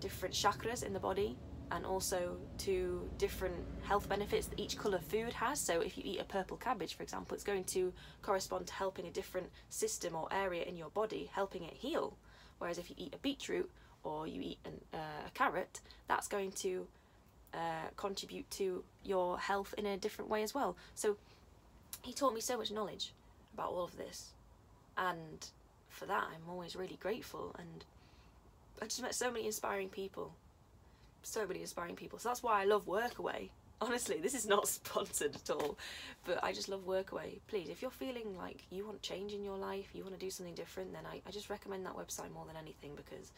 different 0.00 0.34
chakras 0.34 0.82
in 0.82 0.92
the 0.92 1.00
body 1.00 1.36
and 1.74 1.84
also 1.84 2.36
to 2.56 3.10
different 3.18 3.56
health 3.82 4.08
benefits 4.08 4.46
that 4.46 4.60
each 4.60 4.78
colour 4.78 5.00
food 5.00 5.32
has. 5.32 5.58
So 5.58 5.80
if 5.80 5.98
you 5.98 6.04
eat 6.06 6.20
a 6.20 6.24
purple 6.24 6.56
cabbage, 6.56 6.94
for 6.94 7.02
example, 7.02 7.34
it's 7.34 7.42
going 7.42 7.64
to 7.64 7.92
correspond 8.22 8.68
to 8.68 8.74
helping 8.74 9.06
a 9.06 9.10
different 9.10 9.48
system 9.70 10.14
or 10.14 10.28
area 10.30 10.62
in 10.62 10.76
your 10.76 10.90
body, 10.90 11.28
helping 11.32 11.64
it 11.64 11.74
heal. 11.74 12.16
Whereas 12.58 12.78
if 12.78 12.90
you 12.90 12.96
eat 12.96 13.12
a 13.12 13.18
beetroot 13.18 13.68
or 14.04 14.28
you 14.28 14.40
eat 14.40 14.58
an, 14.64 14.80
uh, 14.92 15.26
a 15.26 15.30
carrot, 15.34 15.80
that's 16.06 16.28
going 16.28 16.52
to 16.52 16.86
uh, 17.52 17.88
contribute 17.96 18.48
to 18.52 18.84
your 19.02 19.36
health 19.38 19.74
in 19.76 19.84
a 19.84 19.96
different 19.96 20.30
way 20.30 20.44
as 20.44 20.54
well. 20.54 20.76
So 20.94 21.16
he 22.02 22.12
taught 22.12 22.34
me 22.34 22.40
so 22.40 22.56
much 22.56 22.70
knowledge 22.70 23.12
about 23.52 23.70
all 23.70 23.82
of 23.82 23.96
this. 23.96 24.30
And 24.96 25.44
for 25.88 26.06
that, 26.06 26.28
I'm 26.32 26.48
always 26.48 26.76
really 26.76 26.98
grateful. 27.00 27.52
And 27.58 27.84
I 28.80 28.84
just 28.84 29.02
met 29.02 29.14
so 29.16 29.32
many 29.32 29.46
inspiring 29.46 29.88
people 29.88 30.34
so 31.24 31.46
many 31.46 31.60
inspiring 31.60 31.96
people. 31.96 32.18
So 32.18 32.28
that's 32.28 32.42
why 32.42 32.60
I 32.60 32.64
love 32.64 32.86
Workaway. 32.86 33.48
Honestly, 33.80 34.18
this 34.18 34.34
is 34.34 34.46
not 34.46 34.68
sponsored 34.78 35.34
at 35.34 35.50
all, 35.50 35.76
but 36.24 36.42
I 36.42 36.52
just 36.52 36.68
love 36.68 36.86
Workaway. 36.86 37.40
Please, 37.48 37.68
if 37.68 37.82
you're 37.82 37.90
feeling 37.90 38.36
like 38.38 38.62
you 38.70 38.86
want 38.86 39.02
change 39.02 39.32
in 39.32 39.44
your 39.44 39.56
life, 39.56 39.88
you 39.92 40.02
want 40.02 40.18
to 40.18 40.24
do 40.24 40.30
something 40.30 40.54
different, 40.54 40.92
then 40.92 41.02
I, 41.10 41.20
I 41.26 41.30
just 41.30 41.50
recommend 41.50 41.84
that 41.86 41.96
website 41.96 42.32
more 42.32 42.46
than 42.46 42.56
anything 42.56 42.92
because 42.96 43.32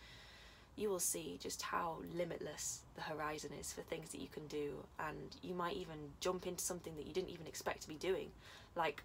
you 0.76 0.90
will 0.90 1.00
see 1.00 1.38
just 1.42 1.62
how 1.62 1.96
limitless 2.14 2.80
the 2.96 3.02
horizon 3.02 3.50
is 3.58 3.72
for 3.72 3.80
things 3.80 4.10
that 4.10 4.20
you 4.20 4.28
can 4.30 4.46
do, 4.46 4.74
and 5.00 5.36
you 5.42 5.54
might 5.54 5.74
even 5.76 5.96
jump 6.20 6.46
into 6.46 6.62
something 6.62 6.94
that 6.96 7.06
you 7.06 7.14
didn't 7.14 7.30
even 7.30 7.46
expect 7.46 7.80
to 7.82 7.88
be 7.88 7.94
doing. 7.94 8.28
Like, 8.76 9.02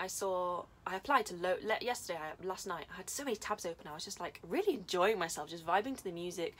I 0.00 0.06
saw, 0.06 0.64
I 0.86 0.96
applied 0.96 1.26
to 1.26 1.34
lo- 1.34 1.76
yesterday, 1.80 2.18
last 2.42 2.66
night, 2.66 2.86
I 2.92 2.96
had 2.96 3.10
so 3.10 3.22
many 3.22 3.36
tabs 3.36 3.66
open, 3.66 3.86
I 3.86 3.94
was 3.94 4.04
just 4.04 4.18
like 4.18 4.40
really 4.48 4.74
enjoying 4.74 5.18
myself, 5.18 5.50
just 5.50 5.66
vibing 5.66 5.96
to 5.96 6.04
the 6.04 6.10
music, 6.10 6.56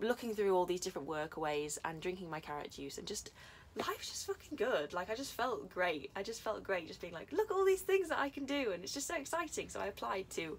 looking 0.00 0.34
through 0.34 0.54
all 0.54 0.66
these 0.66 0.80
different 0.80 1.08
workaways 1.08 1.78
and 1.84 2.00
drinking 2.00 2.30
my 2.30 2.40
carrot 2.40 2.72
juice 2.72 2.98
and 2.98 3.06
just 3.06 3.30
life's 3.76 4.08
just 4.08 4.26
fucking 4.26 4.56
good. 4.56 4.92
Like 4.92 5.10
I 5.10 5.14
just 5.14 5.32
felt 5.32 5.68
great. 5.70 6.10
I 6.14 6.22
just 6.22 6.42
felt 6.42 6.62
great 6.62 6.88
just 6.88 7.00
being 7.00 7.12
like, 7.12 7.32
look 7.32 7.50
at 7.50 7.54
all 7.54 7.64
these 7.64 7.82
things 7.82 8.08
that 8.08 8.18
I 8.18 8.28
can 8.28 8.44
do 8.44 8.72
and 8.72 8.82
it's 8.82 8.94
just 8.94 9.08
so 9.08 9.16
exciting. 9.16 9.68
So 9.68 9.80
I 9.80 9.86
applied 9.86 10.30
to 10.30 10.58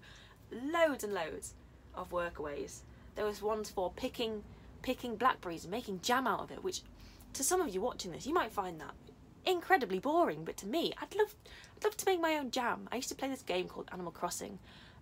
loads 0.50 1.04
and 1.04 1.14
loads 1.14 1.54
of 1.94 2.10
workaways. 2.10 2.80
There 3.14 3.24
was 3.24 3.42
ones 3.42 3.70
for 3.70 3.92
picking 3.92 4.42
picking 4.82 5.16
blackberries 5.16 5.64
and 5.64 5.70
making 5.70 6.00
jam 6.00 6.26
out 6.26 6.40
of 6.40 6.50
it, 6.52 6.62
which 6.62 6.82
to 7.32 7.42
some 7.42 7.60
of 7.60 7.74
you 7.74 7.80
watching 7.80 8.12
this, 8.12 8.26
you 8.26 8.34
might 8.34 8.52
find 8.52 8.80
that 8.80 8.94
incredibly 9.46 9.98
boring, 9.98 10.44
but 10.44 10.56
to 10.58 10.66
me, 10.66 10.92
I'd 11.00 11.14
love 11.14 11.34
I'd 11.76 11.84
love 11.84 11.96
to 11.96 12.06
make 12.06 12.20
my 12.20 12.36
own 12.36 12.50
jam. 12.50 12.88
I 12.90 12.96
used 12.96 13.08
to 13.08 13.14
play 13.14 13.28
this 13.28 13.42
game 13.42 13.68
called 13.68 13.88
Animal 13.92 14.12
Crossing 14.12 14.58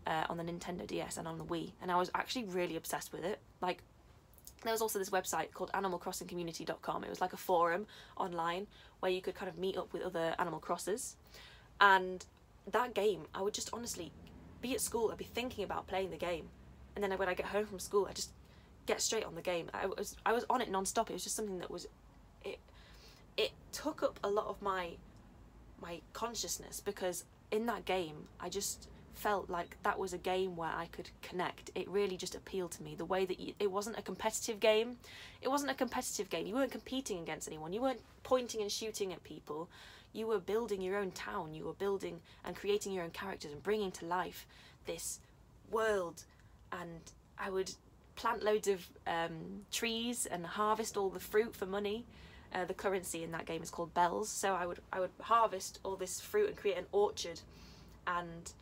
uh, 0.07 0.25
on 0.29 0.37
the 0.37 0.45
Nintendo 0.45 0.87
DS 0.87 1.17
and 1.17 1.27
on 1.27 1.39
the 1.39 1.45
Wii, 1.45 1.73
and 1.81 1.91
I 1.91 1.97
was 1.97 2.11
actually 2.15 2.45
really 2.45 2.77
obsessed 2.77 3.13
with 3.13 3.25
it. 3.25 3.41
Like 3.61 3.83
there 4.65 4.73
was 4.73 4.83
also 4.83 4.99
this 4.99 5.11
website 5.11 5.53
called 5.53 5.71
animalcrossingcommunity.com. 5.73 7.05
It 7.05 7.11
was 7.11 7.21
like 7.21 7.33
a 7.33 7.37
forum 7.37 7.87
online 8.17 8.67
where 9.01 9.11
you 9.13 9.21
could 9.21 9.35
kind 9.35 9.49
of 9.49 9.59
meet 9.59 9.77
up 9.77 9.93
with 9.93 10.03
other 10.03 10.35
animal 10.39 10.61
crossers. 10.61 11.15
And 11.81 12.25
that 12.71 12.95
game, 12.95 13.23
I 13.35 13.43
would 13.43 13.55
just 13.55 13.71
honestly 13.73 14.13
be 14.61 14.75
at 14.75 14.81
school, 14.81 15.11
I'd 15.11 15.19
be 15.19 15.25
thinking 15.25 15.65
about 15.65 15.87
playing 15.87 16.11
the 16.11 16.17
game. 16.17 16.49
And 16.95 17.05
then 17.05 17.13
when 17.19 17.29
I 17.29 17.35
get 17.35 17.47
home 17.47 17.67
from 17.67 17.79
school, 17.79 18.07
I 18.09 18.13
just 18.13 18.31
get 18.87 19.01
straight 19.01 19.25
on 19.25 19.35
the 19.35 19.43
game. 19.43 19.69
I 19.75 19.87
was 19.87 20.17
I 20.25 20.33
was 20.33 20.45
on 20.49 20.61
it 20.61 20.71
non-stop. 20.71 21.11
It 21.11 21.13
was 21.13 21.25
just 21.25 21.37
something 21.37 21.59
that 21.59 21.71
was 21.71 21.87
it 22.45 22.59
it 23.37 23.51
took 23.73 24.03
up 24.03 24.19
a 24.23 24.29
lot 24.29 24.47
of 24.47 24.61
my 24.63 24.91
my 25.83 26.01
consciousness 26.13 26.81
because 26.81 27.25
in 27.51 27.67
that 27.67 27.85
game, 27.85 28.29
I 28.41 28.49
just 28.49 28.89
felt 29.15 29.49
like 29.49 29.77
that 29.83 29.99
was 29.99 30.13
a 30.13 30.19
game 30.19 30.57
where 30.57 30.71
I 30.71 30.87
could 30.87 31.11
connect. 31.23 31.71
It 31.75 31.89
really 31.89 32.17
just 32.17 32.35
appealed 32.35 32.73
to 32.73 32.83
me. 32.83 32.95
The 32.95 33.05
way 33.05 33.25
that 33.25 33.41
you, 33.41 33.55
it 33.59 33.71
wasn't 33.71 33.99
a 33.99 34.03
competitive 34.03 34.61
game. 34.61 34.97
It 35.41 35.49
wasn't 35.49 35.71
a 35.71 35.75
competitive 35.75 36.29
game. 36.29 36.47
You 36.47 36.55
weren't 36.55 36.73
competing 36.73 37.21
against 37.21 37.49
anyone. 37.49 37.73
You 37.73 37.81
weren't 37.81 38.03
pointing 38.23 38.61
and 38.61 38.71
shooting 38.71 39.13
at 39.13 39.23
people. 39.25 39.69
You 40.13 40.27
were 40.27 40.39
building 40.39 40.81
your 40.81 40.97
own 40.97 41.11
town. 41.13 41.55
You 41.55 41.65
were 41.65 41.75
building 41.75 42.21
and 42.45 42.55
creating 42.55 42.93
your 42.93 43.05
own 43.05 43.11
characters 43.11 43.53
and 43.53 43.63
bringing 43.63 43.93
to 43.93 44.05
life 44.05 44.47
this 44.87 45.21
world. 45.71 46.25
And 46.73 47.01
I 47.39 47.51
would 47.51 47.73
plant 48.17 48.43
loads 48.43 48.69
of 48.69 48.87
um, 49.07 49.65
trees 49.73 50.27
and 50.27 50.47
harvest 50.47 50.97
all 50.97 51.11
the 51.11 51.21
fruit 51.21 51.55
for 51.55 51.67
money. 51.67 52.05
Uh, 52.53 52.65
the 52.65 52.75
currency 52.75 53.25
in 53.25 53.33
that 53.33 53.47
game 53.47 53.63
is 53.63 53.71
called 53.71 53.93
bells. 53.95 54.29
So 54.29 54.55
I 54.55 54.67
would 54.67 54.79
I 54.93 55.01
would 55.01 55.11
harvest 55.21 55.81
all 55.83 55.97
this 55.97 56.21
fruit 56.21 56.49
and 56.49 56.57
create 56.57 56.79
an 56.79 56.87
orchard 56.93 57.41
and 58.07 58.53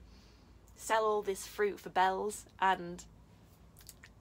sell 0.83 1.05
all 1.05 1.23
this 1.23 1.47
fruit 1.47 1.79
for 1.79 1.91
bells 1.91 2.45
and 2.61 3.05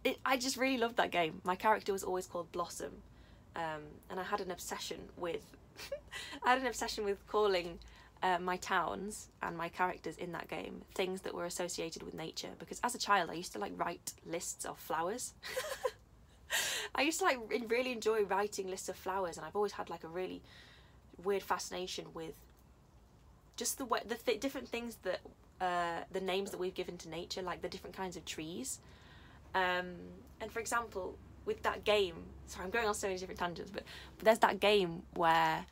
it, 0.04 0.18
I 0.26 0.38
just 0.38 0.58
really 0.58 0.78
loved 0.78 0.98
that 0.98 1.12
game. 1.12 1.42
My 1.44 1.56
character 1.56 1.92
was 1.92 2.04
always 2.04 2.28
called 2.28 2.52
Blossom 2.52 2.92
um, 3.56 3.82
and 4.10 4.20
I 4.20 4.24
had 4.24 4.42
an 4.42 4.52
obsession 4.52 5.00
with 5.18 5.44
I 6.44 6.50
had 6.50 6.60
an 6.60 6.68
obsession 6.68 7.04
with 7.04 7.26
calling 7.28 7.80
uh, 8.22 8.38
my 8.40 8.58
towns 8.58 9.30
and 9.42 9.58
my 9.58 9.70
characters 9.70 10.18
in 10.18 10.32
that 10.34 10.48
game 10.48 10.82
things 10.94 11.22
that 11.22 11.34
were 11.34 11.46
associated 11.46 12.04
with 12.04 12.14
nature 12.14 12.50
because 12.60 12.80
as 12.84 12.94
a 12.94 13.00
child 13.00 13.32
I 13.32 13.34
used 13.34 13.54
to 13.54 13.60
like 13.60 13.74
write 13.76 14.14
lists 14.26 14.64
of 14.64 14.78
flowers. 14.78 15.34
I 16.96 17.02
used 17.04 17.20
to 17.20 17.26
like 17.26 17.40
really 17.70 17.92
enjoy 17.92 18.24
writing 18.24 18.70
lists 18.70 18.90
of 18.90 18.98
flowers 18.98 19.38
and 19.38 19.46
I've 19.46 19.56
always 19.56 19.72
had 19.72 19.90
like 19.90 20.04
a 20.04 20.10
really 20.10 20.42
weird 21.24 21.42
fascination 21.42 22.06
with 22.14 22.34
just 23.56 23.80
the 23.80 23.86
way 23.86 24.02
the 24.06 24.16
th- 24.16 24.40
different 24.40 24.68
things 24.70 24.98
that 25.04 25.22
uh, 25.62 26.00
the 26.12 26.20
names 26.20 26.52
that 26.52 26.60
we've 26.60 26.74
given 26.74 26.98
to 26.98 27.10
nature, 27.10 27.42
like 27.42 27.62
the 27.62 27.70
different 27.70 27.96
kinds 27.96 28.18
of 28.18 28.26
trees. 28.26 28.80
Um, 29.54 29.94
and 30.42 30.52
for 30.52 30.60
example, 30.60 31.18
with 31.46 31.62
that 31.64 31.84
game, 31.84 32.16
sorry, 32.48 32.66
I'm 32.66 32.72
going 32.72 32.88
on 32.88 32.96
so 32.96 33.08
many 33.08 33.20
different 33.20 33.40
tangents, 33.40 33.72
but, 33.72 33.84
but 34.18 34.26
there's 34.26 34.40
that 34.40 34.60
game 34.60 35.04
where 35.14 35.66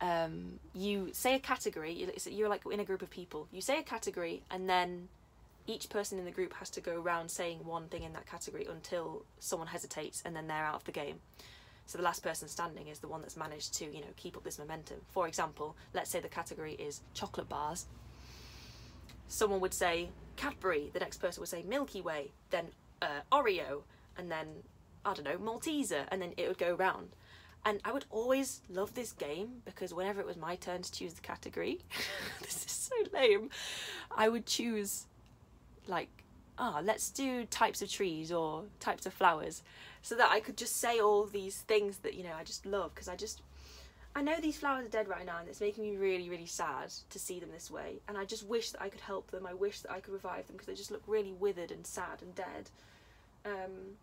um, 0.00 0.60
you 0.74 1.10
say 1.12 1.34
a 1.34 1.38
category, 1.40 2.08
you're 2.30 2.48
like 2.48 2.62
in 2.70 2.80
a 2.80 2.84
group 2.84 3.02
of 3.02 3.10
people, 3.10 3.48
you 3.50 3.60
say 3.60 3.80
a 3.80 3.82
category, 3.82 4.42
and 4.50 4.68
then 4.68 5.08
each 5.66 5.88
person 5.88 6.18
in 6.18 6.24
the 6.24 6.30
group 6.30 6.52
has 6.54 6.70
to 6.70 6.80
go 6.80 7.00
around 7.00 7.28
saying 7.28 7.58
one 7.64 7.88
thing 7.88 8.04
in 8.04 8.12
that 8.12 8.26
category 8.26 8.66
until 8.70 9.24
someone 9.40 9.66
hesitates 9.66 10.22
and 10.24 10.36
then 10.36 10.46
they're 10.46 10.64
out 10.64 10.76
of 10.76 10.84
the 10.84 10.92
game. 10.92 11.16
So 11.86 11.98
the 11.98 12.04
last 12.04 12.22
person 12.22 12.46
standing 12.46 12.86
is 12.86 13.00
the 13.00 13.08
one 13.08 13.20
that's 13.20 13.36
managed 13.36 13.74
to, 13.74 13.84
you 13.84 14.00
know, 14.00 14.12
keep 14.16 14.36
up 14.36 14.44
this 14.44 14.58
momentum. 14.58 14.98
For 15.08 15.26
example, 15.26 15.76
let's 15.94 16.10
say 16.10 16.20
the 16.20 16.28
category 16.28 16.74
is 16.74 17.00
chocolate 17.14 17.48
bars 17.48 17.86
someone 19.28 19.60
would 19.60 19.74
say 19.74 20.10
Cadbury, 20.36 20.90
the 20.92 21.00
next 21.00 21.18
person 21.18 21.40
would 21.40 21.48
say 21.48 21.62
Milky 21.62 22.00
Way, 22.00 22.32
then 22.50 22.66
uh, 23.02 23.20
Oreo, 23.32 23.82
and 24.16 24.30
then 24.30 24.46
I 25.04 25.14
don't 25.14 25.24
know 25.24 25.38
Malteser, 25.38 26.04
and 26.08 26.20
then 26.20 26.32
it 26.36 26.48
would 26.48 26.58
go 26.58 26.74
round. 26.74 27.10
And 27.64 27.80
I 27.84 27.92
would 27.92 28.04
always 28.10 28.60
love 28.68 28.94
this 28.94 29.12
game 29.12 29.62
because 29.64 29.92
whenever 29.92 30.20
it 30.20 30.26
was 30.26 30.36
my 30.36 30.54
turn 30.54 30.82
to 30.82 30.92
choose 30.92 31.14
the 31.14 31.20
category, 31.20 31.80
this 32.42 32.64
is 32.64 32.70
so 32.70 32.94
lame, 33.12 33.50
I 34.16 34.28
would 34.28 34.46
choose 34.46 35.06
like 35.88 36.24
ah, 36.58 36.76
oh, 36.78 36.82
let's 36.82 37.10
do 37.10 37.44
types 37.44 37.82
of 37.82 37.90
trees 37.90 38.32
or 38.32 38.64
types 38.80 39.06
of 39.06 39.12
flowers 39.12 39.62
so 40.02 40.14
that 40.14 40.30
I 40.30 40.40
could 40.40 40.56
just 40.56 40.76
say 40.76 41.00
all 41.00 41.24
these 41.24 41.58
things 41.58 41.98
that, 41.98 42.14
you 42.14 42.24
know, 42.24 42.32
I 42.36 42.44
just 42.44 42.64
love 42.64 42.94
because 42.94 43.08
I 43.08 43.16
just 43.16 43.42
I 44.16 44.22
know 44.22 44.40
these 44.40 44.56
flowers 44.56 44.86
are 44.86 44.88
dead 44.88 45.08
right 45.08 45.26
now 45.26 45.40
and 45.40 45.46
it's 45.46 45.60
making 45.60 45.84
me 45.84 45.94
really, 45.94 46.30
really 46.30 46.46
sad 46.46 46.90
to 47.10 47.18
see 47.18 47.38
them 47.38 47.50
this 47.52 47.70
way. 47.70 48.00
And 48.08 48.16
I 48.16 48.24
just 48.24 48.46
wish 48.46 48.70
that 48.70 48.80
I 48.80 48.88
could 48.88 49.02
help 49.02 49.30
them. 49.30 49.46
I 49.46 49.52
wish 49.52 49.80
that 49.80 49.92
I 49.92 50.00
could 50.00 50.14
revive 50.14 50.46
them 50.46 50.56
because 50.56 50.66
they 50.66 50.74
just 50.74 50.90
look 50.90 51.02
really 51.06 51.34
withered 51.34 51.70
and 51.70 51.86
sad 51.86 52.22
and 52.22 52.34
dead. 52.34 52.70
Um, 53.44 53.98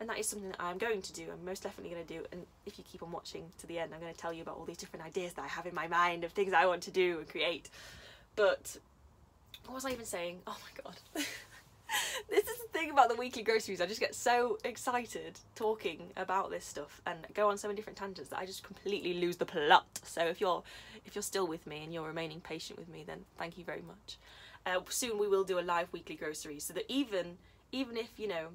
and 0.00 0.08
that 0.10 0.18
is 0.18 0.28
something 0.28 0.50
that 0.50 0.60
I'm 0.60 0.76
going 0.76 1.00
to 1.00 1.12
do. 1.14 1.24
I'm 1.32 1.42
most 1.46 1.62
definitely 1.62 1.94
going 1.94 2.06
to 2.06 2.12
do. 2.12 2.26
And 2.30 2.44
if 2.66 2.76
you 2.76 2.84
keep 2.92 3.02
on 3.02 3.10
watching 3.10 3.46
to 3.56 3.66
the 3.66 3.78
end, 3.78 3.94
I'm 3.94 4.00
going 4.00 4.12
to 4.12 4.20
tell 4.20 4.34
you 4.34 4.42
about 4.42 4.58
all 4.58 4.66
these 4.66 4.76
different 4.76 5.02
ideas 5.06 5.32
that 5.32 5.46
I 5.46 5.48
have 5.48 5.64
in 5.64 5.74
my 5.74 5.88
mind 5.88 6.24
of 6.24 6.32
things 6.32 6.52
I 6.52 6.66
want 6.66 6.82
to 6.82 6.90
do 6.90 7.20
and 7.20 7.26
create. 7.26 7.70
But 8.36 8.76
what 9.64 9.76
was 9.76 9.86
I 9.86 9.92
even 9.92 10.04
saying? 10.04 10.40
Oh 10.46 10.58
my 10.60 10.82
god. 10.84 11.24
this 12.30 12.44
is 12.44 12.58
the 12.58 12.78
thing 12.78 12.90
about 12.90 13.08
the 13.08 13.14
weekly 13.16 13.42
groceries. 13.42 13.80
I 13.80 13.86
just 13.86 14.00
get 14.00 14.14
so 14.14 14.58
excited 14.64 15.38
talking 15.54 16.10
about 16.16 16.50
this 16.50 16.64
stuff 16.64 17.00
and 17.06 17.26
go 17.34 17.48
on 17.48 17.58
so 17.58 17.68
many 17.68 17.76
different 17.76 17.98
tangents 17.98 18.30
that 18.30 18.38
I 18.38 18.46
just 18.46 18.62
completely 18.62 19.14
lose 19.14 19.36
the 19.36 19.46
plot. 19.46 19.86
So 20.04 20.22
if 20.26 20.40
you're 20.40 20.62
if 21.04 21.14
you're 21.14 21.22
still 21.22 21.46
with 21.46 21.66
me 21.66 21.82
and 21.84 21.92
you're 21.92 22.06
remaining 22.06 22.40
patient 22.40 22.78
with 22.78 22.88
me, 22.88 23.04
then 23.06 23.24
thank 23.38 23.58
you 23.58 23.64
very 23.64 23.82
much. 23.82 24.18
Uh, 24.66 24.80
soon 24.88 25.18
we 25.18 25.28
will 25.28 25.44
do 25.44 25.58
a 25.58 25.60
live 25.60 25.92
weekly 25.92 26.16
groceries 26.16 26.64
so 26.64 26.72
that 26.74 26.84
even 26.88 27.36
even 27.72 27.96
if 27.96 28.18
you 28.18 28.28
know 28.28 28.48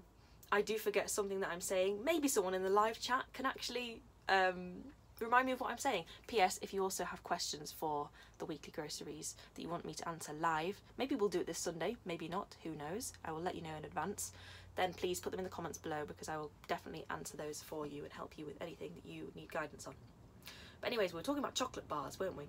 I 0.51 0.61
do 0.61 0.77
forget 0.77 1.09
something 1.09 1.41
that 1.41 1.49
I'm 1.51 1.61
saying, 1.61 2.03
maybe 2.03 2.27
someone 2.27 2.53
in 2.53 2.63
the 2.63 2.69
live 2.69 2.99
chat 2.99 3.25
can 3.33 3.45
actually 3.45 4.01
um, 4.27 4.83
remind 5.21 5.45
me 5.45 5.51
of 5.51 5.61
what 5.61 5.71
I'm 5.71 5.77
saying. 5.77 6.05
P.S. 6.27 6.59
If 6.61 6.73
you 6.73 6.83
also 6.83 7.03
have 7.03 7.23
questions 7.23 7.71
for 7.71 8.09
the 8.37 8.45
weekly 8.45 8.71
groceries 8.75 9.35
that 9.53 9.61
you 9.61 9.69
want 9.69 9.85
me 9.85 9.93
to 9.93 10.07
answer 10.07 10.33
live, 10.33 10.81
maybe 10.97 11.15
we'll 11.15 11.29
do 11.29 11.41
it 11.41 11.47
this 11.47 11.59
Sunday, 11.59 11.95
maybe 12.05 12.27
not, 12.27 12.55
who 12.63 12.71
knows? 12.71 13.13
I 13.25 13.31
will 13.31 13.41
let 13.41 13.55
you 13.55 13.61
know 13.61 13.75
in 13.77 13.85
advance. 13.85 14.33
Then 14.75 14.93
please 14.93 15.19
put 15.19 15.31
them 15.31 15.39
in 15.39 15.43
the 15.43 15.49
comments 15.49 15.77
below 15.77 16.03
because 16.07 16.29
I 16.29 16.37
will 16.37 16.51
definitely 16.67 17.05
answer 17.09 17.35
those 17.35 17.61
for 17.61 17.85
you 17.85 18.03
and 18.03 18.13
help 18.13 18.37
you 18.37 18.45
with 18.45 18.61
anything 18.61 18.91
that 18.95 19.09
you 19.09 19.31
need 19.35 19.51
guidance 19.51 19.87
on. 19.87 19.93
But 20.79 20.87
anyways, 20.87 21.11
we 21.11 21.17
were 21.17 21.23
talking 21.23 21.43
about 21.43 21.55
chocolate 21.55 21.87
bars, 21.87 22.19
weren't 22.19 22.37
we? 22.37 22.45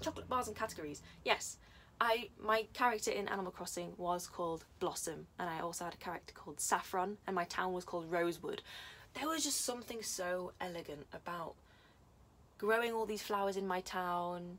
Chocolate 0.00 0.28
bars 0.28 0.46
and 0.46 0.56
categories. 0.56 1.02
Yes, 1.24 1.56
I 2.00 2.28
my 2.42 2.66
character 2.72 3.10
in 3.10 3.28
Animal 3.28 3.52
Crossing 3.52 3.92
was 3.98 4.26
called 4.26 4.64
Blossom, 4.78 5.26
and 5.38 5.50
I 5.50 5.60
also 5.60 5.84
had 5.84 5.94
a 5.94 5.98
character 5.98 6.32
called 6.34 6.60
Saffron, 6.60 7.18
and 7.26 7.34
my 7.34 7.44
town 7.44 7.72
was 7.72 7.84
called 7.84 8.10
Rosewood. 8.10 8.62
There 9.14 9.28
was 9.28 9.44
just 9.44 9.62
something 9.64 10.02
so 10.02 10.52
elegant 10.60 11.06
about 11.12 11.56
growing 12.60 12.92
all 12.92 13.06
these 13.06 13.22
flowers 13.22 13.56
in 13.56 13.66
my 13.66 13.80
town 13.80 14.58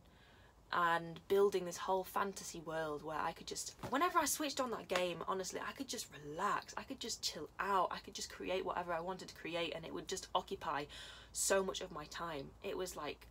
and 0.74 1.20
building 1.28 1.66
this 1.66 1.78
whole 1.78 2.04
fantasy 2.04 2.60
world 2.66 3.04
where 3.04 3.20
I 3.20 3.32
could 3.32 3.46
just 3.46 3.76
whenever 3.92 4.18
I 4.18 4.26
switched 4.26 4.60
on 4.60 4.72
that 4.72 4.88
game 4.88 5.20
honestly 5.28 5.60
I 5.60 5.72
could 5.74 5.88
just 5.88 6.08
relax. 6.26 6.74
I 6.76 6.82
could 6.82 7.00
just 7.00 7.22
chill 7.22 7.48
out. 7.60 7.90
I 7.92 8.00
could 8.00 8.16
just 8.16 8.32
create 8.32 8.66
whatever 8.66 8.92
I 8.92 9.02
wanted 9.02 9.28
to 9.28 9.36
create 9.36 9.74
and 9.76 9.86
it 9.86 9.94
would 9.94 10.08
just 10.08 10.30
occupy 10.34 10.86
so 11.32 11.64
much 11.64 11.82
of 11.82 11.92
my 11.92 12.06
time. 12.06 12.50
It 12.64 12.76
was 12.76 12.96
like 12.96 13.28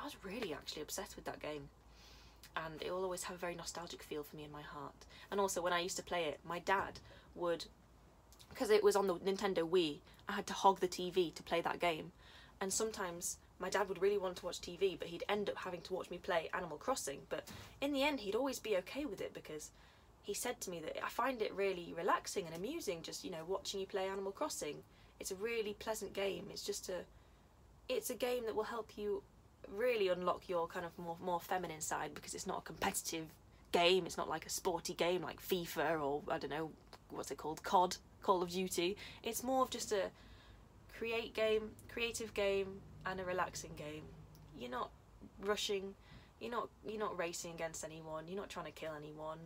I 0.00 0.04
was 0.04 0.14
really 0.22 0.54
actually 0.54 0.82
obsessed 0.82 1.16
with 1.16 1.24
that 1.24 1.40
game. 1.40 1.68
And 2.56 2.80
it 2.80 2.92
will 2.92 3.02
always 3.02 3.24
have 3.24 3.34
a 3.34 3.40
very 3.40 3.56
nostalgic 3.56 4.04
feel 4.04 4.22
for 4.22 4.36
me 4.36 4.44
in 4.44 4.52
my 4.52 4.62
heart. 4.62 4.94
And 5.32 5.40
also 5.40 5.60
when 5.60 5.72
I 5.72 5.80
used 5.80 5.96
to 5.96 6.04
play 6.04 6.26
it 6.26 6.38
my 6.46 6.60
dad 6.60 7.00
would 7.34 7.64
because 8.50 8.70
it 8.70 8.84
was 8.84 8.94
on 8.94 9.08
the 9.08 9.16
Nintendo 9.16 9.68
Wii 9.68 9.96
I 10.28 10.34
had 10.34 10.46
to 10.46 10.52
hog 10.52 10.78
the 10.78 10.86
TV 10.86 11.34
to 11.34 11.42
play 11.42 11.60
that 11.62 11.80
game. 11.80 12.12
And 12.60 12.72
sometimes 12.72 13.38
my 13.58 13.68
dad 13.68 13.88
would 13.88 14.00
really 14.00 14.18
want 14.18 14.36
to 14.36 14.46
watch 14.46 14.60
TV, 14.60 14.98
but 14.98 15.08
he'd 15.08 15.24
end 15.28 15.50
up 15.50 15.56
having 15.56 15.80
to 15.82 15.92
watch 15.92 16.10
me 16.10 16.18
play 16.18 16.48
Animal 16.54 16.76
Crossing. 16.76 17.20
But 17.28 17.44
in 17.80 17.92
the 17.92 18.02
end, 18.02 18.20
he'd 18.20 18.36
always 18.36 18.58
be 18.58 18.76
okay 18.78 19.04
with 19.04 19.20
it 19.20 19.34
because 19.34 19.70
he 20.22 20.34
said 20.34 20.60
to 20.60 20.70
me 20.70 20.80
that 20.80 21.04
I 21.04 21.08
find 21.08 21.42
it 21.42 21.54
really 21.54 21.94
relaxing 21.96 22.46
and 22.46 22.54
amusing 22.54 23.02
just, 23.02 23.24
you 23.24 23.30
know, 23.30 23.44
watching 23.46 23.80
you 23.80 23.86
play 23.86 24.08
Animal 24.08 24.32
Crossing. 24.32 24.76
It's 25.18 25.32
a 25.32 25.36
really 25.36 25.74
pleasant 25.74 26.12
game. 26.12 26.46
It's 26.50 26.62
just 26.62 26.88
a 26.88 27.00
it's 27.88 28.10
a 28.10 28.14
game 28.14 28.44
that 28.44 28.54
will 28.54 28.64
help 28.64 28.92
you 28.96 29.22
really 29.74 30.08
unlock 30.08 30.48
your 30.48 30.66
kind 30.66 30.84
of 30.86 30.96
more 30.98 31.16
more 31.20 31.40
feminine 31.40 31.80
side 31.80 32.14
because 32.14 32.34
it's 32.34 32.46
not 32.46 32.58
a 32.58 32.62
competitive 32.62 33.26
game. 33.72 34.06
It's 34.06 34.16
not 34.16 34.28
like 34.28 34.46
a 34.46 34.50
sporty 34.50 34.94
game 34.94 35.22
like 35.22 35.42
FIFA 35.42 36.00
or 36.00 36.22
I 36.28 36.38
don't 36.38 36.50
know 36.50 36.70
what's 37.10 37.30
it 37.30 37.38
called, 37.38 37.62
COD, 37.62 37.96
Call 38.22 38.42
of 38.42 38.50
Duty. 38.50 38.96
It's 39.22 39.42
more 39.42 39.62
of 39.62 39.70
just 39.70 39.92
a 39.92 40.10
create 40.96 41.34
game, 41.34 41.70
creative 41.88 42.34
game 42.34 42.80
and 43.06 43.20
a 43.20 43.24
relaxing 43.24 43.72
game. 43.76 44.02
You're 44.58 44.70
not 44.70 44.90
rushing, 45.44 45.94
you're 46.40 46.50
not 46.50 46.68
you're 46.86 46.98
not 46.98 47.18
racing 47.18 47.52
against 47.52 47.84
anyone, 47.84 48.24
you're 48.28 48.36
not 48.36 48.50
trying 48.50 48.66
to 48.66 48.72
kill 48.72 48.92
anyone. 48.96 49.38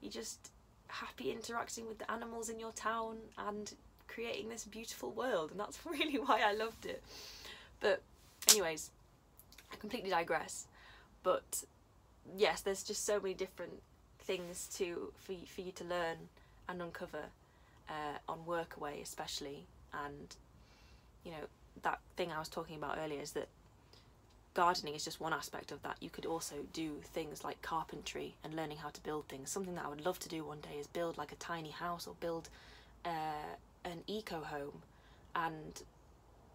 You're 0.00 0.12
just 0.12 0.50
happy 0.88 1.30
interacting 1.32 1.86
with 1.86 1.98
the 1.98 2.10
animals 2.10 2.48
in 2.48 2.58
your 2.58 2.72
town 2.72 3.16
and 3.36 3.74
creating 4.06 4.48
this 4.48 4.64
beautiful 4.64 5.10
world 5.10 5.50
and 5.50 5.60
that's 5.60 5.78
really 5.86 6.18
why 6.18 6.40
I 6.44 6.52
loved 6.52 6.86
it. 6.86 7.02
But 7.80 8.02
anyways, 8.50 8.90
I 9.72 9.76
completely 9.76 10.10
digress. 10.10 10.66
But 11.22 11.64
yes, 12.36 12.60
there's 12.60 12.82
just 12.82 13.04
so 13.04 13.20
many 13.20 13.34
different 13.34 13.82
things 14.20 14.68
to 14.76 15.12
for 15.16 15.32
you, 15.32 15.46
for 15.46 15.60
you 15.62 15.72
to 15.72 15.84
learn 15.84 16.16
and 16.68 16.82
uncover 16.82 17.24
uh, 17.88 18.18
on 18.28 18.40
Workaway 18.46 19.02
especially 19.02 19.64
and 19.92 20.36
you 21.24 21.30
know 21.30 21.46
that 21.82 22.00
thing 22.16 22.32
I 22.32 22.38
was 22.38 22.48
talking 22.48 22.76
about 22.76 22.98
earlier 22.98 23.20
is 23.20 23.32
that 23.32 23.48
gardening 24.54 24.94
is 24.94 25.04
just 25.04 25.20
one 25.20 25.32
aspect 25.32 25.70
of 25.70 25.82
that. 25.82 25.96
You 26.00 26.10
could 26.10 26.26
also 26.26 26.56
do 26.72 26.96
things 27.04 27.44
like 27.44 27.62
carpentry 27.62 28.34
and 28.42 28.54
learning 28.54 28.78
how 28.78 28.88
to 28.88 29.00
build 29.02 29.28
things. 29.28 29.50
Something 29.50 29.74
that 29.76 29.84
I 29.84 29.88
would 29.88 30.04
love 30.04 30.18
to 30.20 30.28
do 30.28 30.44
one 30.44 30.60
day 30.60 30.78
is 30.80 30.86
build 30.86 31.16
like 31.16 31.32
a 31.32 31.36
tiny 31.36 31.70
house 31.70 32.06
or 32.06 32.14
build 32.18 32.48
uh, 33.04 33.54
an 33.84 34.02
eco 34.06 34.40
home. 34.40 34.82
And 35.36 35.80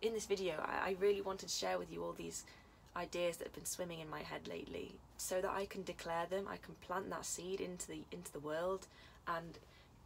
in 0.01 0.13
this 0.13 0.25
video, 0.25 0.55
I, 0.65 0.89
I 0.89 0.95
really 0.99 1.21
wanted 1.21 1.47
to 1.47 1.55
share 1.55 1.77
with 1.77 1.91
you 1.91 2.03
all 2.03 2.11
these 2.11 2.43
ideas 2.95 3.37
that 3.37 3.47
have 3.47 3.55
been 3.55 3.65
swimming 3.65 4.01
in 4.01 4.09
my 4.09 4.21
head 4.21 4.47
lately, 4.47 4.95
so 5.17 5.41
that 5.41 5.49
I 5.49 5.65
can 5.65 5.83
declare 5.83 6.25
them. 6.29 6.45
I 6.47 6.57
can 6.57 6.75
plant 6.85 7.09
that 7.09 7.25
seed 7.25 7.61
into 7.61 7.87
the 7.87 8.01
into 8.11 8.31
the 8.31 8.39
world, 8.39 8.87
and 9.27 9.57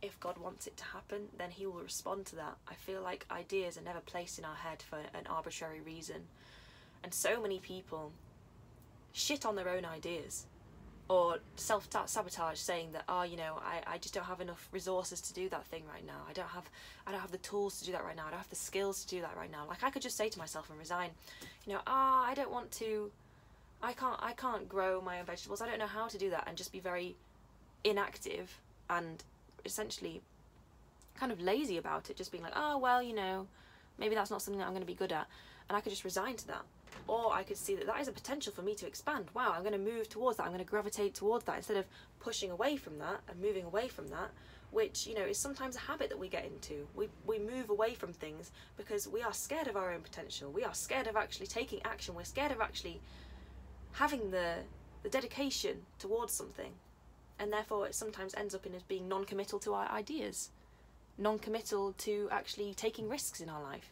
if 0.01 0.19
God 0.19 0.37
wants 0.37 0.67
it 0.67 0.77
to 0.77 0.83
happen, 0.83 1.27
then 1.37 1.51
He 1.51 1.65
will 1.65 1.81
respond 1.81 2.25
to 2.27 2.35
that. 2.37 2.57
I 2.67 2.75
feel 2.75 3.01
like 3.01 3.25
ideas 3.31 3.77
are 3.77 3.81
never 3.81 3.99
placed 3.99 4.39
in 4.39 4.45
our 4.45 4.55
head 4.55 4.81
for 4.81 4.97
an 4.97 5.27
arbitrary 5.29 5.81
reason. 5.81 6.23
And 7.03 7.13
so 7.13 7.41
many 7.41 7.59
people 7.59 8.11
shit 9.13 9.45
on 9.45 9.55
their 9.55 9.69
own 9.69 9.85
ideas 9.85 10.45
or 11.09 11.37
self 11.55 11.87
sabotage 12.05 12.59
saying 12.59 12.91
that 12.91 13.03
oh 13.07 13.23
you 13.23 13.37
know 13.37 13.59
I, 13.63 13.93
I 13.93 13.97
just 13.97 14.13
don't 14.13 14.25
have 14.25 14.41
enough 14.41 14.67
resources 14.71 15.21
to 15.21 15.33
do 15.33 15.47
that 15.49 15.65
thing 15.65 15.83
right 15.91 16.05
now 16.05 16.21
I 16.29 16.33
don't 16.33 16.49
have 16.49 16.69
I 17.05 17.11
don't 17.11 17.21
have 17.21 17.31
the 17.31 17.37
tools 17.37 17.79
to 17.79 17.85
do 17.85 17.93
that 17.93 18.03
right 18.03 18.15
now 18.15 18.27
I 18.27 18.31
don't 18.31 18.39
have 18.39 18.49
the 18.49 18.55
skills 18.55 19.05
to 19.05 19.15
do 19.15 19.21
that 19.21 19.35
right 19.37 19.51
now 19.51 19.65
like 19.67 19.83
I 19.83 19.89
could 19.89 20.01
just 20.01 20.17
say 20.17 20.29
to 20.29 20.37
myself 20.37 20.69
and 20.69 20.77
resign 20.77 21.11
you 21.65 21.73
know 21.73 21.79
ah 21.87 22.23
oh, 22.25 22.29
I 22.29 22.33
don't 22.33 22.51
want 22.51 22.71
to 22.73 23.09
I 23.81 23.93
can't 23.93 24.19
I 24.21 24.33
can't 24.33 24.67
grow 24.67 25.01
my 25.01 25.19
own 25.19 25.25
vegetables 25.25 25.61
I 25.61 25.67
don't 25.67 25.79
know 25.79 25.87
how 25.87 26.07
to 26.07 26.17
do 26.17 26.29
that 26.31 26.43
and 26.47 26.57
just 26.57 26.71
be 26.71 26.79
very 26.79 27.15
inactive 27.83 28.59
and 28.89 29.23
essentially 29.65 30.21
kind 31.19 31.31
of 31.31 31.41
lazy 31.41 31.77
about 31.77 32.09
it, 32.09 32.17
just 32.17 32.31
being 32.31 32.43
like, 32.43 32.53
oh, 32.55 32.77
well, 32.77 33.01
you 33.01 33.13
know, 33.13 33.47
maybe 33.97 34.15
that's 34.15 34.31
not 34.31 34.41
something 34.41 34.59
that 34.59 34.65
I'm 34.65 34.73
going 34.73 34.81
to 34.81 34.87
be 34.87 34.93
good 34.93 35.11
at. 35.11 35.27
And 35.69 35.75
I 35.75 35.81
could 35.81 35.91
just 35.91 36.05
resign 36.05 36.35
to 36.37 36.47
that. 36.47 36.63
Or 37.07 37.33
I 37.33 37.43
could 37.43 37.57
see 37.57 37.75
that 37.75 37.85
that 37.87 37.99
is 37.99 38.07
a 38.07 38.11
potential 38.11 38.53
for 38.53 38.61
me 38.61 38.75
to 38.75 38.87
expand. 38.87 39.25
Wow, 39.33 39.53
I'm 39.55 39.63
going 39.63 39.73
to 39.73 39.79
move 39.79 40.09
towards 40.09 40.37
that. 40.37 40.43
I'm 40.43 40.51
going 40.51 40.63
to 40.63 40.69
gravitate 40.69 41.13
towards 41.13 41.45
that 41.45 41.57
instead 41.57 41.77
of 41.77 41.85
pushing 42.19 42.51
away 42.51 42.77
from 42.77 42.97
that 42.99 43.21
and 43.29 43.39
moving 43.39 43.65
away 43.65 43.87
from 43.87 44.07
that, 44.07 44.31
which, 44.71 45.07
you 45.07 45.13
know, 45.13 45.23
is 45.23 45.37
sometimes 45.37 45.75
a 45.75 45.79
habit 45.79 46.09
that 46.09 46.19
we 46.19 46.27
get 46.27 46.45
into. 46.45 46.87
We, 46.95 47.07
we 47.25 47.39
move 47.39 47.69
away 47.69 47.93
from 47.93 48.13
things 48.13 48.51
because 48.77 49.07
we 49.07 49.21
are 49.21 49.33
scared 49.33 49.67
of 49.67 49.77
our 49.77 49.93
own 49.93 50.01
potential. 50.01 50.51
We 50.51 50.63
are 50.63 50.73
scared 50.73 51.07
of 51.07 51.15
actually 51.15 51.47
taking 51.47 51.81
action. 51.85 52.15
We're 52.15 52.23
scared 52.23 52.51
of 52.51 52.61
actually 52.61 52.99
having 53.93 54.31
the, 54.31 54.55
the 55.03 55.09
dedication 55.09 55.77
towards 55.99 56.33
something 56.33 56.71
and 57.39 57.51
therefore 57.51 57.87
it 57.87 57.95
sometimes 57.95 58.33
ends 58.35 58.55
up 58.55 58.65
in 58.65 58.75
us 58.75 58.81
being 58.87 59.07
non-committal 59.07 59.59
to 59.59 59.73
our 59.73 59.89
ideas. 59.91 60.49
Non-committal 61.17 61.93
to 61.99 62.27
actually 62.31 62.73
taking 62.73 63.09
risks 63.09 63.39
in 63.39 63.49
our 63.49 63.61
life. 63.61 63.91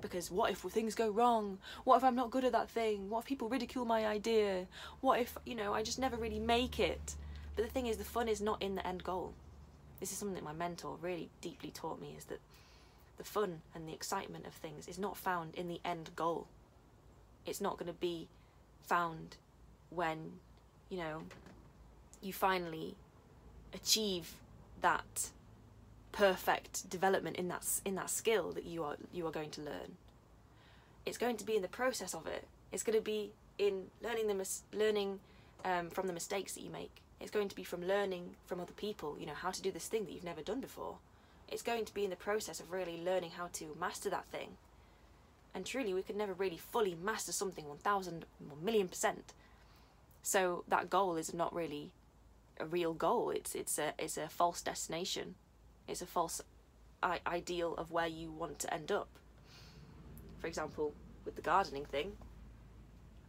Because 0.00 0.30
what 0.30 0.50
if 0.50 0.58
things 0.58 0.94
go 0.94 1.10
wrong? 1.10 1.58
What 1.84 1.98
if 1.98 2.04
i'm 2.04 2.14
not 2.14 2.30
good 2.30 2.44
at 2.44 2.52
that 2.52 2.70
thing? 2.70 3.10
What 3.10 3.20
if 3.20 3.24
people 3.26 3.48
ridicule 3.48 3.84
my 3.84 4.06
idea? 4.06 4.66
What 5.00 5.20
if 5.20 5.36
you 5.44 5.54
know 5.54 5.74
i 5.74 5.82
just 5.82 5.98
never 5.98 6.16
really 6.16 6.38
make 6.38 6.80
it? 6.80 7.14
But 7.54 7.66
the 7.66 7.70
thing 7.70 7.86
is 7.86 7.98
the 7.98 8.04
fun 8.04 8.28
is 8.28 8.40
not 8.40 8.62
in 8.62 8.74
the 8.74 8.86
end 8.86 9.04
goal. 9.04 9.34
This 10.00 10.10
is 10.10 10.18
something 10.18 10.34
that 10.34 10.44
my 10.44 10.52
mentor 10.52 10.96
really 11.00 11.28
deeply 11.40 11.70
taught 11.70 12.00
me 12.00 12.14
is 12.16 12.24
that 12.24 12.40
the 13.18 13.24
fun 13.24 13.60
and 13.74 13.86
the 13.86 13.92
excitement 13.92 14.46
of 14.46 14.54
things 14.54 14.88
is 14.88 14.98
not 14.98 15.16
found 15.16 15.54
in 15.54 15.68
the 15.68 15.80
end 15.84 16.10
goal. 16.16 16.46
It's 17.46 17.60
not 17.60 17.78
going 17.78 17.92
to 17.92 17.98
be 17.98 18.28
found 18.82 19.36
when 19.90 20.32
you 20.88 20.98
know 20.98 21.22
you 22.22 22.32
finally 22.32 22.94
achieve 23.74 24.34
that 24.80 25.30
perfect 26.12 26.88
development 26.90 27.36
in 27.36 27.48
that 27.48 27.66
in 27.84 27.94
that 27.94 28.10
skill 28.10 28.52
that 28.52 28.64
you 28.64 28.84
are 28.84 28.96
you 29.12 29.26
are 29.26 29.30
going 29.30 29.50
to 29.50 29.60
learn. 29.62 29.96
It's 31.04 31.18
going 31.18 31.36
to 31.38 31.44
be 31.44 31.56
in 31.56 31.62
the 31.62 31.68
process 31.68 32.14
of 32.14 32.26
it. 32.26 32.46
It's 32.70 32.82
going 32.82 32.98
to 32.98 33.04
be 33.04 33.32
in 33.58 33.86
learning 34.02 34.28
the 34.28 34.34
mis- 34.34 34.62
learning 34.72 35.20
um, 35.64 35.90
from 35.90 36.06
the 36.06 36.12
mistakes 36.12 36.54
that 36.54 36.62
you 36.62 36.70
make. 36.70 37.02
It's 37.20 37.30
going 37.30 37.48
to 37.48 37.56
be 37.56 37.64
from 37.64 37.86
learning 37.86 38.34
from 38.46 38.60
other 38.60 38.72
people 38.72 39.16
you 39.18 39.26
know 39.26 39.34
how 39.34 39.50
to 39.50 39.62
do 39.62 39.70
this 39.70 39.88
thing 39.88 40.04
that 40.04 40.12
you've 40.12 40.24
never 40.24 40.42
done 40.42 40.60
before. 40.60 40.96
It's 41.48 41.62
going 41.62 41.84
to 41.84 41.94
be 41.94 42.04
in 42.04 42.10
the 42.10 42.16
process 42.16 42.60
of 42.60 42.72
really 42.72 43.02
learning 43.02 43.32
how 43.36 43.48
to 43.54 43.76
master 43.78 44.10
that 44.10 44.26
thing. 44.26 44.56
And 45.54 45.66
truly 45.66 45.92
we 45.92 46.02
could 46.02 46.16
never 46.16 46.32
really 46.32 46.56
fully 46.56 46.96
master 47.02 47.32
something 47.32 47.68
1000 47.68 48.12
1 48.12 48.24
million 48.48 48.64
million 48.64 48.88
percent. 48.88 49.32
So 50.22 50.64
that 50.68 50.88
goal 50.88 51.16
is 51.16 51.34
not 51.34 51.54
really 51.54 51.90
a 52.58 52.66
real 52.66 52.94
goal. 52.94 53.30
It's 53.30 53.54
it's 53.54 53.78
a 53.78 53.94
it's 53.98 54.16
a 54.16 54.28
false 54.28 54.62
destination. 54.62 55.34
It's 55.88 56.02
a 56.02 56.06
false 56.06 56.40
I- 57.02 57.20
ideal 57.26 57.74
of 57.74 57.90
where 57.90 58.06
you 58.06 58.30
want 58.30 58.58
to 58.60 58.72
end 58.72 58.92
up. 58.92 59.08
For 60.38 60.46
example, 60.46 60.94
with 61.24 61.36
the 61.36 61.42
gardening 61.42 61.84
thing, 61.84 62.12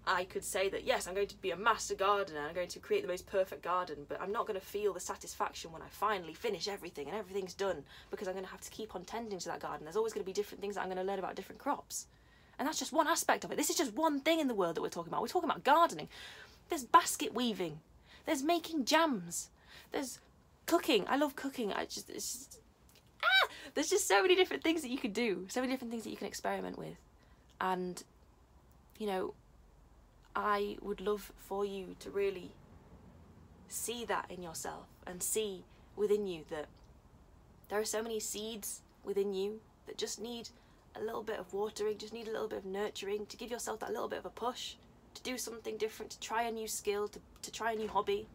I 0.05 0.25
could 0.25 0.43
say 0.43 0.69
that 0.69 0.83
yes, 0.83 1.07
I'm 1.07 1.15
going 1.15 1.27
to 1.27 1.37
be 1.37 1.51
a 1.51 1.55
master 1.55 1.95
gardener, 1.95 2.41
I'm 2.41 2.53
going 2.53 2.67
to 2.67 2.79
create 2.79 3.03
the 3.03 3.07
most 3.07 3.25
perfect 3.25 3.63
garden, 3.63 4.05
but 4.07 4.19
I'm 4.21 4.31
not 4.31 4.45
going 4.45 4.59
to 4.59 4.65
feel 4.65 4.93
the 4.93 4.99
satisfaction 4.99 5.71
when 5.71 5.81
I 5.81 5.87
finally 5.89 6.33
finish 6.33 6.67
everything 6.67 7.07
and 7.07 7.15
everything's 7.15 7.53
done 7.53 7.83
because 8.11 8.27
I'm 8.27 8.33
going 8.33 8.45
to 8.45 8.51
have 8.51 8.61
to 8.61 8.71
keep 8.71 8.95
on 8.95 9.05
tending 9.05 9.39
to 9.39 9.49
that 9.49 9.61
garden. 9.61 9.85
There's 9.85 9.95
always 9.95 10.13
going 10.13 10.23
to 10.23 10.29
be 10.29 10.33
different 10.33 10.61
things 10.61 10.75
that 10.75 10.81
I'm 10.81 10.87
going 10.87 10.97
to 10.97 11.03
learn 11.03 11.19
about 11.19 11.35
different 11.35 11.59
crops. 11.59 12.07
And 12.59 12.67
that's 12.67 12.79
just 12.79 12.91
one 12.91 13.07
aspect 13.07 13.43
of 13.43 13.51
it. 13.51 13.57
This 13.57 13.69
is 13.69 13.77
just 13.77 13.93
one 13.93 14.19
thing 14.19 14.39
in 14.39 14.47
the 14.47 14.53
world 14.53 14.75
that 14.75 14.81
we're 14.81 14.89
talking 14.89 15.11
about. 15.11 15.21
We're 15.21 15.27
talking 15.27 15.49
about 15.49 15.63
gardening. 15.63 16.09
There's 16.69 16.83
basket 16.83 17.33
weaving. 17.33 17.79
There's 18.25 18.43
making 18.43 18.85
jams. 18.85 19.49
There's 19.91 20.19
cooking. 20.65 21.05
I 21.07 21.17
love 21.17 21.35
cooking. 21.35 21.73
I 21.73 21.85
just, 21.85 22.07
just 22.07 22.59
ah, 23.23 23.49
there's 23.73 23.89
just 23.89 24.07
so 24.07 24.21
many 24.21 24.35
different 24.35 24.63
things 24.63 24.81
that 24.81 24.89
you 24.89 24.97
can 24.97 25.11
do. 25.11 25.45
So 25.49 25.61
many 25.61 25.71
different 25.73 25.91
things 25.91 26.03
that 26.03 26.09
you 26.09 26.17
can 26.17 26.27
experiment 26.27 26.77
with. 26.77 26.97
And 27.59 28.03
you 28.97 29.07
know, 29.07 29.33
I 30.35 30.77
would 30.81 31.01
love 31.01 31.31
for 31.37 31.65
you 31.65 31.95
to 31.99 32.09
really 32.09 32.51
see 33.67 34.05
that 34.05 34.25
in 34.29 34.43
yourself 34.43 34.85
and 35.05 35.21
see 35.21 35.63
within 35.95 36.27
you 36.27 36.43
that 36.49 36.67
there 37.69 37.79
are 37.79 37.85
so 37.85 38.01
many 38.01 38.19
seeds 38.19 38.81
within 39.03 39.33
you 39.33 39.59
that 39.87 39.97
just 39.97 40.21
need 40.21 40.49
a 40.95 41.01
little 41.01 41.23
bit 41.23 41.39
of 41.39 41.53
watering, 41.53 41.97
just 41.97 42.13
need 42.13 42.27
a 42.27 42.31
little 42.31 42.47
bit 42.47 42.59
of 42.59 42.65
nurturing 42.65 43.25
to 43.25 43.37
give 43.37 43.49
yourself 43.49 43.79
that 43.79 43.91
little 43.91 44.07
bit 44.07 44.19
of 44.19 44.25
a 44.25 44.29
push 44.29 44.75
to 45.13 45.23
do 45.23 45.37
something 45.37 45.77
different, 45.77 46.11
to 46.11 46.19
try 46.19 46.43
a 46.43 46.51
new 46.51 46.67
skill, 46.67 47.07
to, 47.07 47.19
to 47.41 47.51
try 47.51 47.73
a 47.73 47.75
new 47.75 47.87
hobby. 47.87 48.27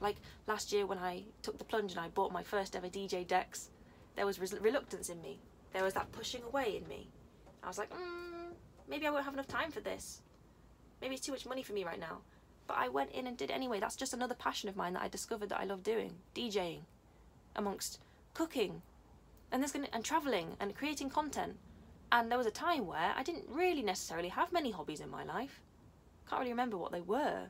Like 0.00 0.16
last 0.46 0.72
year 0.72 0.86
when 0.86 0.98
I 0.98 1.24
took 1.42 1.58
the 1.58 1.64
plunge 1.64 1.92
and 1.92 2.00
I 2.00 2.08
bought 2.08 2.32
my 2.32 2.42
first 2.42 2.74
ever 2.74 2.88
DJ 2.88 3.26
decks, 3.26 3.70
there 4.16 4.26
was 4.26 4.38
reluctance 4.38 5.08
in 5.08 5.20
me. 5.22 5.38
There 5.72 5.84
was 5.84 5.94
that 5.94 6.12
pushing 6.12 6.42
away 6.42 6.76
in 6.76 6.88
me. 6.88 7.08
I 7.62 7.68
was 7.68 7.78
like, 7.78 7.90
mm, 7.90 8.52
maybe 8.88 9.06
I 9.06 9.10
won't 9.10 9.24
have 9.24 9.34
enough 9.34 9.48
time 9.48 9.70
for 9.70 9.80
this. 9.80 10.20
Maybe 11.00 11.14
it's 11.14 11.24
too 11.24 11.32
much 11.32 11.46
money 11.46 11.62
for 11.62 11.72
me 11.72 11.84
right 11.84 12.00
now. 12.00 12.18
But 12.66 12.76
I 12.78 12.88
went 12.88 13.12
in 13.12 13.26
and 13.26 13.36
did 13.36 13.50
anyway. 13.50 13.80
That's 13.80 13.96
just 13.96 14.14
another 14.14 14.34
passion 14.34 14.68
of 14.68 14.76
mine 14.76 14.94
that 14.94 15.02
I 15.02 15.08
discovered 15.08 15.48
that 15.48 15.60
I 15.60 15.64
love 15.64 15.82
doing. 15.82 16.14
DJing, 16.34 16.80
amongst 17.56 18.00
cooking, 18.34 18.82
and 19.50 19.62
there's 19.62 19.72
gonna 19.72 19.88
and 19.92 20.04
traveling 20.04 20.56
and 20.60 20.74
creating 20.74 21.10
content. 21.10 21.56
And 22.10 22.30
there 22.30 22.38
was 22.38 22.46
a 22.46 22.52
time 22.52 22.86
where 22.86 23.14
I 23.16 23.22
didn't 23.22 23.48
really 23.48 23.82
necessarily 23.82 24.28
have 24.28 24.52
many 24.52 24.70
hobbies 24.70 25.00
in 25.00 25.10
my 25.10 25.24
life. 25.24 25.60
Can't 26.28 26.40
really 26.40 26.52
remember 26.52 26.76
what 26.76 26.92
they 26.92 27.00
were. 27.00 27.48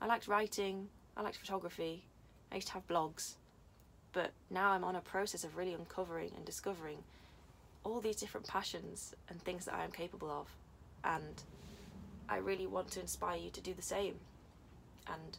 I 0.00 0.06
liked 0.06 0.28
writing, 0.28 0.88
I 1.16 1.22
liked 1.22 1.36
photography, 1.36 2.04
I 2.50 2.56
used 2.56 2.68
to 2.68 2.74
have 2.74 2.88
blogs. 2.88 3.34
But 4.12 4.32
now 4.50 4.70
I'm 4.70 4.84
on 4.84 4.96
a 4.96 5.00
process 5.00 5.44
of 5.44 5.56
really 5.56 5.74
uncovering 5.74 6.32
and 6.34 6.44
discovering 6.44 6.98
all 7.84 8.00
these 8.00 8.16
different 8.16 8.46
passions 8.46 9.14
and 9.28 9.40
things 9.40 9.64
that 9.66 9.74
I 9.74 9.84
am 9.84 9.92
capable 9.92 10.30
of. 10.30 10.48
And 11.04 11.42
I 12.28 12.38
really 12.38 12.66
want 12.66 12.90
to 12.92 13.00
inspire 13.00 13.38
you 13.38 13.50
to 13.50 13.60
do 13.60 13.74
the 13.74 13.82
same. 13.82 14.16
And 15.06 15.38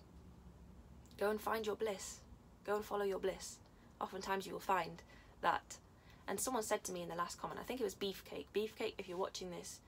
go 1.17 1.29
and 1.29 1.39
find 1.39 1.65
your 1.65 1.75
bliss. 1.75 2.19
Go 2.65 2.75
and 2.75 2.85
follow 2.85 3.03
your 3.03 3.19
bliss. 3.19 3.57
Oftentimes 3.99 4.45
you 4.45 4.53
will 4.53 4.59
find 4.59 5.01
that. 5.41 5.77
And 6.27 6.39
someone 6.39 6.63
said 6.63 6.83
to 6.85 6.91
me 6.91 7.01
in 7.01 7.09
the 7.09 7.15
last 7.15 7.41
comment, 7.41 7.59
I 7.59 7.63
think 7.63 7.81
it 7.81 7.83
was 7.83 7.95
Beefcake. 7.95 8.45
Beefcake, 8.55 8.93
if 8.97 9.09
you're 9.09 9.17
watching 9.17 9.49
this, 9.49 9.79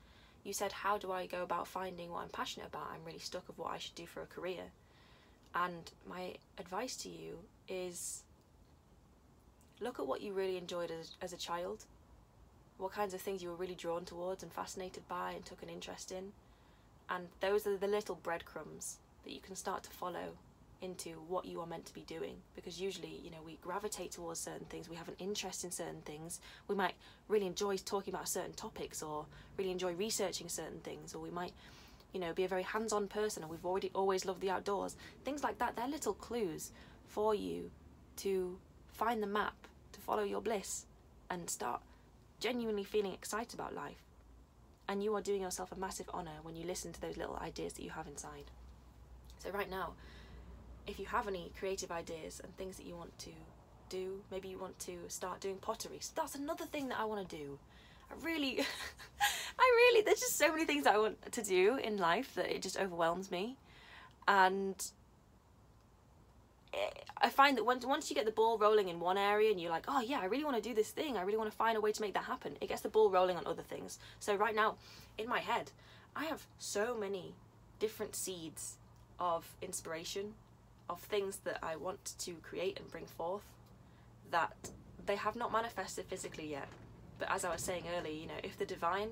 you 0.44 0.54
said, 0.54 0.72
How 0.72 0.98
do 0.98 1.12
I 1.12 1.26
go 1.26 1.44
about 1.44 1.68
finding 1.68 2.12
what 2.12 2.24
I'm 2.24 2.30
passionate 2.30 2.68
about? 2.68 2.90
I'm 2.94 3.06
really 3.06 3.20
stuck 3.20 3.48
of 3.50 3.58
what 3.58 3.72
I 3.72 3.78
should 3.78 3.96
do 3.96 4.06
for 4.06 4.22
a 4.22 4.28
career. 4.28 4.64
And 5.56 5.92
my 6.08 6.36
advice 6.58 6.96
to 6.98 7.10
you 7.10 7.40
is 7.68 8.24
look 9.80 10.00
at 10.00 10.08
what 10.08 10.22
you 10.22 10.34
really 10.34 10.58
enjoyed 10.58 10.92
as, 10.92 11.12
as 11.22 11.34
a 11.34 11.38
child, 11.38 11.86
what 12.78 12.92
kinds 12.92 13.14
of 13.14 13.22
things 13.22 13.44
you 13.44 13.50
were 13.50 13.56
really 13.56 13.76
drawn 13.76 14.06
towards 14.06 14.44
and 14.44 14.52
fascinated 14.52 15.08
by 15.08 15.32
and 15.32 15.46
took 15.46 15.62
an 15.62 15.70
interest 15.70 16.12
in. 16.12 16.32
And 17.10 17.28
those 17.40 17.68
are 17.68 17.78
the 17.78 17.88
little 17.88 18.16
breadcrumbs 18.16 18.98
that 19.24 19.34
you 19.34 19.40
can 19.40 19.56
start 19.56 19.84
to 19.84 19.90
follow 19.92 20.34
into 20.84 21.12
what 21.28 21.46
you 21.46 21.62
are 21.62 21.66
meant 21.66 21.86
to 21.86 21.94
be 21.94 22.02
doing. 22.02 22.36
Because 22.56 22.80
usually 22.80 23.20
you 23.24 23.32
know 23.32 23.42
we 23.44 23.58
gravitate 23.62 24.12
towards 24.12 24.40
certain 24.40 24.66
things 24.66 24.90
we 24.90 24.96
have 24.96 25.08
an 25.08 25.16
interest 25.18 25.64
in 25.64 25.72
certain 25.72 26.02
things 26.02 26.40
we 26.68 26.76
might 26.76 26.94
really 27.28 27.48
enjoy 27.48 27.78
talking 27.78 28.14
about 28.14 28.28
certain 28.28 28.54
topics 28.54 29.02
or 29.02 29.26
really 29.58 29.72
enjoy 29.72 29.94
researching 29.94 30.50
certain 30.50 30.80
things 30.80 31.16
or 31.16 31.22
we 31.22 31.32
might 31.32 31.54
you 32.14 32.20
know 32.20 32.34
be 32.34 32.44
a 32.44 32.48
very 32.48 32.64
hands-on 32.64 33.08
person 33.08 33.42
and 33.42 33.52
we've 33.52 33.66
already 33.66 33.92
always 33.96 34.26
loved 34.26 34.42
the 34.42 34.50
outdoors. 34.50 34.96
Things 35.24 35.44
like 35.44 35.58
that 35.60 35.76
they're 35.76 35.88
little 35.88 36.14
clues 36.14 36.72
for 37.08 37.34
you 37.34 37.72
to 38.18 38.58
find 38.92 39.24
the 39.24 39.28
map 39.28 39.56
to 39.94 40.00
follow 40.00 40.24
your 40.24 40.42
bliss 40.42 40.86
and 41.30 41.50
start 41.50 41.82
genuinely 42.40 42.84
feeling 42.84 43.14
excited 43.14 43.54
about 43.54 43.74
life. 43.74 44.04
And 44.88 45.02
you 45.02 45.16
are 45.16 45.22
doing 45.22 45.42
yourself 45.42 45.72
a 45.72 45.80
massive 45.80 46.10
honor 46.14 46.40
when 46.42 46.56
you 46.56 46.66
listen 46.66 46.92
to 46.92 47.02
those 47.02 47.16
little 47.16 47.38
ideas 47.42 47.74
that 47.74 47.84
you 47.84 47.92
have 47.92 48.08
inside. 48.08 48.52
So 49.40 49.50
right 49.52 49.70
now 49.70 49.94
if 50.88 51.00
you 51.00 51.06
have 51.06 51.28
any 51.28 51.52
creative 51.58 51.92
ideas 51.92 52.42
and 52.44 52.56
things 52.58 52.78
that 52.78 52.86
you 52.86 52.96
want 52.96 53.18
to 53.20 53.30
do, 53.90 54.22
maybe 54.32 54.48
you 54.48 54.58
want 54.58 54.78
to 54.80 54.98
start 55.08 55.40
doing 55.40 55.58
pottery. 55.58 55.98
So 56.00 56.12
that's 56.16 56.36
another 56.36 56.66
thing 56.66 56.90
that 56.90 57.00
I 57.00 57.06
want 57.06 57.28
to 57.28 57.36
do. 57.36 57.60
I 58.12 58.26
really, 58.26 58.60
I 59.60 59.72
really, 59.76 60.04
there's 60.04 60.20
just 60.20 60.38
so 60.38 60.52
many 60.52 60.66
things 60.66 60.88
I 60.88 60.98
want 60.98 61.32
to 61.32 61.44
do 61.44 61.78
in 61.78 61.98
life 61.98 62.36
that 62.36 62.54
it 62.54 62.62
just 62.62 62.78
overwhelms 62.78 63.32
me. 63.32 63.58
And 64.28 64.76
eh, 66.74 66.90
I 67.22 67.30
find 67.30 67.58
that 67.58 67.66
once 67.66 67.86
once 67.86 68.10
you 68.10 68.16
get 68.16 68.26
the 68.26 68.32
ball 68.32 68.58
rolling 68.58 68.90
in 68.90 69.00
one 69.00 69.18
area 69.18 69.52
and 69.52 69.60
you're 69.60 69.72
like, 69.72 69.86
oh 69.88 70.02
yeah, 70.02 70.20
I 70.20 70.26
really 70.26 70.44
want 70.44 70.58
to 70.58 70.62
do 70.62 70.74
this 70.74 70.90
thing. 70.90 71.18
I 71.18 71.22
really 71.22 71.38
want 71.38 71.52
to 71.52 71.56
find 71.56 71.78
a 71.78 71.82
way 71.82 71.92
to 71.92 72.02
make 72.02 72.14
that 72.14 72.26
happen. 72.26 72.58
It 72.62 72.70
gets 72.70 72.82
the 72.82 72.90
ball 72.90 73.10
rolling 73.10 73.38
on 73.38 73.46
other 73.46 73.64
things. 73.64 74.00
So 74.20 74.36
right 74.36 74.56
now, 74.56 74.76
in 75.18 75.30
my 75.30 75.40
head, 75.40 75.72
I 76.16 76.26
have 76.26 76.46
so 76.60 76.96
many 76.98 77.36
different 77.80 78.16
seeds 78.16 78.78
of 79.20 79.56
inspiration 79.62 80.34
of 80.94 81.00
things 81.02 81.38
that 81.44 81.58
I 81.62 81.76
want 81.76 82.14
to 82.20 82.34
create 82.36 82.80
and 82.80 82.90
bring 82.90 83.06
forth 83.06 83.44
that 84.32 84.56
they 85.06 85.16
have 85.16 85.36
not 85.36 85.52
manifested 85.52 86.06
physically 86.06 86.50
yet. 86.52 86.68
But 87.20 87.32
as 87.32 87.44
I 87.44 87.52
was 87.52 87.62
saying 87.62 87.84
earlier, 87.98 88.14
you 88.14 88.28
know, 88.28 88.42
if 88.44 88.58
the 88.58 88.66
divine 88.66 89.10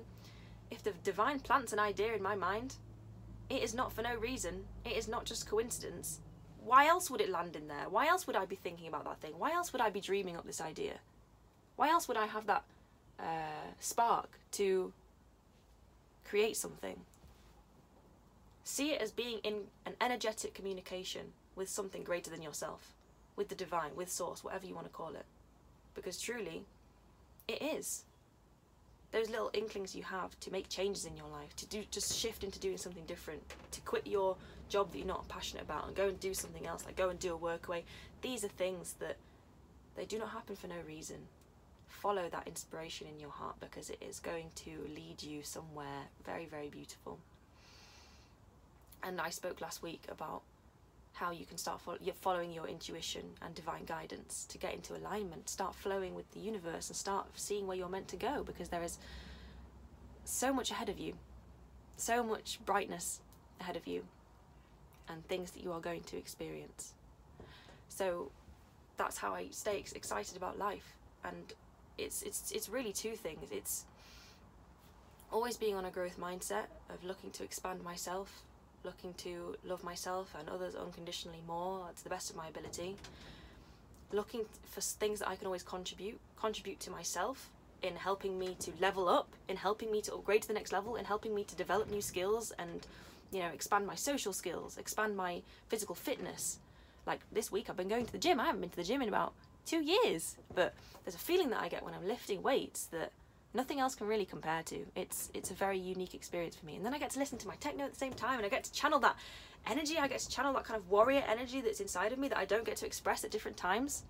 if 0.70 0.82
the 0.82 0.92
divine 1.04 1.40
plants 1.40 1.74
an 1.74 1.78
idea 1.78 2.14
in 2.14 2.22
my 2.22 2.34
mind, 2.34 2.76
it 3.50 3.62
is 3.62 3.74
not 3.74 3.92
for 3.92 4.00
no 4.00 4.14
reason. 4.16 4.64
It 4.86 4.96
is 4.96 5.06
not 5.06 5.26
just 5.26 5.46
coincidence. 5.46 6.20
Why 6.64 6.86
else 6.86 7.10
would 7.10 7.20
it 7.20 7.28
land 7.28 7.56
in 7.56 7.68
there? 7.68 7.90
Why 7.90 8.06
else 8.06 8.26
would 8.26 8.36
I 8.36 8.46
be 8.46 8.56
thinking 8.56 8.88
about 8.88 9.04
that 9.04 9.20
thing? 9.20 9.34
Why 9.36 9.52
else 9.52 9.72
would 9.72 9.82
I 9.82 9.90
be 9.90 10.00
dreaming 10.00 10.36
up 10.36 10.46
this 10.46 10.62
idea? 10.62 10.94
Why 11.76 11.90
else 11.90 12.08
would 12.08 12.16
I 12.16 12.26
have 12.26 12.46
that 12.46 12.64
uh, 13.20 13.68
spark 13.80 14.30
to 14.52 14.92
create 16.24 16.56
something? 16.56 17.00
See 18.64 18.92
it 18.92 19.02
as 19.02 19.10
being 19.10 19.40
in 19.40 19.64
an 19.84 19.94
energetic 20.00 20.54
communication 20.54 21.32
with 21.62 21.70
something 21.70 22.02
greater 22.02 22.28
than 22.28 22.42
yourself, 22.42 22.92
with 23.36 23.48
the 23.48 23.54
divine, 23.54 23.94
with 23.94 24.10
source, 24.10 24.42
whatever 24.42 24.66
you 24.66 24.74
want 24.74 24.86
to 24.88 24.92
call 24.92 25.14
it. 25.14 25.24
Because 25.94 26.20
truly, 26.20 26.64
it 27.46 27.62
is. 27.62 28.02
Those 29.12 29.30
little 29.30 29.50
inklings 29.52 29.94
you 29.94 30.02
have 30.02 30.38
to 30.40 30.50
make 30.50 30.68
changes 30.68 31.04
in 31.04 31.16
your 31.16 31.28
life, 31.28 31.54
to 31.56 31.66
do 31.66 31.84
just 31.92 32.16
shift 32.18 32.42
into 32.42 32.58
doing 32.58 32.78
something 32.78 33.04
different, 33.06 33.42
to 33.70 33.80
quit 33.82 34.08
your 34.08 34.36
job 34.68 34.90
that 34.90 34.98
you're 34.98 35.06
not 35.06 35.28
passionate 35.28 35.62
about 35.62 35.86
and 35.86 35.94
go 35.94 36.08
and 36.08 36.18
do 36.18 36.34
something 36.34 36.66
else, 36.66 36.84
like 36.84 36.96
go 36.96 37.10
and 37.10 37.20
do 37.20 37.32
a 37.32 37.38
workaway. 37.38 37.84
These 38.22 38.42
are 38.42 38.48
things 38.48 38.94
that 38.98 39.16
they 39.94 40.04
do 40.04 40.18
not 40.18 40.30
happen 40.30 40.56
for 40.56 40.66
no 40.66 40.80
reason. 40.84 41.18
Follow 41.86 42.28
that 42.28 42.48
inspiration 42.48 43.06
in 43.06 43.20
your 43.20 43.30
heart 43.30 43.54
because 43.60 43.88
it 43.88 44.02
is 44.02 44.18
going 44.18 44.50
to 44.56 44.70
lead 44.96 45.22
you 45.22 45.44
somewhere 45.44 46.08
very, 46.26 46.46
very 46.46 46.70
beautiful. 46.70 47.20
And 49.04 49.20
I 49.20 49.30
spoke 49.30 49.60
last 49.60 49.80
week 49.80 50.02
about 50.08 50.42
how 51.12 51.30
you 51.30 51.44
can 51.44 51.58
start 51.58 51.80
follow, 51.80 51.98
following 52.20 52.52
your 52.52 52.66
intuition 52.66 53.22
and 53.42 53.54
divine 53.54 53.84
guidance 53.84 54.46
to 54.48 54.58
get 54.58 54.74
into 54.74 54.96
alignment, 54.96 55.48
start 55.48 55.74
flowing 55.74 56.14
with 56.14 56.30
the 56.32 56.40
universe, 56.40 56.88
and 56.88 56.96
start 56.96 57.26
seeing 57.34 57.66
where 57.66 57.76
you're 57.76 57.88
meant 57.88 58.08
to 58.08 58.16
go 58.16 58.42
because 58.42 58.68
there 58.68 58.82
is 58.82 58.98
so 60.24 60.52
much 60.52 60.70
ahead 60.70 60.88
of 60.88 60.98
you, 60.98 61.14
so 61.96 62.22
much 62.22 62.58
brightness 62.64 63.20
ahead 63.60 63.76
of 63.76 63.86
you, 63.86 64.04
and 65.08 65.26
things 65.28 65.50
that 65.52 65.62
you 65.62 65.72
are 65.72 65.80
going 65.80 66.02
to 66.02 66.16
experience. 66.16 66.94
So 67.88 68.30
that's 68.96 69.18
how 69.18 69.34
I 69.34 69.48
stay 69.50 69.84
excited 69.94 70.36
about 70.36 70.58
life, 70.58 70.96
and 71.24 71.52
it's 71.98 72.22
it's 72.22 72.50
it's 72.52 72.68
really 72.68 72.92
two 72.92 73.12
things. 73.12 73.48
It's 73.50 73.84
always 75.30 75.56
being 75.56 75.74
on 75.74 75.84
a 75.84 75.90
growth 75.90 76.18
mindset 76.18 76.66
of 76.90 77.04
looking 77.04 77.30
to 77.32 77.44
expand 77.44 77.82
myself 77.82 78.44
looking 78.84 79.14
to 79.14 79.56
love 79.64 79.84
myself 79.84 80.34
and 80.38 80.48
others 80.48 80.74
unconditionally 80.74 81.42
more 81.46 81.88
to 81.96 82.04
the 82.04 82.10
best 82.10 82.30
of 82.30 82.36
my 82.36 82.48
ability, 82.48 82.96
looking 84.12 84.44
for 84.70 84.80
things 84.80 85.20
that 85.20 85.28
I 85.28 85.36
can 85.36 85.46
always 85.46 85.62
contribute, 85.62 86.18
contribute 86.36 86.80
to 86.80 86.90
myself 86.90 87.50
in 87.82 87.96
helping 87.96 88.38
me 88.38 88.56
to 88.60 88.72
level 88.80 89.08
up, 89.08 89.28
in 89.48 89.56
helping 89.56 89.90
me 89.90 90.00
to 90.02 90.14
upgrade 90.14 90.42
to 90.42 90.48
the 90.48 90.54
next 90.54 90.72
level, 90.72 90.96
in 90.96 91.04
helping 91.04 91.34
me 91.34 91.44
to 91.44 91.56
develop 91.56 91.90
new 91.90 92.02
skills 92.02 92.52
and 92.58 92.86
you 93.32 93.40
know 93.40 93.48
expand 93.48 93.86
my 93.86 93.94
social 93.94 94.32
skills, 94.32 94.78
expand 94.78 95.16
my 95.16 95.42
physical 95.68 95.94
fitness. 95.94 96.58
Like 97.06 97.20
this 97.32 97.50
week, 97.50 97.68
I've 97.68 97.76
been 97.76 97.88
going 97.88 98.06
to 98.06 98.12
the 98.12 98.18
gym. 98.18 98.38
I 98.38 98.46
haven't 98.46 98.60
been 98.60 98.70
to 98.70 98.76
the 98.76 98.84
gym 98.84 99.02
in 99.02 99.08
about 99.08 99.32
two 99.66 99.82
years. 99.82 100.36
But 100.54 100.74
there's 101.04 101.16
a 101.16 101.18
feeling 101.18 101.50
that 101.50 101.60
I 101.60 101.68
get 101.68 101.82
when 101.82 101.94
I'm 101.94 102.06
lifting 102.06 102.42
weights 102.42 102.86
that 102.86 103.10
nothing 103.54 103.80
else 103.80 103.94
can 103.94 104.06
really 104.06 104.24
compare 104.24 104.62
to. 104.64 104.86
It's 104.94 105.30
it's 105.34 105.50
a 105.50 105.54
very 105.54 105.78
unique 105.78 106.14
experience 106.14 106.56
for 106.56 106.66
me. 106.66 106.76
And 106.76 106.84
then 106.84 106.94
I 106.94 106.98
get 106.98 107.10
to 107.10 107.18
listen 107.18 107.38
to 107.38 107.48
my 107.48 107.56
techno 107.56 107.84
at 107.84 107.92
the 107.92 107.98
same 107.98 108.12
time 108.12 108.36
and 108.38 108.46
I 108.46 108.48
get 108.48 108.64
to 108.64 108.72
channel 108.72 108.98
that 109.00 109.16
energy, 109.66 109.98
I 109.98 110.08
get 110.08 110.20
to 110.20 110.28
channel 110.28 110.52
that 110.54 110.64
kind 110.64 110.78
of 110.78 110.88
warrior 110.88 111.22
energy 111.28 111.60
that's 111.60 111.80
inside 111.80 112.12
of 112.12 112.18
me 112.18 112.28
that 112.28 112.38
I 112.38 112.44
don't 112.44 112.64
get 112.64 112.76
to 112.78 112.86
express 112.86 113.24
at 113.24 113.30
different 113.30 113.56
times. 113.56 114.04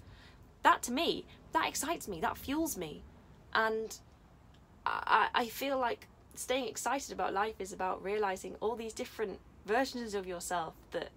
That 0.62 0.82
to 0.84 0.92
me, 0.92 1.26
that 1.52 1.68
excites 1.68 2.08
me, 2.08 2.20
that 2.20 2.36
fuels 2.36 2.76
me. 2.76 3.02
And 3.54 3.96
I, 4.86 5.28
I 5.34 5.46
feel 5.46 5.78
like 5.78 6.06
staying 6.34 6.66
excited 6.68 7.12
about 7.12 7.32
life 7.32 7.54
is 7.58 7.72
about 7.72 8.02
realizing 8.02 8.56
all 8.60 8.76
these 8.76 8.92
different 8.92 9.38
versions 9.66 10.14
of 10.14 10.26
yourself 10.26 10.74
that 10.92 11.10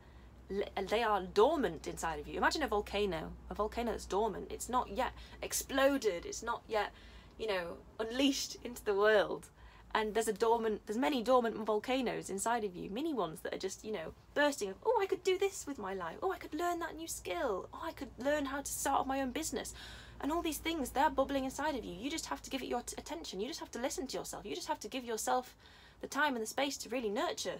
they 0.90 1.02
are 1.02 1.22
dormant 1.22 1.88
inside 1.88 2.20
of 2.20 2.28
you. 2.28 2.38
Imagine 2.38 2.64
a 2.64 2.68
volcano, 2.68 3.32
a 3.50 3.56
volcano 3.56 3.92
that's 3.92 4.06
dormant. 4.06 4.48
It's 4.52 4.70
not 4.70 4.90
yet 4.90 5.14
exploded. 5.42 6.26
It's 6.26 6.44
not 6.44 6.62
yet, 6.68 6.92
you 7.38 7.48
know, 7.48 7.78
unleashed 8.00 8.58
into 8.64 8.84
the 8.84 8.94
world. 8.94 9.48
And 9.94 10.14
there's 10.14 10.28
a 10.28 10.34
dormant, 10.34 10.82
there's 10.86 10.98
many 10.98 11.24
dormant 11.24 11.56
volcanoes 11.56 12.30
inside 12.30 12.66
of 12.66 12.76
you, 12.76 12.90
mini 12.90 13.14
ones 13.14 13.40
that 13.42 13.54
are 13.54 13.58
just, 13.58 13.86
you 13.86 13.94
know, 13.94 14.14
bursting 14.34 14.70
of, 14.70 14.76
oh, 14.86 15.00
I 15.02 15.06
could 15.06 15.24
do 15.24 15.38
this 15.38 15.66
with 15.66 15.78
my 15.78 15.94
life. 15.94 16.18
Oh, 16.22 16.34
I 16.34 16.38
could 16.38 16.54
learn 16.54 16.80
that 16.80 16.98
new 16.98 17.08
skill. 17.08 17.70
Oh, 17.74 17.82
I 17.82 17.94
could 17.94 18.10
learn 18.18 18.46
how 18.46 18.62
to 18.62 18.72
start 18.72 19.08
my 19.08 19.22
own 19.22 19.32
business. 19.32 19.74
And 20.20 20.34
all 20.34 20.42
these 20.42 20.58
things, 20.58 20.90
they're 20.90 21.10
bubbling 21.10 21.46
inside 21.46 21.76
of 21.76 21.86
you. 21.86 21.94
You 21.94 22.10
just 22.10 22.26
have 22.26 22.42
to 22.42 22.50
give 22.50 22.62
it 22.62 22.68
your 22.68 22.84
attention. 22.98 23.40
You 23.40 23.48
just 23.48 23.62
have 23.62 23.72
to 23.72 23.80
listen 23.80 24.06
to 24.08 24.18
yourself. 24.18 24.46
You 24.46 24.54
just 24.54 24.68
have 24.68 24.82
to 24.82 24.90
give 24.90 25.06
yourself 25.06 25.56
the 26.02 26.08
time 26.08 26.36
and 26.36 26.44
the 26.44 26.48
space 26.48 26.76
to 26.78 26.90
really 26.90 27.10
nurture 27.10 27.60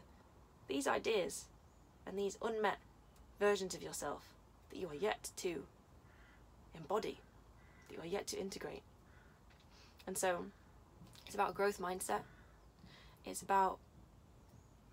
these 0.68 0.88
ideas 0.88 1.46
and 2.06 2.18
these 2.18 2.38
unmet 2.42 2.80
versions 3.40 3.76
of 3.76 3.82
yourself 3.82 4.34
that 4.70 4.78
you 4.78 4.90
are 4.90 4.96
yet 4.96 5.32
to 5.38 5.64
embody, 6.76 7.20
that 7.88 7.96
you 7.96 8.02
are 8.02 8.06
yet 8.06 8.28
to 8.28 8.40
integrate. 8.40 8.82
And 10.08 10.18
so 10.18 10.46
it's 11.26 11.36
about 11.36 11.56
growth 11.56 11.80
mindset. 11.80 12.22
It's 13.26 13.42
about 13.42 13.80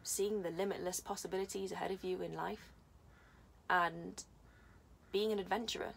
seeing 0.03 0.43
the 0.43 0.51
limitless 0.51 1.01
possibilities 1.01 1.73
ahead 1.73 1.91
of 1.91 2.03
you 2.03 2.23
in 2.23 2.35
life 2.35 2.73
and 3.71 4.25
being 5.13 5.33
an 5.33 5.39
adventurer, 5.39 5.93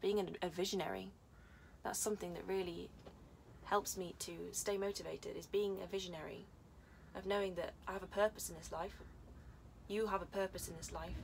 being 0.00 0.36
a 0.42 0.48
visionary. 0.48 1.10
That's 1.82 1.98
something 1.98 2.34
that 2.34 2.46
really 2.46 2.90
helps 3.64 3.96
me 3.96 4.14
to 4.20 4.32
stay 4.52 4.76
motivated 4.76 5.36
is 5.36 5.46
being 5.46 5.78
a 5.82 5.86
visionary 5.86 6.44
of 7.16 7.26
knowing 7.26 7.54
that 7.54 7.72
I 7.88 7.92
have 7.92 8.02
a 8.02 8.06
purpose 8.06 8.50
in 8.50 8.56
this 8.56 8.70
life 8.70 9.02
you 9.88 10.06
have 10.06 10.22
a 10.22 10.26
purpose 10.26 10.68
in 10.68 10.76
this 10.76 10.92
life. 10.92 11.16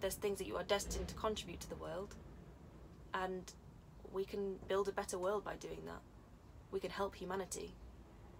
There's 0.00 0.14
things 0.14 0.38
that 0.38 0.46
you 0.46 0.56
are 0.56 0.64
destined 0.64 1.08
to 1.08 1.14
contribute 1.14 1.60
to 1.60 1.70
the 1.70 1.76
world. 1.76 2.14
And 3.14 3.50
we 4.12 4.24
can 4.24 4.56
build 4.68 4.88
a 4.88 4.92
better 4.92 5.18
world 5.18 5.44
by 5.44 5.56
doing 5.56 5.80
that. 5.86 6.00
We 6.70 6.80
can 6.80 6.90
help 6.90 7.14
humanity. 7.14 7.74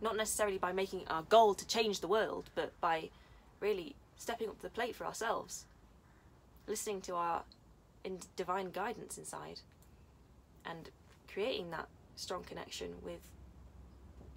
Not 0.00 0.16
necessarily 0.16 0.58
by 0.58 0.72
making 0.72 1.02
our 1.08 1.22
goal 1.22 1.54
to 1.54 1.66
change 1.66 2.00
the 2.00 2.08
world, 2.08 2.50
but 2.54 2.78
by 2.80 3.10
really 3.60 3.96
stepping 4.16 4.48
up 4.48 4.56
to 4.56 4.62
the 4.62 4.70
plate 4.70 4.94
for 4.94 5.06
ourselves. 5.06 5.64
Listening 6.66 7.00
to 7.02 7.14
our 7.14 7.42
in 8.04 8.20
divine 8.36 8.70
guidance 8.70 9.18
inside. 9.18 9.60
And 10.64 10.90
creating 11.32 11.70
that 11.70 11.88
strong 12.16 12.44
connection 12.44 12.94
with 13.02 13.20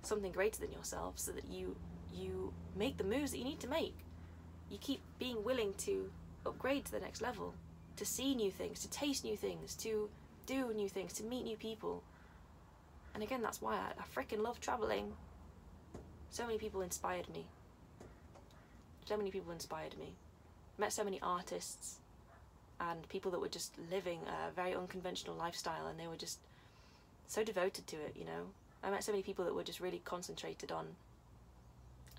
something 0.03 0.31
greater 0.31 0.59
than 0.59 0.71
yourself 0.71 1.19
so 1.19 1.31
that 1.31 1.45
you 1.49 1.75
you 2.13 2.53
make 2.75 2.97
the 2.97 3.03
moves 3.03 3.31
that 3.31 3.37
you 3.37 3.43
need 3.43 3.59
to 3.59 3.67
make 3.67 3.95
you 4.71 4.77
keep 4.79 5.01
being 5.19 5.43
willing 5.43 5.73
to 5.73 6.09
upgrade 6.45 6.85
to 6.85 6.91
the 6.91 6.99
next 6.99 7.21
level, 7.21 7.53
to 7.97 8.05
see 8.05 8.33
new 8.33 8.49
things, 8.49 8.79
to 8.79 8.89
taste 8.89 9.25
new 9.25 9.35
things, 9.35 9.75
to 9.75 10.09
do 10.45 10.73
new 10.73 10.87
things, 10.87 11.13
to 11.13 11.23
meet 11.23 11.43
new 11.43 11.57
people. 11.57 12.03
And 13.13 13.23
again, 13.23 13.41
that's 13.41 13.61
why 13.61 13.75
I, 13.75 13.91
I 13.99 14.03
freaking 14.21 14.41
love 14.41 14.59
traveling. 14.59 15.13
So 16.29 16.45
many 16.45 16.57
people 16.57 16.81
inspired 16.81 17.29
me. 17.29 17.45
So 19.05 19.17
many 19.17 19.31
people 19.31 19.51
inspired 19.51 19.97
me. 19.97 20.13
Met 20.77 20.93
so 20.93 21.03
many 21.03 21.19
artists 21.21 21.97
and 22.79 23.07
people 23.09 23.31
that 23.31 23.41
were 23.41 23.49
just 23.49 23.75
living 23.91 24.19
a 24.27 24.51
very 24.55 24.73
unconventional 24.73 25.35
lifestyle 25.35 25.87
and 25.87 25.99
they 25.99 26.07
were 26.07 26.15
just 26.15 26.39
so 27.27 27.43
devoted 27.43 27.85
to 27.87 27.95
it, 27.97 28.15
you 28.17 28.25
know. 28.25 28.47
I 28.83 28.89
met 28.89 29.03
so 29.03 29.11
many 29.11 29.23
people 29.23 29.45
that 29.45 29.53
were 29.53 29.63
just 29.63 29.79
really 29.79 30.01
concentrated 30.03 30.71
on 30.71 30.87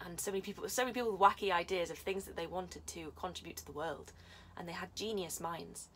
and 0.06 0.20
so 0.20 0.30
many 0.30 0.40
people 0.40 0.68
so 0.68 0.82
many 0.82 0.92
people 0.92 1.12
with 1.12 1.20
wacky 1.20 1.52
ideas 1.52 1.90
of 1.90 1.98
things 1.98 2.24
that 2.24 2.36
they 2.36 2.46
wanted 2.46 2.86
to 2.86 3.12
contribute 3.16 3.56
to 3.56 3.66
the 3.66 3.72
world 3.72 4.12
and 4.56 4.68
they 4.68 4.72
had 4.72 4.94
genius 4.94 5.40
minds 5.40 5.88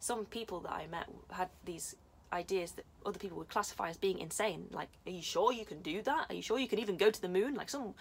some 0.00 0.24
people 0.24 0.60
that 0.60 0.72
i 0.72 0.86
met 0.90 1.08
had 1.30 1.48
these 1.64 1.96
ideas 2.34 2.72
that 2.72 2.84
other 3.06 3.18
people 3.18 3.38
would 3.38 3.48
classify 3.48 3.88
as 3.88 3.96
being 3.96 4.18
insane. 4.18 4.66
Like 4.70 4.88
are 5.06 5.10
you 5.10 5.22
sure 5.22 5.52
you 5.52 5.64
can 5.64 5.80
do 5.80 6.02
that? 6.02 6.26
Are 6.28 6.34
you 6.34 6.42
sure 6.42 6.58
you 6.58 6.68
can 6.68 6.78
even 6.78 6.96
go 6.96 7.10
to 7.10 7.22
the 7.22 7.28
moon? 7.28 7.54
Like 7.54 7.70
some 7.70 7.94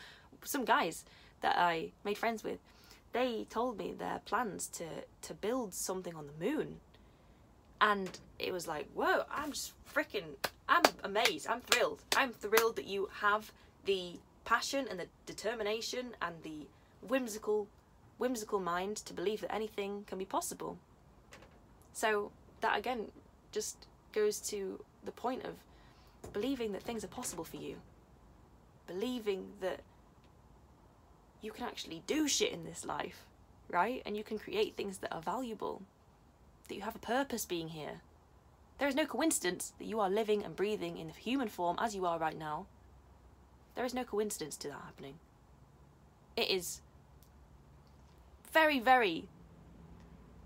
some 0.43 0.65
guys 0.65 1.05
that 1.41 1.57
i 1.57 1.91
made 2.03 2.17
friends 2.17 2.43
with 2.43 2.59
they 3.11 3.45
told 3.49 3.77
me 3.77 3.93
their 3.93 4.19
plans 4.25 4.67
to 4.67 4.85
to 5.21 5.33
build 5.33 5.73
something 5.73 6.15
on 6.15 6.27
the 6.27 6.45
moon. 6.45 6.79
And 7.79 8.09
it 8.39 8.51
was 8.51 8.67
like 8.67 8.87
whoa 8.93 9.23
i'm 9.31 9.51
just 9.51 9.73
freaking 9.93 10.35
i'm 10.67 10.83
amazed 11.03 11.47
i'm 11.47 11.61
thrilled. 11.61 12.01
I'm 12.15 12.31
thrilled 12.31 12.75
that 12.77 12.85
you 12.85 13.09
have 13.21 13.51
the 13.85 14.19
passion 14.45 14.87
and 14.89 14.99
the 14.99 15.07
determination 15.25 16.15
and 16.21 16.35
the 16.43 16.67
whimsical 17.07 17.67
whimsical 18.17 18.59
mind 18.59 18.97
to 18.97 19.13
believe 19.13 19.41
that 19.41 19.53
anything 19.53 20.03
can 20.07 20.17
be 20.17 20.25
possible. 20.25 20.77
So 21.93 22.31
that 22.61 22.77
again 22.77 23.11
just 23.51 23.87
goes 24.13 24.39
to 24.39 24.83
the 25.03 25.11
point 25.11 25.43
of 25.45 25.55
believing 26.31 26.71
that 26.71 26.83
things 26.83 27.03
are 27.03 27.07
possible 27.09 27.43
for 27.43 27.57
you. 27.57 27.75
Believing 28.87 29.47
that 29.61 29.81
you 31.41 31.51
can 31.51 31.65
actually 31.65 32.03
do 32.07 32.27
shit 32.27 32.51
in 32.51 32.63
this 32.63 32.85
life, 32.85 33.25
right? 33.69 34.01
And 34.05 34.15
you 34.15 34.23
can 34.23 34.39
create 34.39 34.75
things 34.75 34.99
that 34.99 35.13
are 35.13 35.21
valuable. 35.21 35.81
That 36.67 36.75
you 36.75 36.81
have 36.81 36.95
a 36.95 36.99
purpose 36.99 37.45
being 37.45 37.69
here. 37.69 38.01
There 38.79 38.87
is 38.87 38.95
no 38.95 39.05
coincidence 39.05 39.73
that 39.77 39.85
you 39.85 39.99
are 39.99 40.09
living 40.09 40.43
and 40.43 40.55
breathing 40.55 40.97
in 40.97 41.07
the 41.07 41.13
human 41.13 41.47
form 41.47 41.77
as 41.79 41.95
you 41.95 42.05
are 42.05 42.17
right 42.17 42.37
now 42.37 42.65
there 43.75 43.85
is 43.85 43.93
no 43.93 44.03
coincidence 44.03 44.57
to 44.57 44.67
that 44.69 44.81
happening. 44.85 45.15
It 46.35 46.49
is 46.49 46.81
very, 48.51 48.79
very 48.79 49.27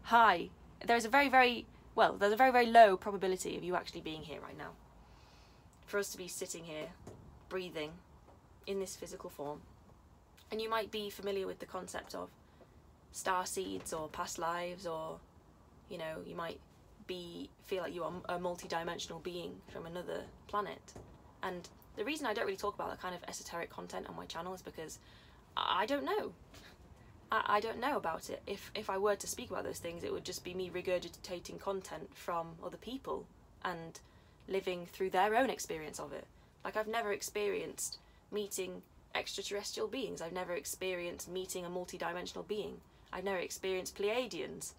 high. 0.04 0.50
There 0.86 0.96
is 0.96 1.06
a 1.06 1.10
very, 1.10 1.30
very, 1.30 1.66
well, 1.98 2.14
there's 2.14 2.32
a 2.32 2.38
very, 2.38 2.52
very 2.52 2.68
low 2.68 2.96
probability 2.96 3.58
of 3.58 3.64
you 3.64 3.76
actually 3.76 4.02
being 4.02 4.22
here 4.22 4.40
right 4.40 4.56
now. 4.56 4.70
For 5.88 5.98
us 5.98 6.10
to 6.12 6.18
be 6.18 6.28
sitting 6.28 6.64
here, 6.64 6.90
breathing 7.50 7.94
in 8.68 8.80
this 8.80 8.96
physical 8.96 9.32
form. 9.32 9.62
And 10.52 10.62
you 10.62 10.70
might 10.70 10.92
be 10.92 11.10
familiar 11.10 11.48
with 11.48 11.58
the 11.58 11.66
concept 11.66 12.14
of 12.14 12.30
star 13.12 13.48
seeds 13.48 13.94
or 13.94 14.10
past 14.10 14.38
lives 14.38 14.86
or, 14.86 15.18
you 15.90 15.98
know, 15.98 16.22
you 16.24 16.36
might 16.36 16.60
be 17.08 17.50
feel 17.66 17.82
like 17.82 17.96
you 17.96 18.04
are 18.04 18.14
a 18.30 18.38
multi-dimensional 18.38 19.20
being 19.20 19.56
from 19.68 19.88
another 19.88 20.22
planet. 20.48 20.94
And 21.42 21.68
the 21.96 22.06
reason 22.06 22.28
I 22.28 22.34
don't 22.36 22.46
really 22.46 22.58
talk 22.58 22.76
about 22.76 22.92
that 22.92 23.02
kind 23.02 23.16
of 23.16 23.24
esoteric 23.28 23.72
content 23.72 24.06
on 24.08 24.16
my 24.16 24.26
channel 24.26 24.54
is 24.54 24.62
because 24.62 25.00
I 25.56 25.88
don't 25.88 26.06
know. 26.06 26.34
I, 27.32 27.44
I 27.48 27.60
don't 27.60 27.80
know 27.80 27.98
about 27.98 28.30
it. 28.30 28.42
If 28.48 28.72
if 28.76 28.90
I 28.90 28.98
were 28.98 29.16
to 29.16 29.28
speak 29.28 29.50
about 29.50 29.64
those 29.64 29.80
things, 29.80 30.04
it 30.04 30.12
would 30.12 30.26
just 30.26 30.44
be 30.44 30.54
me 30.54 30.70
regurgitating 30.70 31.60
content 31.60 32.10
from 32.16 32.56
other 32.64 32.78
people 32.78 33.26
and 33.64 34.00
living 34.48 34.86
through 34.86 35.10
their 35.10 35.36
own 35.36 35.50
experience 35.50 36.00
of 36.00 36.14
it. 36.14 36.26
Like 36.64 36.78
I've 36.78 36.88
never 36.88 37.12
experienced 37.12 37.98
meeting 38.32 38.82
extraterrestrial 39.16 39.88
beings. 39.88 40.22
I've 40.22 40.32
never 40.34 40.54
experienced 40.54 41.30
meeting 41.30 41.66
a 41.66 41.70
multi-dimensional 41.70 42.44
being. 42.44 42.78
I've 43.12 43.24
never 43.24 43.40
experienced 43.40 43.98
Pleiadians 43.98 44.74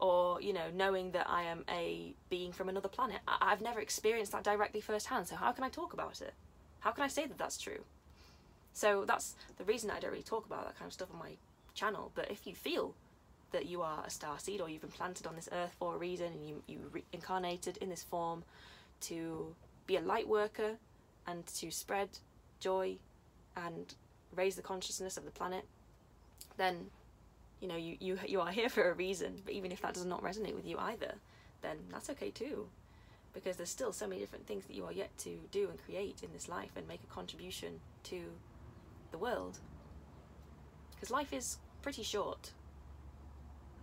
or 0.00 0.40
you 0.40 0.52
know 0.52 0.70
knowing 0.74 1.12
that 1.12 1.28
I 1.28 1.42
am 1.44 1.64
a 1.68 2.14
being 2.30 2.52
from 2.52 2.68
another 2.68 2.88
planet. 2.88 3.20
I- 3.28 3.50
have 3.50 3.60
never 3.60 3.80
experienced 3.80 4.32
that 4.32 4.42
directly 4.44 4.80
firsthand. 4.80 5.28
So 5.28 5.36
how 5.36 5.52
can 5.52 5.64
I 5.64 5.68
talk 5.68 5.92
about 5.92 6.20
it? 6.20 6.34
How 6.80 6.90
can 6.90 7.04
I 7.04 7.08
say 7.08 7.26
that 7.26 7.38
that's 7.38 7.58
true? 7.58 7.84
So 8.72 9.04
that's 9.04 9.36
the 9.56 9.64
reason 9.64 9.90
I 9.90 10.00
don't 10.00 10.10
really 10.10 10.24
talk 10.24 10.46
about 10.46 10.64
that 10.66 10.76
kind 10.76 10.88
of 10.88 10.92
stuff 10.92 11.08
on 11.12 11.18
my 11.18 11.36
channel. 11.74 12.12
But 12.14 12.30
if 12.30 12.46
you 12.46 12.54
feel 12.54 12.94
that 13.52 13.66
you 13.66 13.82
are 13.82 14.02
a 14.04 14.10
star 14.10 14.38
seed 14.38 14.60
or 14.60 14.68
you've 14.68 14.80
been 14.80 14.90
planted 14.90 15.26
on 15.26 15.36
this 15.36 15.48
earth 15.52 15.74
for 15.78 15.94
a 15.94 15.98
reason 15.98 16.26
and 16.32 16.48
you, 16.48 16.62
you 16.66 16.78
reincarnated 16.92 17.76
in 17.78 17.88
this 17.88 18.02
form 18.02 18.42
to 19.02 19.54
be 19.86 19.96
a 19.96 20.00
light 20.00 20.28
worker 20.28 20.72
and 21.26 21.46
to 21.46 21.70
spread 21.70 22.08
joy 22.58 22.96
and 23.56 23.94
raise 24.34 24.56
the 24.56 24.62
consciousness 24.62 25.16
of 25.16 25.24
the 25.24 25.30
planet, 25.30 25.64
then 26.56 26.90
you 27.60 27.68
know 27.68 27.76
you, 27.76 27.96
you 28.00 28.18
you 28.26 28.40
are 28.40 28.50
here 28.50 28.68
for 28.76 28.90
a 28.90 28.94
reason. 28.94 29.42
But 29.44 29.54
even 29.54 29.70
if 29.72 29.82
that 29.82 29.94
does 29.94 30.04
not 30.04 30.22
resonate 30.22 30.54
with 30.54 30.66
you 30.66 30.78
either, 30.78 31.14
then 31.62 31.78
that's 31.90 32.10
okay 32.10 32.30
too 32.30 32.68
because 33.34 33.56
there's 33.56 33.68
still 33.68 33.92
so 33.92 34.06
many 34.06 34.20
different 34.20 34.46
things 34.46 34.64
that 34.66 34.74
you 34.74 34.84
are 34.84 34.92
yet 34.92 35.10
to 35.18 35.36
do 35.50 35.68
and 35.68 35.84
create 35.84 36.22
in 36.22 36.32
this 36.32 36.48
life 36.48 36.70
and 36.76 36.86
make 36.86 37.00
a 37.02 37.12
contribution 37.12 37.80
to 38.04 38.20
the 39.10 39.18
world. 39.18 39.58
Because 40.94 41.10
life 41.10 41.32
is 41.32 41.58
pretty 41.84 42.02
short. 42.02 42.50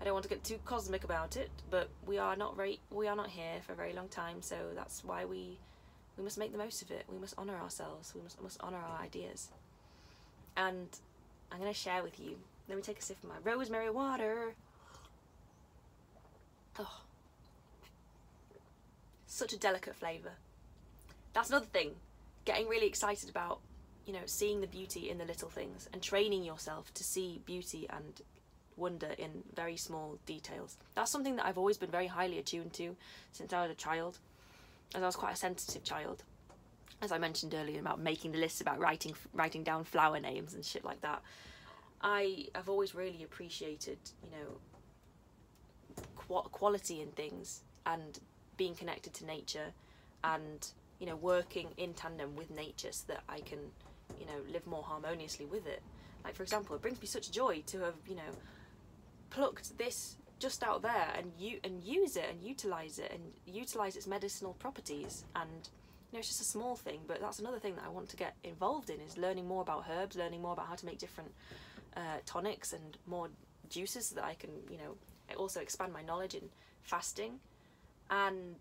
I 0.01 0.05
don't 0.05 0.13
want 0.13 0.23
to 0.23 0.29
get 0.29 0.43
too 0.43 0.57
cosmic 0.65 1.03
about 1.03 1.37
it, 1.37 1.51
but 1.69 1.87
we 2.07 2.17
are 2.17 2.35
not 2.35 2.57
very 2.57 2.79
we 2.89 3.07
are 3.07 3.15
not 3.15 3.29
here 3.29 3.61
for 3.61 3.73
a 3.73 3.75
very 3.75 3.93
long 3.93 4.07
time, 4.07 4.41
so 4.41 4.55
that's 4.75 5.03
why 5.03 5.23
we 5.23 5.59
we 6.17 6.23
must 6.23 6.39
make 6.39 6.51
the 6.51 6.57
most 6.57 6.81
of 6.81 6.89
it. 6.89 7.05
We 7.07 7.19
must 7.19 7.35
honor 7.37 7.55
ourselves. 7.55 8.13
We 8.15 8.23
must 8.23 8.41
must 8.41 8.59
honor 8.59 8.79
our 8.79 8.99
ideas. 8.99 9.49
And 10.57 10.87
I'm 11.51 11.61
to 11.61 11.73
share 11.73 12.01
with 12.01 12.19
you. 12.19 12.37
Let 12.67 12.75
me 12.75 12.81
take 12.81 12.97
a 12.97 13.01
sip 13.03 13.17
of 13.23 13.29
my 13.29 13.35
rosemary 13.43 13.91
water. 13.91 14.55
Oh, 16.79 17.01
such 19.27 19.53
a 19.53 19.59
delicate 19.59 19.95
flavour. 19.95 20.31
That's 21.33 21.49
another 21.49 21.67
thing. 21.67 21.91
Getting 22.45 22.67
really 22.67 22.87
excited 22.87 23.29
about, 23.29 23.59
you 24.05 24.13
know, 24.13 24.19
seeing 24.25 24.61
the 24.61 24.67
beauty 24.67 25.09
in 25.09 25.17
the 25.17 25.25
little 25.25 25.49
things 25.49 25.87
and 25.93 26.01
training 26.01 26.43
yourself 26.43 26.93
to 26.95 27.03
see 27.03 27.41
beauty 27.45 27.87
and 27.89 28.21
wonder 28.77 29.09
in 29.17 29.43
very 29.55 29.77
small 29.77 30.17
details. 30.25 30.77
That's 30.95 31.11
something 31.11 31.35
that 31.35 31.45
I've 31.45 31.57
always 31.57 31.77
been 31.77 31.91
very 31.91 32.07
highly 32.07 32.39
attuned 32.39 32.73
to 32.73 32.95
since 33.31 33.53
I 33.53 33.61
was 33.61 33.71
a 33.71 33.75
child, 33.75 34.19
as 34.95 35.03
I 35.03 35.05
was 35.05 35.15
quite 35.15 35.33
a 35.33 35.37
sensitive 35.37 35.83
child. 35.83 36.23
As 37.01 37.11
I 37.11 37.17
mentioned 37.17 37.53
earlier 37.55 37.79
about 37.79 37.99
making 37.99 38.31
the 38.31 38.37
lists 38.37 38.61
about 38.61 38.79
writing 38.79 39.15
writing 39.33 39.63
down 39.63 39.83
flower 39.83 40.19
names 40.19 40.53
and 40.53 40.63
shit 40.63 40.85
like 40.85 41.01
that. 41.01 41.21
I 42.01 42.47
have 42.55 42.69
always 42.69 42.93
really 42.95 43.23
appreciated, 43.23 43.97
you 44.23 44.29
know, 44.31 46.03
qu- 46.15 46.49
quality 46.49 47.01
in 47.01 47.09
things 47.09 47.61
and 47.85 48.19
being 48.57 48.75
connected 48.75 49.13
to 49.15 49.25
nature 49.25 49.73
and 50.23 50.67
you 50.99 51.07
know 51.07 51.15
working 51.15 51.69
in 51.77 51.93
tandem 51.93 52.35
with 52.35 52.51
nature 52.51 52.91
so 52.91 53.05
that 53.07 53.23
I 53.27 53.39
can 53.39 53.59
you 54.19 54.25
know 54.25 54.39
live 54.51 54.65
more 54.67 54.83
harmoniously 54.83 55.45
with 55.45 55.67
it. 55.67 55.81
Like 56.23 56.35
for 56.35 56.43
example 56.43 56.75
it 56.75 56.81
brings 56.81 57.01
me 57.01 57.07
such 57.07 57.31
joy 57.31 57.63
to 57.67 57.79
have 57.79 57.95
you 58.07 58.15
know 58.15 58.31
plucked 59.29 59.77
this 59.77 60.17
just 60.39 60.63
out 60.63 60.81
there 60.81 61.07
and 61.15 61.31
you 61.37 61.59
and 61.63 61.83
use 61.83 62.15
it 62.15 62.25
and 62.29 62.41
utilize 62.41 62.99
it 62.99 63.11
and 63.11 63.21
utilize 63.45 63.95
its 63.95 64.07
medicinal 64.07 64.53
properties. 64.53 65.25
And 65.35 65.69
you 66.11 66.17
know 66.17 66.19
it's 66.19 66.27
just 66.27 66.41
a 66.41 66.45
small 66.45 66.75
thing 66.75 66.99
but 67.07 67.21
that's 67.21 67.39
another 67.39 67.59
thing 67.59 67.75
that 67.75 67.85
I 67.85 67.89
want 67.89 68.09
to 68.09 68.17
get 68.17 68.35
involved 68.43 68.89
in 68.89 68.99
is 68.99 69.17
learning 69.17 69.47
more 69.47 69.61
about 69.61 69.85
herbs 69.89 70.17
learning 70.17 70.41
more 70.41 70.51
about 70.51 70.67
how 70.67 70.75
to 70.75 70.85
make 70.85 70.97
different 70.97 71.31
uh, 71.95 72.17
tonics 72.25 72.73
and 72.73 72.97
more 73.07 73.29
juices 73.69 74.07
so 74.07 74.15
that 74.15 74.25
I 74.25 74.33
can 74.33 74.49
you 74.69 74.77
know 74.77 74.95
also 75.37 75.59
expand 75.59 75.93
my 75.93 76.01
knowledge 76.01 76.35
in 76.35 76.49
fasting. 76.81 77.39
And 78.09 78.55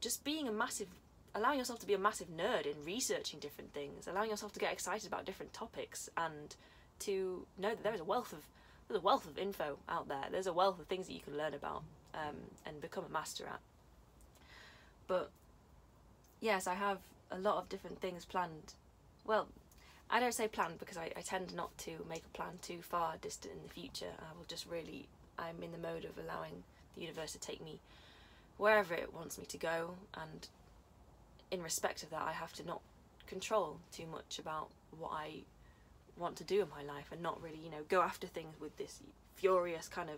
just 0.00 0.24
being 0.24 0.48
a 0.48 0.52
massive 0.52 0.88
allowing 1.36 1.58
yourself 1.58 1.78
to 1.78 1.86
be 1.86 1.94
a 1.94 1.98
massive 1.98 2.28
nerd 2.28 2.66
in 2.66 2.84
researching 2.84 3.38
different 3.38 3.72
things 3.72 4.08
allowing 4.08 4.30
yourself 4.30 4.52
to 4.52 4.58
get 4.58 4.72
excited 4.72 5.06
about 5.06 5.24
different 5.24 5.52
topics 5.52 6.08
and 6.16 6.56
to 6.98 7.46
know 7.58 7.70
that 7.70 7.82
there 7.82 7.94
is 7.94 8.00
a 8.00 8.04
wealth 8.04 8.32
of 8.32 8.40
there's 8.88 9.00
a 9.00 9.04
wealth 9.04 9.26
of 9.26 9.36
info 9.36 9.78
out 9.88 10.08
there. 10.08 10.24
There's 10.30 10.46
a 10.46 10.52
wealth 10.52 10.78
of 10.78 10.86
things 10.86 11.08
that 11.08 11.12
you 11.12 11.20
can 11.20 11.36
learn 11.36 11.54
about 11.54 11.82
um, 12.14 12.36
and 12.64 12.80
become 12.80 13.04
a 13.04 13.12
master 13.12 13.44
at. 13.46 13.60
But 15.06 15.30
yes 16.40 16.66
i 16.66 16.74
have 16.74 16.98
a 17.30 17.38
lot 17.38 17.56
of 17.56 17.68
different 17.68 18.00
things 18.00 18.24
planned. 18.24 18.74
Well 19.24 19.48
i 20.10 20.20
don't 20.20 20.34
say 20.34 20.48
planned 20.48 20.78
because 20.78 20.96
I, 20.96 21.10
I 21.16 21.20
tend 21.20 21.54
not 21.54 21.76
to 21.78 21.92
make 22.08 22.22
a 22.24 22.36
plan 22.36 22.58
too 22.62 22.78
far 22.80 23.14
distant 23.20 23.54
in 23.54 23.62
the 23.62 23.68
future. 23.68 24.12
I 24.18 24.36
will 24.36 24.46
just 24.48 24.66
really 24.66 25.08
i'm 25.38 25.62
in 25.62 25.72
the 25.72 25.78
mode 25.78 26.04
of 26.04 26.16
allowing 26.18 26.62
the 26.94 27.02
universe 27.02 27.32
to 27.32 27.38
take 27.38 27.62
me 27.62 27.80
wherever 28.56 28.94
it 28.94 29.12
wants 29.12 29.36
me 29.38 29.44
to 29.44 29.58
go 29.58 29.94
and 30.14 30.48
in 31.50 31.62
respect 31.62 32.02
of 32.02 32.10
that 32.10 32.22
I 32.22 32.32
have 32.32 32.52
to 32.54 32.66
not 32.66 32.80
control 33.26 33.78
too 33.92 34.06
much 34.06 34.38
about 34.38 34.68
what 34.96 35.12
I 35.12 35.42
want 36.16 36.36
to 36.36 36.44
do 36.44 36.62
in 36.62 36.68
my 36.70 36.82
life 36.82 37.08
and 37.12 37.22
not 37.22 37.42
really, 37.42 37.58
you 37.58 37.70
know, 37.70 37.82
go 37.88 38.00
after 38.00 38.26
things 38.26 38.58
with 38.60 38.76
this 38.76 39.00
furious 39.34 39.88
kind 39.88 40.08
of 40.08 40.16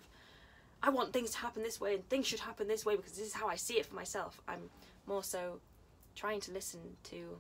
I 0.81 0.91
want 0.91 1.13
things 1.13 1.31
to 1.33 1.39
happen 1.39 1.63
this 1.65 1.81
way 1.81 1.95
and 1.95 2.09
things 2.09 2.27
should 2.27 2.39
happen 2.41 2.69
this 2.69 2.87
way 2.87 2.95
because 2.95 3.13
this 3.13 3.27
is 3.27 3.33
how 3.33 3.49
I 3.49 3.57
see 3.57 3.75
it 3.75 3.87
for 3.87 3.97
myself. 3.97 4.41
I'm 4.47 4.71
more 5.07 5.25
so 5.25 5.59
trying 6.15 6.41
to 6.43 6.53
listen 6.53 6.81
to 7.05 7.39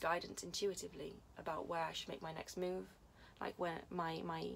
guidance 0.00 0.42
intuitively 0.42 1.14
about 1.38 1.68
where 1.68 1.84
I 1.84 1.92
should 1.92 2.08
make 2.08 2.20
my 2.20 2.32
next 2.32 2.56
move. 2.56 2.84
Like 3.40 3.54
when 3.56 3.72
my 3.90 4.20
my 4.24 4.48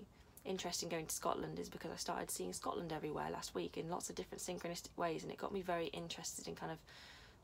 interest 0.44 0.82
in 0.82 0.90
going 0.90 1.06
to 1.06 1.14
Scotland 1.14 1.58
is 1.58 1.70
because 1.70 1.90
I 1.90 1.96
started 1.96 2.30
seeing 2.30 2.52
Scotland 2.52 2.92
everywhere 2.92 3.30
last 3.30 3.54
week 3.54 3.78
in 3.78 3.88
lots 3.88 4.10
of 4.10 4.16
different 4.16 4.42
synchronistic 4.42 4.94
ways, 4.96 5.22
and 5.22 5.32
it 5.32 5.38
got 5.38 5.54
me 5.54 5.62
very 5.62 5.86
interested 5.86 6.46
in 6.46 6.54
kind 6.54 6.70
of 6.70 6.78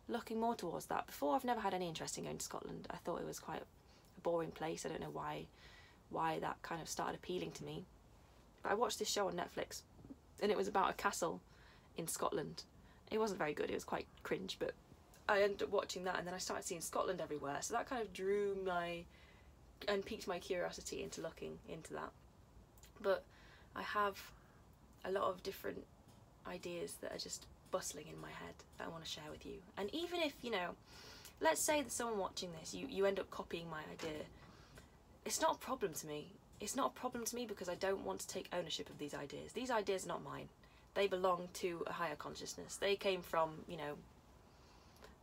looking 0.09 0.41
more 0.41 0.55
towards 0.55 0.87
that. 0.87 1.07
Before, 1.07 1.35
I've 1.35 1.45
never 1.45 1.61
had 1.61 1.75
any 1.75 1.89
interest 1.89 2.19
in 2.19 2.25
going 2.25 2.39
to 2.39 2.45
Scotland. 2.45 2.87
I 2.91 2.97
thought 2.97 3.21
it 3.21 3.27
was 3.27 3.39
quite 3.39 3.63
a 3.63 4.21
boring 4.23 4.51
place. 4.51 4.85
I 4.85 4.89
don't 4.89 5.01
know 5.01 5.11
why 5.11 5.47
why 6.11 6.41
that 6.41 6.61
kind 6.63 6.83
of 6.83 6.89
started 6.89 7.15
appealing 7.15 7.53
to 7.53 7.65
me. 7.65 7.85
But 8.63 8.73
I 8.73 8.75
watched 8.75 8.99
this 8.99 9.09
show 9.09 9.29
on 9.29 9.35
Netflix, 9.35 9.83
and 10.43 10.51
it 10.51 10.57
was 10.57 10.67
about 10.67 10.91
a 10.91 10.95
castle 10.95 11.41
in 11.97 12.09
Scotland. 12.09 12.65
It 13.13 13.19
wasn't 13.19 13.39
very 13.39 13.55
good. 13.55 13.71
It 13.71 13.75
was 13.75 13.85
quite 13.85 14.07
cringe, 14.25 14.57
but 14.59 14.73
I 15.29 15.43
ended 15.43 15.63
up 15.63 15.71
watching 15.71 16.05
that, 16.05 16.19
and 16.19 16.27
then 16.27 16.35
I 16.35 16.39
started 16.39 16.67
seeing 16.67 16.81
Scotland 16.81 17.21
everywhere. 17.21 17.59
So 17.61 17.75
that 17.75 17.89
kind 17.89 18.03
of 18.03 18.13
drew 18.13 18.57
my 18.67 19.05
and 19.87 20.05
piqued 20.05 20.27
my 20.27 20.39
curiosity 20.39 21.03
into 21.03 21.23
looking 21.23 21.59
into 21.69 21.95
that 21.95 22.11
but 23.03 23.25
I 23.75 23.83
have 23.83 24.21
a 25.05 25.11
lot 25.11 25.25
of 25.25 25.43
different 25.43 25.85
ideas 26.47 26.95
that 27.01 27.13
are 27.13 27.19
just 27.19 27.47
bustling 27.71 28.07
in 28.09 28.21
my 28.21 28.29
head 28.29 28.55
that 28.79 28.87
I 28.87 28.91
want 28.91 29.05
to 29.05 29.11
share 29.11 29.31
with 29.31 29.45
you. 29.47 29.57
And 29.77 29.93
even 29.95 30.21
if, 30.21 30.35
you 30.43 30.51
know, 30.51 30.71
let's 31.41 31.65
say 31.65 31.83
that 31.83 31.93
someone 31.93 32.19
watching 32.19 32.51
this, 32.61 32.75
you, 32.75 32.87
you 32.89 33.07
end 33.07 33.19
up 33.19 33.31
copying 33.31 33.69
my 33.71 33.81
idea, 33.93 34.21
it's 35.25 35.41
not 35.41 35.57
a 35.57 35.59
problem 35.59 35.93
to 35.95 36.07
me. 36.07 36.33
It's 36.61 36.77
not 36.77 36.93
a 36.97 37.01
problem 37.01 37.25
to 37.25 37.37
me 37.37 37.47
because 37.47 37.69
I 37.69 37.75
don't 37.75 38.05
want 38.05 38.21
to 38.21 38.29
take 38.29 38.49
ownership 38.53 38.91
of 38.91 38.99
these 38.99 39.15
ideas. 39.15 39.53
These 39.53 39.71
ideas 39.71 40.05
are 40.05 40.09
not 40.09 40.25
mine. 40.25 40.49
They 40.95 41.07
belong 41.07 41.49
to 41.55 41.85
a 41.87 41.93
higher 41.93 42.17
consciousness. 42.17 42.77
They 42.77 42.97
came 42.97 43.23
from, 43.23 43.51
you 43.67 43.77
know, 43.77 43.95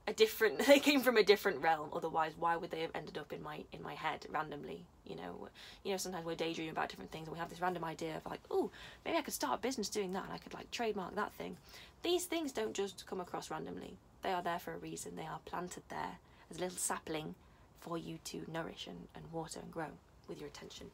a 0.08 0.14
different 0.14 0.60
they 0.68 0.80
came 0.80 1.02
from 1.02 1.18
a 1.18 1.24
different 1.24 1.62
realm 1.62 1.90
otherwise 1.94 2.32
why 2.40 2.56
would 2.56 2.72
they 2.72 2.82
have 2.82 2.92
ended 2.96 3.18
up 3.18 3.32
in 3.34 3.44
my 3.44 3.64
in 3.72 3.82
my 3.84 3.94
head 3.94 4.26
randomly 4.30 4.86
you 5.06 5.16
know? 5.16 5.48
You 5.84 5.92
know 5.92 5.98
sometimes 5.98 6.26
we're 6.26 6.36
daydreaming 6.36 6.72
about 6.72 6.90
different 6.90 7.12
things 7.12 7.28
and 7.28 7.34
we 7.34 7.40
have 7.40 7.50
this 7.50 7.62
random 7.62 7.84
idea 7.84 8.18
of 8.18 8.26
like 8.26 8.42
oh 8.52 8.72
maybe 9.06 9.18
i 9.18 9.22
could 9.22 9.34
start 9.34 9.60
a 9.60 9.62
business 9.62 9.90
doing 9.90 10.14
that 10.14 10.26
and 10.26 10.34
i 10.34 10.38
could 10.38 10.54
like 10.54 10.70
trademark 10.72 11.16
that 11.16 11.34
thing. 11.34 11.58
These 12.04 12.26
things 12.26 12.52
don't 12.52 12.74
just 12.74 13.06
come 13.08 13.20
across 13.20 13.50
randomly. 13.50 13.98
They 14.22 14.32
are 14.32 14.44
there 14.44 14.60
for 14.60 14.74
a 14.74 14.78
reason. 14.78 15.16
They 15.16 15.26
are 15.26 15.40
planted 15.46 15.84
there 15.90 16.20
as 16.50 16.58
a 16.58 16.62
little 16.62 16.78
sapling 16.78 17.36
for 17.80 17.98
you 17.98 18.20
to 18.26 18.46
nourish 18.52 18.88
and, 18.88 19.08
and 19.16 19.26
water 19.32 19.60
and 19.60 19.72
grow 19.72 19.88
with 20.28 20.40
your 20.40 20.48
attention. 20.48 20.88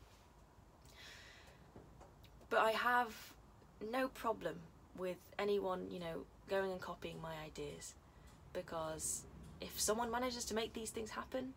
But 2.49 2.59
i 2.59 2.71
have 2.71 3.33
no 3.91 4.07
problem 4.07 4.55
with 4.97 5.17
anyone 5.39 5.87
you 5.89 5.99
know 5.99 6.23
going 6.49 6.71
and 6.71 6.79
copying 6.79 7.19
my 7.21 7.33
ideas 7.43 7.95
because 8.53 9.23
if 9.61 9.79
someone 9.79 10.11
manages 10.11 10.45
to 10.45 10.55
make 10.55 10.73
these 10.73 10.89
things 10.89 11.09
happen, 11.09 11.53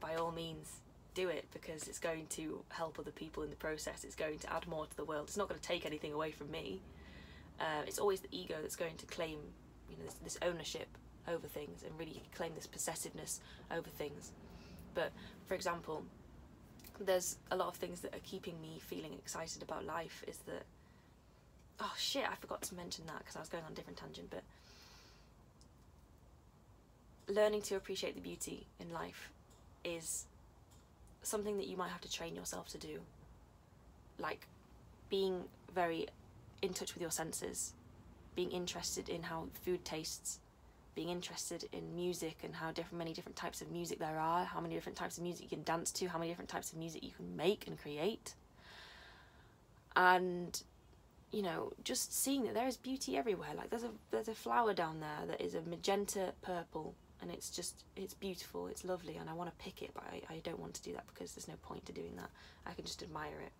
by 0.00 0.16
all 0.16 0.32
means, 0.32 0.80
do 1.14 1.28
it 1.28 1.46
because 1.52 1.88
it's 1.88 1.98
going 1.98 2.26
to 2.26 2.62
help 2.68 2.98
other 2.98 3.10
people 3.10 3.42
in 3.42 3.50
the 3.50 3.56
process. 3.56 4.04
It's 4.04 4.14
going 4.14 4.38
to 4.40 4.52
add 4.52 4.66
more 4.68 4.86
to 4.86 4.96
the 4.96 5.04
world. 5.04 5.28
It's 5.28 5.36
not 5.36 5.48
going 5.48 5.60
to 5.60 5.66
take 5.66 5.86
anything 5.86 6.12
away 6.12 6.30
from 6.30 6.50
me. 6.50 6.82
Uh, 7.58 7.82
it's 7.86 7.98
always 7.98 8.20
the 8.20 8.28
ego 8.30 8.56
that's 8.60 8.76
going 8.76 8.96
to 8.96 9.06
claim, 9.06 9.38
you 9.90 9.96
know, 9.96 10.04
this, 10.04 10.14
this 10.22 10.38
ownership 10.42 10.88
over 11.26 11.46
things 11.48 11.82
and 11.82 11.98
really 11.98 12.22
claim 12.34 12.52
this 12.54 12.66
possessiveness 12.66 13.40
over 13.70 13.88
things. 13.88 14.32
But 14.94 15.12
for 15.46 15.54
example, 15.54 16.04
there's 17.00 17.38
a 17.50 17.56
lot 17.56 17.68
of 17.68 17.76
things 17.76 18.00
that 18.00 18.14
are 18.14 18.20
keeping 18.24 18.60
me 18.60 18.78
feeling 18.80 19.14
excited 19.14 19.62
about 19.62 19.84
life. 19.84 20.22
Is 20.26 20.38
that 20.46 20.64
oh 21.80 21.94
shit? 21.98 22.24
I 22.30 22.34
forgot 22.34 22.62
to 22.62 22.74
mention 22.74 23.06
that 23.06 23.18
because 23.18 23.36
I 23.36 23.40
was 23.40 23.48
going 23.48 23.64
on 23.64 23.72
a 23.72 23.74
different 23.74 23.98
tangent, 23.98 24.28
but 24.30 24.42
learning 27.28 27.62
to 27.62 27.76
appreciate 27.76 28.14
the 28.14 28.20
beauty 28.20 28.66
in 28.78 28.92
life 28.92 29.30
is 29.84 30.26
something 31.22 31.56
that 31.56 31.66
you 31.66 31.76
might 31.76 31.90
have 31.90 32.00
to 32.00 32.10
train 32.10 32.34
yourself 32.34 32.68
to 32.68 32.78
do. 32.78 33.00
Like 34.18 34.46
being 35.08 35.44
very 35.74 36.06
in 36.62 36.72
touch 36.72 36.94
with 36.94 37.00
your 37.00 37.10
senses, 37.10 37.72
being 38.34 38.50
interested 38.50 39.08
in 39.08 39.24
how 39.24 39.48
food 39.64 39.84
tastes, 39.84 40.40
being 40.94 41.08
interested 41.10 41.68
in 41.72 41.94
music 41.94 42.38
and 42.42 42.54
how 42.54 42.70
different 42.70 42.98
many 42.98 43.12
different 43.12 43.36
types 43.36 43.60
of 43.60 43.70
music 43.70 43.98
there 43.98 44.18
are, 44.18 44.44
how 44.44 44.60
many 44.60 44.74
different 44.74 44.96
types 44.96 45.18
of 45.18 45.22
music 45.22 45.42
you 45.42 45.56
can 45.56 45.64
dance 45.64 45.90
to, 45.92 46.06
how 46.06 46.18
many 46.18 46.30
different 46.30 46.48
types 46.48 46.72
of 46.72 46.78
music 46.78 47.02
you 47.02 47.10
can 47.10 47.36
make 47.36 47.66
and 47.66 47.78
create. 47.78 48.34
And 49.94 50.60
you 51.32 51.42
know, 51.42 51.72
just 51.82 52.16
seeing 52.16 52.44
that 52.44 52.54
there 52.54 52.68
is 52.68 52.76
beauty 52.76 53.16
everywhere. 53.16 53.50
Like 53.56 53.70
there's 53.70 53.82
a 53.82 53.90
there's 54.10 54.28
a 54.28 54.34
flower 54.34 54.72
down 54.72 55.00
there 55.00 55.26
that 55.26 55.40
is 55.40 55.54
a 55.54 55.62
magenta 55.62 56.32
purple 56.40 56.94
and 57.22 57.30
it's 57.30 57.50
just 57.50 57.84
it's 57.96 58.14
beautiful 58.14 58.66
it's 58.66 58.84
lovely 58.84 59.16
and 59.16 59.30
i 59.30 59.32
want 59.32 59.48
to 59.50 59.64
pick 59.64 59.82
it 59.82 59.90
but 59.94 60.04
I, 60.12 60.34
I 60.34 60.38
don't 60.44 60.58
want 60.58 60.74
to 60.74 60.82
do 60.82 60.92
that 60.92 61.06
because 61.12 61.32
there's 61.32 61.48
no 61.48 61.54
point 61.62 61.86
to 61.86 61.92
doing 61.92 62.14
that. 62.16 62.30
I 62.66 62.72
can 62.72 62.84
just 62.84 63.02
admire 63.02 63.40
it. 63.44 63.52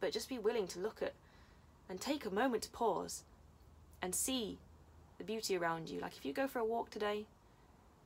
But 0.00 0.12
just 0.12 0.28
be 0.28 0.38
willing 0.38 0.66
to 0.68 0.80
look 0.80 1.02
at 1.02 1.12
and 1.88 2.00
take 2.00 2.24
a 2.24 2.30
moment 2.30 2.62
to 2.64 2.70
pause 2.70 3.22
and 4.02 4.14
see 4.14 4.58
the 5.18 5.24
beauty 5.24 5.56
around 5.56 5.88
you. 5.88 6.00
Like 6.00 6.16
if 6.16 6.24
you 6.24 6.32
go 6.32 6.46
for 6.46 6.58
a 6.58 6.64
walk 6.64 6.90
today 6.90 7.26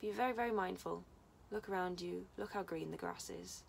be 0.01 0.11
very 0.11 0.33
very 0.33 0.51
mindful. 0.51 1.03
Look 1.51 1.67
around 1.67 1.99
you. 1.99 2.25
Look 2.37 2.53
how 2.53 2.61
green 2.61 2.91
the 2.91 2.97
grass 2.97 3.29
is. 3.29 3.63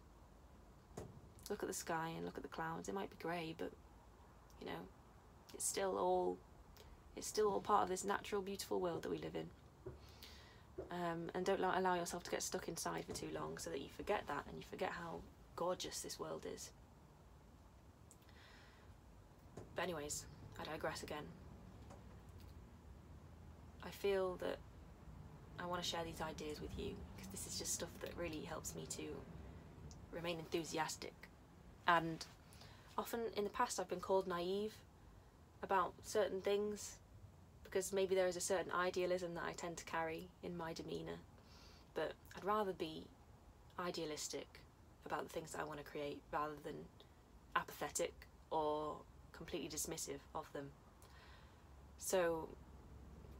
Look 1.49 1.62
at 1.62 1.68
the 1.68 1.74
sky 1.74 2.12
and 2.16 2.24
look 2.24 2.36
at 2.36 2.43
the 2.43 2.49
clouds. 2.49 2.88
It 2.88 2.95
might 2.95 3.11
be 3.11 3.16
grey 3.20 3.55
but 3.59 3.70
you 4.61 4.66
know 4.66 4.82
It's 5.55 5.66
still 5.66 5.99
all 5.99 6.38
it's 7.16 7.26
still 7.26 7.51
all 7.51 7.61
part 7.61 7.82
of 7.82 7.88
this 7.88 8.05
natural, 8.05 8.41
beautiful 8.41 8.80
world 8.80 9.03
that 9.03 9.11
we 9.11 9.18
live 9.18 9.34
in. 9.34 9.47
Um, 10.91 11.31
and 11.35 11.45
don't 11.45 11.61
allow 11.61 11.95
yourself 11.95 12.22
to 12.24 12.31
get 12.31 12.43
stuck 12.43 12.68
inside 12.68 13.05
for 13.05 13.12
too 13.12 13.28
long 13.35 13.59
so 13.59 13.70
that 13.70 13.81
you 13.81 13.89
forget 13.97 14.24
that 14.28 14.45
and 14.49 14.57
you 14.59 14.64
forget 14.70 14.91
how 14.91 15.20
gorgeous 15.57 16.01
this 16.01 16.18
world 16.18 16.47
is. 16.53 16.70
But, 19.76 19.83
anyways, 19.83 20.24
I 20.61 20.64
digress 20.64 21.03
again. 21.03 21.24
I 23.85 23.91
feel 23.91 24.37
that 24.37 24.59
I 25.59 25.66
want 25.66 25.83
to 25.83 25.89
share 25.89 26.05
these 26.05 26.20
ideas 26.20 26.61
with 26.61 26.70
you 26.78 26.93
because 27.16 27.31
this 27.31 27.47
is 27.47 27.59
just 27.59 27.72
stuff 27.72 27.91
that 28.01 28.11
really 28.16 28.43
helps 28.43 28.74
me 28.74 28.87
to 28.91 29.03
remain 30.12 30.39
enthusiastic. 30.39 31.14
And 31.87 32.24
often 32.97 33.20
in 33.37 33.45
the 33.45 33.51
past, 33.51 33.78
I've 33.81 33.89
been 33.89 34.01
called 34.01 34.26
naive 34.26 34.74
about 35.62 35.93
certain 36.05 36.41
things 36.41 36.97
because 37.71 37.93
maybe 37.93 38.14
there 38.14 38.27
is 38.27 38.37
a 38.37 38.41
certain 38.41 38.73
idealism 38.73 39.35
that 39.35 39.45
I 39.45 39.53
tend 39.53 39.77
to 39.77 39.85
carry 39.85 40.29
in 40.43 40.57
my 40.57 40.73
demeanour. 40.73 41.18
But 41.95 42.12
I'd 42.37 42.45
rather 42.45 42.73
be 42.73 43.05
idealistic 43.79 44.47
about 45.07 45.23
the 45.23 45.29
things 45.29 45.53
that 45.53 45.61
I 45.61 45.64
want 45.64 45.79
to 45.79 45.85
create 45.85 46.21
rather 46.33 46.55
than 46.64 46.75
apathetic 47.55 48.12
or 48.51 48.97
completely 49.33 49.68
dismissive 49.68 50.18
of 50.35 50.53
them. 50.53 50.71
So 51.99 52.49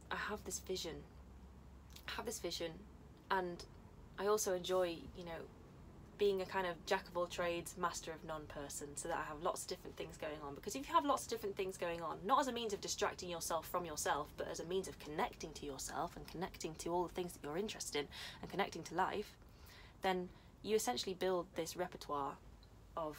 I 0.09 0.15
have 0.15 0.43
this 0.45 0.59
vision. 0.59 0.95
I 2.07 2.11
have 2.13 2.25
this 2.25 2.39
vision 2.39 2.71
and 3.29 3.63
I 4.17 4.27
also 4.27 4.53
enjoy, 4.53 4.95
you 5.17 5.25
know, 5.25 5.41
being 6.21 6.39
a 6.43 6.45
kind 6.45 6.67
of 6.67 6.75
jack 6.85 7.07
of 7.07 7.17
all 7.17 7.25
trades, 7.25 7.73
master 7.79 8.11
of 8.11 8.23
none 8.23 8.43
person, 8.45 8.87
so 8.95 9.07
that 9.07 9.17
I 9.17 9.23
have 9.23 9.41
lots 9.41 9.63
of 9.63 9.69
different 9.69 9.97
things 9.97 10.17
going 10.17 10.39
on. 10.45 10.53
Because 10.53 10.75
if 10.75 10.87
you 10.87 10.93
have 10.93 11.03
lots 11.03 11.23
of 11.23 11.29
different 11.29 11.57
things 11.57 11.77
going 11.77 12.03
on, 12.03 12.19
not 12.23 12.39
as 12.39 12.47
a 12.47 12.51
means 12.51 12.73
of 12.73 12.79
distracting 12.79 13.27
yourself 13.27 13.67
from 13.67 13.85
yourself, 13.85 14.27
but 14.37 14.47
as 14.47 14.59
a 14.59 14.65
means 14.65 14.87
of 14.87 14.99
connecting 14.99 15.51
to 15.53 15.65
yourself 15.65 16.15
and 16.15 16.27
connecting 16.27 16.75
to 16.75 16.89
all 16.89 17.07
the 17.07 17.13
things 17.15 17.33
that 17.33 17.39
you're 17.41 17.57
interested 17.57 18.01
in 18.01 18.07
and 18.39 18.51
connecting 18.51 18.83
to 18.83 18.93
life, 18.93 19.35
then 20.03 20.29
you 20.61 20.75
essentially 20.75 21.15
build 21.15 21.47
this 21.55 21.75
repertoire 21.75 22.33
of 22.95 23.17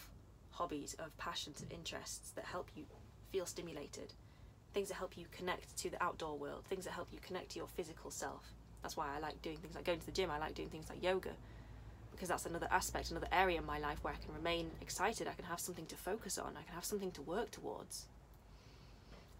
hobbies, 0.53 0.95
of 1.01 1.19
passions, 1.19 1.61
of 1.61 1.73
interests 1.73 2.31
that 2.37 2.45
help 2.45 2.69
you 2.77 2.85
feel 3.33 3.47
stimulated, 3.47 4.13
things 4.75 4.87
that 4.87 4.95
help 4.95 5.19
you 5.19 5.27
connect 5.33 5.77
to 5.77 5.91
the 5.91 6.01
outdoor 6.01 6.39
world, 6.39 6.63
things 6.69 6.85
that 6.85 6.93
help 6.93 7.09
you 7.11 7.19
connect 7.21 7.51
to 7.51 7.59
your 7.59 7.67
physical 7.67 8.13
self. 8.13 8.45
That's 8.81 8.97
why 8.97 9.09
I 9.13 9.19
like 9.19 9.43
doing 9.43 9.57
things 9.57 9.75
like 9.75 9.83
going 9.83 9.99
to 9.99 10.07
the 10.07 10.13
gym, 10.13 10.31
I 10.31 10.39
like 10.39 10.55
doing 10.55 10.69
things 10.69 10.89
like 10.89 11.03
yoga, 11.03 11.31
because 12.13 12.29
that's 12.29 12.47
another 12.47 12.69
aspect, 12.71 13.11
another 13.11 13.29
area 13.33 13.59
in 13.59 13.67
my 13.67 13.79
life 13.79 13.99
where 14.03 14.15
I 14.15 14.17
can 14.17 14.35
remain 14.35 14.71
excited. 14.81 15.27
I 15.27 15.33
can 15.33 15.45
have 15.47 15.61
something 15.61 15.87
to 15.87 15.97
focus 15.97 16.39
on. 16.39 16.53
I 16.57 16.63
can 16.63 16.75
have 16.75 16.85
something 16.85 17.11
to 17.13 17.23
work 17.23 17.51
towards. 17.51 18.07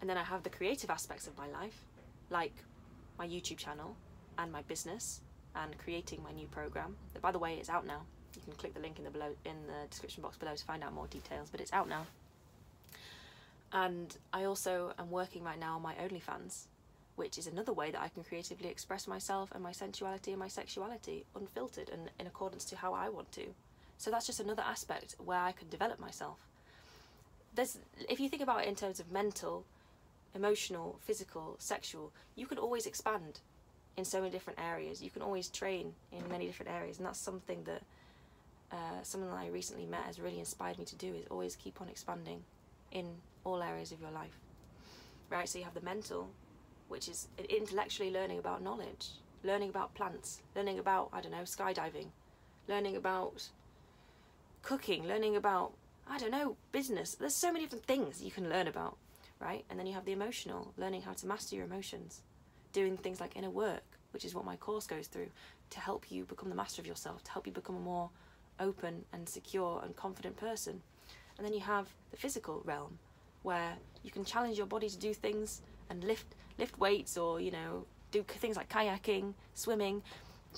And 0.01 0.11
then 0.11 0.17
I 0.17 0.25
have 0.25 0.43
the 0.43 0.51
creative 0.51 0.91
aspects 0.91 1.27
of 1.27 1.39
my 1.39 1.47
life, 1.49 1.85
like 2.31 2.55
my 3.19 3.27
YouTube 3.27 3.59
channel 3.59 3.95
and 4.39 4.51
my 4.51 4.63
business 4.63 5.21
and 5.55 5.79
creating 5.79 6.23
my 6.23 6.33
new 6.33 6.49
program. 6.49 6.97
That, 7.13 7.23
by 7.23 7.31
the 7.31 7.39
way, 7.39 7.55
is 7.55 7.69
out 7.69 7.87
now. 7.87 8.03
You 8.35 8.43
can 8.43 8.55
click 8.55 8.75
the 8.75 8.81
link 8.81 8.99
in 8.99 9.05
the 9.05 9.11
below 9.11 9.35
in 9.45 9.67
the 9.67 9.87
description 9.91 10.23
box 10.23 10.37
below 10.37 10.55
to 10.55 10.65
find 10.65 10.83
out 10.83 10.93
more 10.93 11.07
details. 11.07 11.51
But 11.51 11.61
it's 11.61 11.73
out 11.73 11.89
now. 11.89 12.07
And 13.73 14.17
I 14.33 14.45
also 14.45 14.93
am 14.99 15.11
working 15.11 15.45
right 15.45 15.59
now 15.59 15.77
on 15.77 15.83
my 15.83 15.95
OnlyFans, 15.95 16.65
which 17.17 17.39
is 17.39 17.47
another 17.47 17.73
way 17.73 17.91
that 17.91 18.01
I 18.01 18.09
can 18.09 18.25
creatively 18.25 18.69
express 18.69 19.07
myself 19.07 19.51
and 19.53 19.63
my 19.63 19.73
sensuality 19.73 20.31
and 20.33 20.41
my 20.41 20.49
sexuality 20.49 21.25
unfiltered 21.35 21.89
and 21.91 22.11
in 22.19 22.27
accordance 22.27 22.65
to 22.67 22.77
how 22.77 22.95
I 22.95 23.09
want 23.09 23.33
to. 23.33 23.47
So 23.99 24.11
that's 24.11 24.27
just 24.27 24.41
another 24.41 24.63
aspect 24.63 25.17
where 25.23 25.39
I 25.39 25.53
can 25.53 25.69
develop 25.69 26.01
myself. 26.01 26.39
There's, 27.55 27.79
if 28.09 28.19
you 28.19 28.29
think 28.29 28.43
about 28.43 28.63
it 28.63 28.69
in 28.69 28.75
terms 28.75 28.99
of 28.99 29.13
mental, 29.13 29.65
emotional, 30.35 30.99
physical, 31.03 31.57
sexual, 31.59 32.13
you 32.35 32.47
can 32.47 32.59
always 32.59 32.87
expand 32.87 33.41
in 33.97 34.05
so 34.05 34.21
many 34.21 34.31
different 34.31 34.59
areas. 34.59 35.03
You 35.03 35.11
can 35.11 35.23
always 35.23 35.49
train 35.49 35.93
in 36.11 36.27
many 36.31 36.47
different 36.47 36.73
areas, 36.73 36.97
and 36.99 37.07
that's 37.07 37.19
something 37.19 37.63
that 37.65 37.83
uh, 38.73 39.03
someone 39.03 39.31
that 39.31 39.37
I 39.37 39.49
recently 39.49 39.85
met 39.85 40.03
has 40.05 40.19
really 40.19 40.39
inspired 40.39 40.79
me 40.79 40.87
to 40.87 40.97
do. 40.97 41.15
Is 41.15 41.27
always 41.31 41.57
keep 41.57 41.81
on 41.81 41.89
expanding 41.89 42.43
in 42.91 43.07
all 43.45 43.63
areas 43.63 43.93
of 43.93 44.01
your 44.01 44.11
life. 44.11 44.39
Right. 45.29 45.49
So 45.49 45.59
you 45.59 45.65
have 45.65 45.75
the 45.75 45.83
mental, 45.83 46.29
which 46.93 47.09
is 47.09 47.27
intellectually 47.49 48.13
learning 48.13 48.39
about 48.39 48.63
knowledge, 48.63 49.09
learning 49.43 49.71
about 49.71 49.95
plants, 49.95 50.43
learning 50.55 50.79
about, 50.79 51.09
I 51.13 51.23
don't 51.23 51.33
know, 51.33 51.39
skydiving, 51.39 52.09
learning 52.69 52.97
about 52.97 53.49
cooking, 54.63 55.09
learning 55.09 55.35
about, 55.35 55.73
I 56.09 56.19
don't 56.19 56.31
know, 56.31 56.57
business. 56.71 57.15
There's 57.15 57.35
so 57.35 57.51
many 57.51 57.65
different 57.65 57.87
things 57.87 58.23
you 58.23 58.31
can 58.31 58.49
learn 58.49 58.69
about, 58.69 58.99
right? 59.41 59.65
And 59.71 59.79
then 59.79 59.87
you 59.87 59.95
have 59.95 60.05
the 60.05 60.13
emotional, 60.13 60.73
learning 60.77 61.03
how 61.03 61.15
to 61.15 61.27
master 61.27 61.57
your 61.57 61.65
emotions, 61.65 62.21
doing 62.73 62.97
things 62.97 63.21
like 63.21 63.37
inner 63.37 63.51
work, 63.51 63.83
which 64.13 64.25
is 64.25 64.35
what 64.35 64.45
my 64.45 64.57
course 64.57 64.87
goes 64.87 65.07
through, 65.07 65.31
to 65.71 65.81
help 65.81 66.13
you 66.13 66.25
become 66.25 66.51
the 66.51 66.55
master 66.55 66.83
of 66.83 66.87
yourself, 66.87 67.25
to 67.25 67.33
help 67.33 67.47
you 67.47 67.53
become 67.53 67.77
a 67.77 67.81
more 67.81 68.11
open 68.61 69.05
and 69.15 69.27
secure 69.27 69.81
and 69.83 69.97
confident 69.97 70.37
person. 70.37 70.83
And 71.39 71.47
then 71.47 71.55
you 71.55 71.61
have 71.61 71.89
the 72.11 72.19
physical 72.19 72.61
realm, 72.65 72.99
where 73.43 73.73
you 74.05 74.11
can 74.11 74.25
challenge 74.25 74.59
your 74.59 74.67
body 74.67 74.89
to 74.91 74.99
do 74.99 75.15
things 75.15 75.63
and 75.91 76.05
lift 76.05 76.35
lift 76.59 76.79
weights 76.79 77.17
or 77.17 77.41
you 77.41 77.51
know 77.51 77.87
do 78.11 78.23
things 78.23 78.57
like 78.57 78.69
kayaking, 78.69 79.35
swimming. 79.55 80.03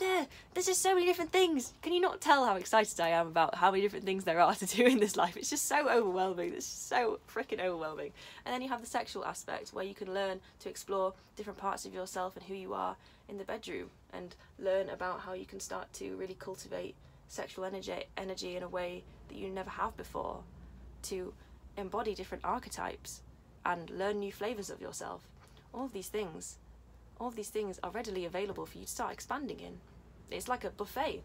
There, 0.01 0.27
there's 0.53 0.67
just 0.67 0.83
so 0.83 0.93
many 0.93 1.07
different 1.07 1.31
things. 1.31 1.73
Can 1.81 1.93
you 1.93 2.01
not 2.01 2.21
tell 2.21 2.45
how 2.45 2.57
excited 2.57 2.99
I 2.99 3.11
am 3.11 3.29
about 3.29 3.55
how 3.55 3.71
many 3.71 3.81
different 3.81 4.05
things 4.05 4.25
there 4.25 4.41
are 4.41 4.55
to 4.57 4.67
do 4.67 4.85
in 4.85 4.99
this 4.99 5.17
life? 5.17 5.37
It's 5.37 5.51
just 5.51 5.67
so 5.67 5.89
overwhelming. 5.89 6.53
It's 6.53 6.67
so 6.67 7.21
freaking 7.33 7.61
overwhelming. 7.61 8.13
And 8.45 8.53
then 8.53 8.61
you 8.61 8.69
have 8.71 8.81
the 8.81 8.89
sexual 8.89 9.25
aspect 9.25 9.73
where 9.73 9.85
you 9.85 9.95
can 9.95 10.13
learn 10.13 10.41
to 10.61 10.69
explore 10.69 11.15
different 11.37 11.61
parts 11.61 11.87
of 11.87 11.95
yourself 11.95 12.37
and 12.37 12.45
who 12.45 12.55
you 12.55 12.75
are 12.75 12.97
in 13.29 13.39
the 13.39 13.45
bedroom 13.45 13.91
and 14.13 14.35
learn 14.59 14.89
about 14.89 15.21
how 15.21 15.33
you 15.33 15.47
can 15.47 15.61
start 15.61 15.93
to 15.95 16.17
really 16.17 16.35
cultivate 16.35 16.97
sexual 17.29 17.65
energy 17.65 17.93
energy 18.17 18.57
in 18.57 18.63
a 18.63 18.69
way 18.69 19.03
that 19.29 19.37
you 19.37 19.49
never 19.49 19.71
have 19.71 19.97
before 19.97 20.43
to 21.03 21.33
embody 21.77 22.15
different 22.15 22.45
archetypes 22.45 23.23
and 23.65 23.91
learn 23.91 24.19
new 24.19 24.33
flavors 24.33 24.71
of 24.71 24.81
yourself 24.81 25.23
all 25.75 25.85
of 25.85 25.93
these 25.93 26.09
things, 26.09 26.59
all 27.19 27.29
of 27.29 27.37
these 27.37 27.51
things 27.51 27.79
are 27.83 27.91
readily 27.91 28.25
available 28.25 28.67
for 28.67 28.79
you 28.79 28.85
to 28.85 28.91
start 28.91 29.13
expanding 29.13 29.61
in. 29.61 29.79
It's 30.31 30.49
like 30.49 30.65
a 30.65 30.71
buffet. 30.71 31.23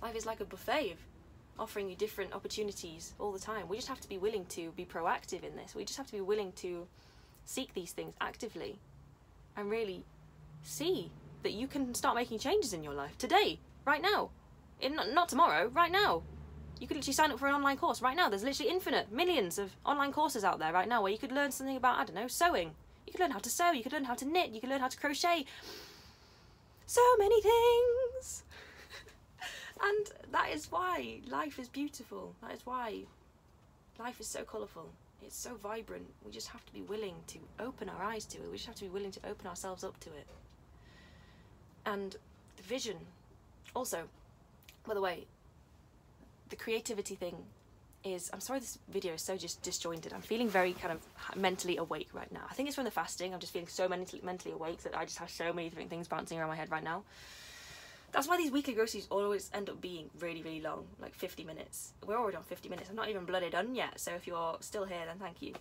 Life 0.00 0.16
is 0.16 0.26
like 0.26 0.40
a 0.40 0.44
buffet 0.44 0.96
offering 1.58 1.88
you 1.88 1.96
different 1.96 2.32
opportunities 2.32 3.14
all 3.18 3.32
the 3.32 3.38
time. 3.38 3.68
We 3.68 3.76
just 3.76 3.88
have 3.88 4.00
to 4.00 4.08
be 4.08 4.18
willing 4.18 4.46
to 4.46 4.70
be 4.72 4.84
proactive 4.84 5.44
in 5.44 5.56
this. 5.56 5.74
We 5.74 5.84
just 5.84 5.98
have 5.98 6.06
to 6.06 6.12
be 6.12 6.20
willing 6.20 6.52
to 6.52 6.86
seek 7.44 7.74
these 7.74 7.92
things 7.92 8.14
actively 8.20 8.78
and 9.56 9.70
really 9.70 10.04
see 10.62 11.10
that 11.42 11.52
you 11.52 11.66
can 11.66 11.94
start 11.94 12.14
making 12.14 12.38
changes 12.38 12.72
in 12.72 12.82
your 12.82 12.94
life 12.94 13.18
today, 13.18 13.58
right 13.84 14.00
now. 14.00 14.30
In, 14.80 14.96
not 15.12 15.28
tomorrow, 15.28 15.68
right 15.68 15.92
now. 15.92 16.22
You 16.80 16.88
could 16.88 16.96
literally 16.96 17.14
sign 17.14 17.30
up 17.30 17.38
for 17.38 17.46
an 17.46 17.54
online 17.54 17.76
course 17.76 18.02
right 18.02 18.16
now. 18.16 18.28
There's 18.28 18.42
literally 18.42 18.72
infinite, 18.72 19.12
millions 19.12 19.58
of 19.58 19.76
online 19.84 20.12
courses 20.12 20.42
out 20.42 20.58
there 20.58 20.72
right 20.72 20.88
now 20.88 21.02
where 21.02 21.12
you 21.12 21.18
could 21.18 21.30
learn 21.30 21.52
something 21.52 21.76
about, 21.76 21.98
I 21.98 22.04
don't 22.04 22.16
know, 22.16 22.26
sewing, 22.26 22.74
you 23.12 23.18
could 23.18 23.24
learn 23.24 23.32
how 23.32 23.40
to 23.40 23.50
sew, 23.50 23.72
you 23.72 23.82
could 23.82 23.92
learn 23.92 24.04
how 24.04 24.14
to 24.14 24.24
knit, 24.24 24.50
you 24.50 24.60
could 24.60 24.70
learn 24.70 24.80
how 24.80 24.88
to 24.88 24.96
crochet. 24.96 25.44
So 26.86 27.02
many 27.18 27.42
things. 27.42 28.42
and 29.82 30.32
that 30.32 30.48
is 30.50 30.70
why 30.72 31.20
life 31.28 31.58
is 31.58 31.68
beautiful. 31.68 32.34
That 32.42 32.52
is 32.52 32.64
why 32.64 33.02
life 33.98 34.18
is 34.18 34.28
so 34.28 34.44
colourful. 34.44 34.88
It's 35.22 35.36
so 35.36 35.54
vibrant. 35.56 36.06
We 36.24 36.32
just 36.32 36.48
have 36.48 36.64
to 36.64 36.72
be 36.72 36.80
willing 36.80 37.14
to 37.28 37.38
open 37.60 37.90
our 37.90 38.02
eyes 38.02 38.24
to 38.26 38.38
it. 38.38 38.50
We 38.50 38.56
just 38.56 38.66
have 38.66 38.76
to 38.76 38.84
be 38.84 38.90
willing 38.90 39.12
to 39.12 39.20
open 39.28 39.46
ourselves 39.46 39.84
up 39.84 40.00
to 40.00 40.08
it. 40.10 40.26
And 41.84 42.16
the 42.56 42.62
vision. 42.62 42.96
Also, 43.74 44.08
by 44.86 44.94
the 44.94 45.00
way, 45.00 45.26
the 46.48 46.56
creativity 46.56 47.14
thing 47.14 47.36
is 48.04 48.30
I'm 48.32 48.40
sorry 48.40 48.60
this 48.60 48.78
video 48.88 49.14
is 49.14 49.22
so 49.22 49.36
just 49.36 49.62
disjointed. 49.62 50.12
I'm 50.12 50.22
feeling 50.22 50.48
very 50.48 50.72
kind 50.72 50.92
of 50.92 51.36
mentally 51.36 51.76
awake 51.76 52.08
right 52.12 52.30
now. 52.32 52.42
I 52.50 52.54
think 52.54 52.68
it's 52.68 52.76
from 52.76 52.84
the 52.84 52.90
fasting. 52.90 53.32
I'm 53.32 53.40
just 53.40 53.52
feeling 53.52 53.68
so 53.68 53.88
mentally 53.88 54.22
mentally 54.24 54.54
awake 54.54 54.82
that 54.82 54.96
I 54.96 55.04
just 55.04 55.18
have 55.18 55.30
so 55.30 55.52
many 55.52 55.68
different 55.68 55.90
things 55.90 56.08
bouncing 56.08 56.38
around 56.38 56.48
my 56.48 56.56
head 56.56 56.70
right 56.70 56.84
now. 56.84 57.04
That's 58.12 58.28
why 58.28 58.36
these 58.36 58.50
weekly 58.50 58.74
groceries 58.74 59.06
always 59.10 59.50
end 59.54 59.70
up 59.70 59.80
being 59.80 60.10
really, 60.20 60.42
really 60.42 60.60
long, 60.60 60.84
like 61.00 61.14
50 61.14 61.44
minutes. 61.44 61.92
We're 62.06 62.18
already 62.18 62.36
on 62.36 62.42
50 62.42 62.68
minutes. 62.68 62.90
I'm 62.90 62.96
not 62.96 63.08
even 63.08 63.24
bloody 63.24 63.48
done 63.48 63.74
yet, 63.74 63.98
so 63.98 64.12
if 64.12 64.26
you're 64.26 64.56
still 64.60 64.84
here, 64.84 65.00
then 65.06 65.16
thank 65.18 65.40
you. 65.40 65.54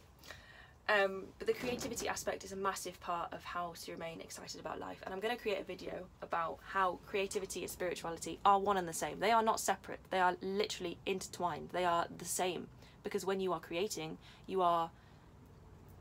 Um, 0.90 1.26
but 1.38 1.48
the 1.48 1.54
creativity 1.54 2.08
aspect 2.08 2.44
is 2.44 2.52
a 2.52 2.56
massive 2.56 3.00
part 3.00 3.32
of 3.34 3.44
how 3.44 3.74
to 3.84 3.92
remain 3.92 4.20
excited 4.20 4.60
about 4.60 4.80
life. 4.80 5.02
And 5.04 5.14
I'm 5.14 5.20
going 5.20 5.36
to 5.36 5.42
create 5.42 5.60
a 5.60 5.64
video 5.64 6.06
about 6.22 6.58
how 6.64 7.00
creativity 7.06 7.62
and 7.62 7.70
spirituality 7.70 8.40
are 8.44 8.60
one 8.60 8.78
and 8.78 8.88
the 8.88 8.94
same. 8.94 9.20
They 9.20 9.32
are 9.32 9.44
not 9.44 9.60
separate, 9.60 10.00
they 10.10 10.20
are 10.20 10.36
literally 10.42 10.98
intertwined. 11.06 11.70
They 11.72 11.86
are 11.86 12.08
the 12.16 12.26
same. 12.26 12.68
Because 13.04 13.26
when 13.26 13.40
you 13.40 13.54
are 13.54 13.60
creating, 13.60 14.18
you 14.48 14.62
are, 14.62 14.92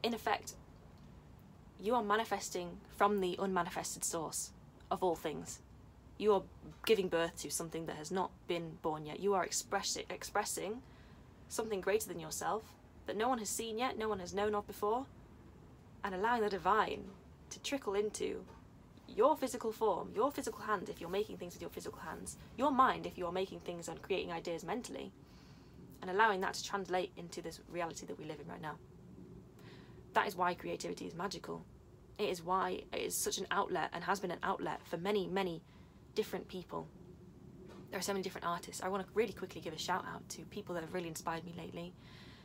in 0.03 0.13
effect, 0.13 0.55
you 1.81 1.95
are 1.95 2.03
manifesting 2.03 2.79
from 2.97 3.21
the 3.21 3.37
unmanifested 3.39 4.05
source 4.05 4.51
of 4.91 5.03
all 5.03 5.15
things. 5.17 5.61
You 6.19 6.35
are 6.35 6.43
giving 6.85 7.09
birth 7.09 7.39
to 7.39 7.51
something 7.51 7.87
that 7.87 7.97
has 7.97 8.11
not 8.11 8.31
been 8.49 8.79
born 8.83 9.07
yet. 9.07 9.21
You 9.21 9.35
are 9.35 9.45
express- 9.45 9.97
expressing 10.11 10.83
something 11.49 11.81
greater 11.81 12.09
than 12.09 12.21
yourself 12.21 12.65
that 13.11 13.17
no 13.17 13.29
one 13.29 13.39
has 13.39 13.49
seen 13.49 13.77
yet, 13.77 13.99
no 13.99 14.09
one 14.09 14.21
has 14.21 14.33
known 14.33 14.55
of 14.55 14.65
before, 14.69 15.05
and 16.05 16.15
allowing 16.15 16.43
the 16.43 16.49
divine 16.49 17.03
to 17.51 17.61
trickle 17.61 17.95
into 17.95 18.45
your 19.09 19.37
physical 19.37 19.73
form, 19.73 20.13
your 20.15 20.31
physical 20.31 20.61
hands 20.61 20.89
if 20.89 21.01
you're 21.01 21.11
making 21.11 21.37
things 21.37 21.55
with 21.55 21.61
your 21.61 21.73
physical 21.73 21.99
hands, 21.99 22.37
your 22.57 22.71
mind 22.71 23.07
if 23.07 23.19
you're 23.19 23.33
making 23.33 23.59
things 23.59 23.89
and 23.89 24.01
creating 24.01 24.31
ideas 24.31 24.63
mentally, 24.63 25.11
and 26.01 26.09
allowing 26.09 26.41
that 26.41 26.55
to 26.55 26.63
translate 26.63 27.11
into 27.17 27.43
this 27.43 27.59
reality 27.69 28.07
that 28.07 28.17
we 28.17 28.25
live 28.25 28.39
in 28.39 28.47
right 28.47 28.63
now. 28.63 28.77
That 30.13 30.29
is 30.29 30.37
why 30.37 30.55
creativity 30.55 31.09
is 31.09 31.15
magical. 31.17 31.65
It 32.17 32.29
is 32.29 32.45
why 32.45 32.85
it 32.93 33.01
is 33.01 33.17
such 33.17 33.39
an 33.39 33.49
outlet 33.51 33.91
and 33.93 34.05
has 34.05 34.21
been 34.21 34.31
an 34.31 34.39
outlet 34.45 34.83
for 34.85 34.99
many, 34.99 35.27
many 35.27 35.63
different 36.15 36.47
people. 36.47 36.87
There 37.91 37.99
are 37.99 38.03
so 38.03 38.13
many 38.13 38.23
different 38.23 38.47
artists. 38.47 38.85
I 38.85 38.89
want 38.89 39.05
to 39.05 39.13
really 39.15 39.33
quickly 39.33 39.61
give 39.61 39.75
a 39.75 39.79
shout 39.79 40.05
out 40.07 40.29
to 40.29 40.43
people 40.43 40.77
that 40.77 40.85
have 40.85 40.95
really 40.95 41.09
inspired 41.09 41.45
me 41.45 41.57
lately. 41.59 41.93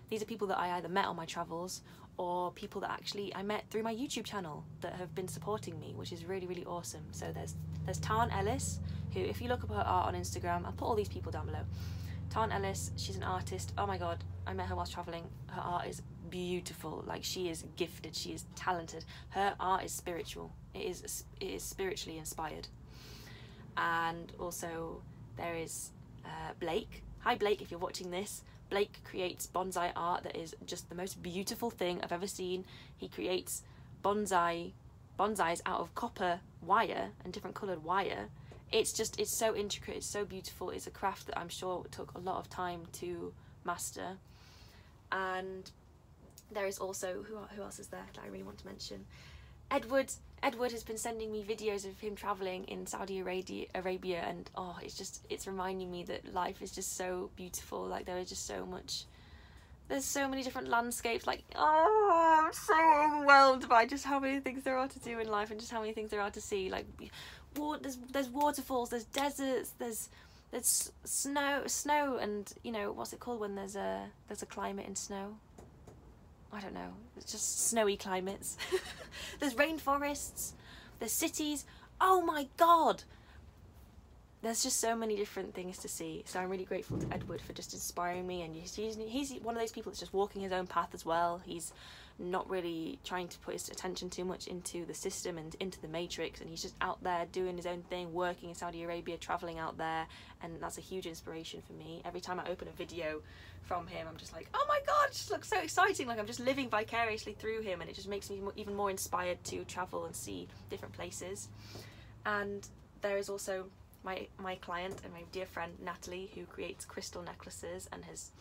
These 0.09 0.21
are 0.21 0.25
people 0.25 0.47
that 0.47 0.59
I 0.59 0.77
either 0.77 0.89
met 0.89 1.05
on 1.05 1.15
my 1.15 1.25
travels 1.25 1.81
or 2.17 2.51
people 2.51 2.81
that 2.81 2.91
actually 2.91 3.33
I 3.35 3.43
met 3.43 3.65
through 3.69 3.83
my 3.83 3.93
YouTube 3.93 4.23
channel 4.23 4.63
that 4.81 4.93
have 4.93 5.13
been 5.15 5.27
supporting 5.27 5.79
me, 5.79 5.93
which 5.95 6.11
is 6.11 6.25
really, 6.25 6.47
really 6.47 6.65
awesome. 6.65 7.03
So 7.11 7.31
there's 7.33 7.55
there's 7.85 7.99
Tarn 7.99 8.29
Ellis, 8.31 8.79
who 9.13 9.19
if 9.21 9.41
you 9.41 9.47
look 9.47 9.63
up 9.63 9.69
her 9.69 9.83
art 9.85 10.07
on 10.07 10.19
Instagram, 10.19 10.65
I'll 10.65 10.71
put 10.71 10.85
all 10.85 10.95
these 10.95 11.09
people 11.09 11.31
down 11.31 11.45
below. 11.47 11.61
Tarn 12.29 12.51
Ellis, 12.51 12.91
she's 12.97 13.15
an 13.15 13.23
artist. 13.23 13.73
Oh 13.77 13.85
my 13.85 13.97
god, 13.97 14.23
I 14.47 14.53
met 14.53 14.67
her 14.67 14.75
whilst 14.75 14.93
travelling. 14.93 15.25
Her 15.47 15.61
art 15.61 15.87
is 15.87 16.01
beautiful. 16.29 17.03
Like 17.07 17.23
she 17.23 17.49
is 17.49 17.63
gifted, 17.75 18.15
she 18.15 18.31
is 18.31 18.45
talented. 18.55 19.05
Her 19.29 19.55
art 19.59 19.83
is 19.83 19.91
spiritual. 19.91 20.51
It 20.73 20.83
is 20.83 21.23
it 21.39 21.45
is 21.45 21.63
spiritually 21.63 22.17
inspired. 22.17 22.67
And 23.77 24.31
also 24.39 25.01
there 25.37 25.55
is 25.55 25.91
uh, 26.23 26.53
Blake. 26.59 27.03
Hi 27.19 27.35
Blake, 27.35 27.61
if 27.61 27.71
you're 27.71 27.79
watching 27.79 28.11
this. 28.11 28.43
Blake 28.69 28.99
creates 29.03 29.47
bonsai 29.47 29.91
art 29.95 30.23
that 30.23 30.35
is 30.35 30.55
just 30.65 30.89
the 30.89 30.95
most 30.95 31.21
beautiful 31.21 31.69
thing 31.69 32.01
I've 32.01 32.11
ever 32.11 32.27
seen. 32.27 32.65
He 32.97 33.07
creates 33.07 33.63
bonsai 34.03 34.73
bonsais 35.17 35.61
out 35.65 35.79
of 35.79 35.95
copper 35.95 36.39
wire 36.61 37.09
and 37.23 37.31
different 37.31 37.55
coloured 37.55 37.83
wire. 37.83 38.29
It's 38.71 38.91
just 38.91 39.19
it's 39.19 39.35
so 39.35 39.55
intricate, 39.55 39.97
it's 39.97 40.05
so 40.05 40.25
beautiful. 40.25 40.69
It's 40.69 40.87
a 40.87 40.91
craft 40.91 41.27
that 41.27 41.37
I'm 41.39 41.49
sure 41.49 41.85
took 41.91 42.13
a 42.15 42.19
lot 42.19 42.37
of 42.37 42.49
time 42.49 42.83
to 42.93 43.33
master. 43.63 44.17
And 45.11 45.69
there 46.51 46.65
is 46.65 46.77
also 46.79 47.23
who 47.23 47.37
who 47.55 47.61
else 47.61 47.79
is 47.79 47.87
there 47.87 48.05
that 48.13 48.21
I 48.23 48.27
really 48.27 48.43
want 48.43 48.57
to 48.59 48.65
mention? 48.65 49.05
Edward 49.71 50.11
Edward 50.45 50.71
has 50.73 50.83
been 50.83 50.99
sending 50.99 51.31
me 51.31 51.43
videos 51.43 51.85
of 51.89 51.99
him 51.99 52.15
traveling 52.15 52.65
in 52.65 52.85
Saudi 52.85 53.19
Arabia, 53.19 54.23
and 54.27 54.47
oh, 54.53 54.77
it's 54.83 54.95
just 54.95 55.25
it's 55.27 55.47
reminding 55.47 55.89
me 55.89 56.03
that 56.03 56.35
life 56.35 56.61
is 56.61 56.71
just 56.71 56.95
so 56.95 57.31
beautiful. 57.35 57.83
Like 57.87 58.05
there 58.05 58.19
is 58.19 58.29
just 58.29 58.45
so 58.45 58.63
much. 58.63 59.05
There's 59.87 60.05
so 60.05 60.27
many 60.27 60.43
different 60.43 60.67
landscapes. 60.67 61.25
Like 61.25 61.43
oh, 61.55 62.43
I'm 62.45 62.53
so 62.53 62.75
overwhelmed 62.75 63.67
by 63.67 63.87
just 63.87 64.05
how 64.05 64.19
many 64.19 64.39
things 64.39 64.61
there 64.61 64.77
are 64.77 64.87
to 64.87 64.99
do 64.99 65.17
in 65.17 65.27
life 65.27 65.49
and 65.49 65.59
just 65.59 65.71
how 65.71 65.79
many 65.81 65.93
things 65.93 66.11
there 66.11 66.21
are 66.21 66.29
to 66.29 66.41
see. 66.41 66.69
Like, 66.69 66.85
there's 67.81 67.97
there's 68.11 68.29
waterfalls, 68.29 68.91
there's 68.91 69.05
deserts, 69.05 69.71
there's 69.79 70.09
there's 70.51 70.91
snow, 71.05 71.63
snow, 71.65 72.17
and 72.17 72.53
you 72.63 72.71
know 72.71 72.91
what's 72.91 73.13
it 73.13 73.19
called 73.19 73.39
when 73.39 73.55
there's 73.55 73.75
a 73.75 74.05
there's 74.27 74.43
a 74.43 74.45
climate 74.45 74.85
in 74.85 74.95
snow. 74.95 75.37
I 76.53 76.61
don't 76.61 76.75
know, 76.75 76.93
it's 77.17 77.31
just 77.31 77.67
snowy 77.67 77.97
climates. 77.97 78.57
there's 79.39 79.55
rainforests, 79.55 80.53
there's 80.99 81.11
cities. 81.11 81.65
Oh 81.99 82.21
my 82.21 82.47
god! 82.57 83.03
There's 84.41 84.61
just 84.61 84.79
so 84.79 84.95
many 84.95 85.15
different 85.15 85.55
things 85.55 85.79
to 85.79 85.87
see. 85.87 86.23
So 86.27 86.39
I'm 86.39 86.49
really 86.49 86.65
grateful 86.65 86.99
to 86.99 87.07
Edward 87.11 87.41
for 87.41 87.53
just 87.53 87.73
inspiring 87.73 88.27
me. 88.27 88.43
And 88.43 88.55
he's, 88.55 88.75
he's, 88.75 89.41
one 89.41 89.55
of 89.55 89.61
those 89.61 89.71
people 89.71 89.91
that's 89.91 89.99
just 89.99 90.13
walking 90.13 90.43
his 90.43 90.51
own 90.51 90.67
path 90.67 90.89
as 90.93 91.03
well. 91.03 91.41
He's 91.43 91.73
not 92.17 92.49
really 92.49 92.97
trying 93.03 93.27
to 93.27 93.37
put 93.39 93.53
his 93.53 93.67
attention 93.69 94.09
too 94.09 94.23
much 94.23 94.47
into 94.47 94.85
the 94.85 94.93
system 94.93 95.37
and 95.37 95.53
into 95.59 95.81
the 95.81 95.87
matrix 95.87 96.39
and 96.39 96.49
he's 96.49 96.61
just 96.61 96.75
out 96.79 97.03
there 97.03 97.25
doing 97.31 97.57
his 97.57 97.65
own 97.65 97.81
thing 97.83 98.13
working 98.13 98.49
in 98.49 98.55
Saudi 98.55 98.83
Arabia 98.83 99.17
traveling 99.17 99.59
out 99.59 99.77
there 99.77 100.07
and 100.41 100.53
that's 100.61 100.77
a 100.77 100.81
huge 100.81 101.07
inspiration 101.07 101.61
for 101.61 101.73
me. 101.73 102.01
Every 102.05 102.21
time 102.21 102.39
I 102.39 102.49
open 102.49 102.69
a 102.69 102.71
video 102.71 103.21
from 103.63 103.87
him 103.87 104.07
I'm 104.09 104.15
just 104.15 104.31
like 104.31 104.47
oh 104.53 104.65
my 104.67 104.79
god 104.87 105.09
it 105.09 105.13
just 105.13 105.29
looks 105.29 105.49
so 105.49 105.59
exciting! 105.59 106.07
Like 106.07 106.19
I'm 106.19 106.27
just 106.27 106.39
living 106.39 106.69
vicariously 106.69 107.33
through 107.33 107.61
him 107.61 107.81
and 107.81 107.89
it 107.89 107.95
just 107.95 108.07
makes 108.07 108.29
me 108.29 108.41
even 108.55 108.75
more 108.75 108.89
inspired 108.89 109.43
to 109.45 109.65
travel 109.65 110.05
and 110.05 110.15
see 110.15 110.47
different 110.69 110.93
places. 110.93 111.49
And 112.25 112.65
there 113.01 113.17
is 113.17 113.29
also 113.29 113.65
my 114.03 114.27
my 114.37 114.55
client 114.55 115.01
and 115.03 115.11
my 115.11 115.23
dear 115.33 115.45
friend 115.45 115.73
Natalie 115.83 116.31
who 116.33 116.45
creates 116.45 116.85
crystal 116.85 117.23
necklaces 117.23 117.89
and 117.91 118.05
has 118.05 118.31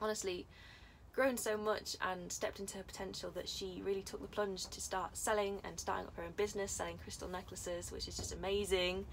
honestly 0.00 0.46
grown 1.14 1.36
so 1.36 1.56
much 1.56 1.96
and 2.02 2.30
stepped 2.30 2.60
into 2.60 2.76
her 2.76 2.82
potential 2.82 3.30
that 3.34 3.48
she 3.48 3.80
really 3.84 4.02
took 4.02 4.20
the 4.20 4.28
plunge 4.28 4.66
to 4.66 4.80
start 4.80 5.16
selling 5.16 5.60
and 5.64 5.78
starting 5.78 6.06
up 6.06 6.16
her 6.16 6.24
own 6.24 6.32
business, 6.36 6.72
selling 6.72 6.98
crystal 6.98 7.28
necklaces, 7.28 7.92
which 7.92 8.08
is 8.08 8.16
just 8.16 8.32
amazing. 8.32 9.06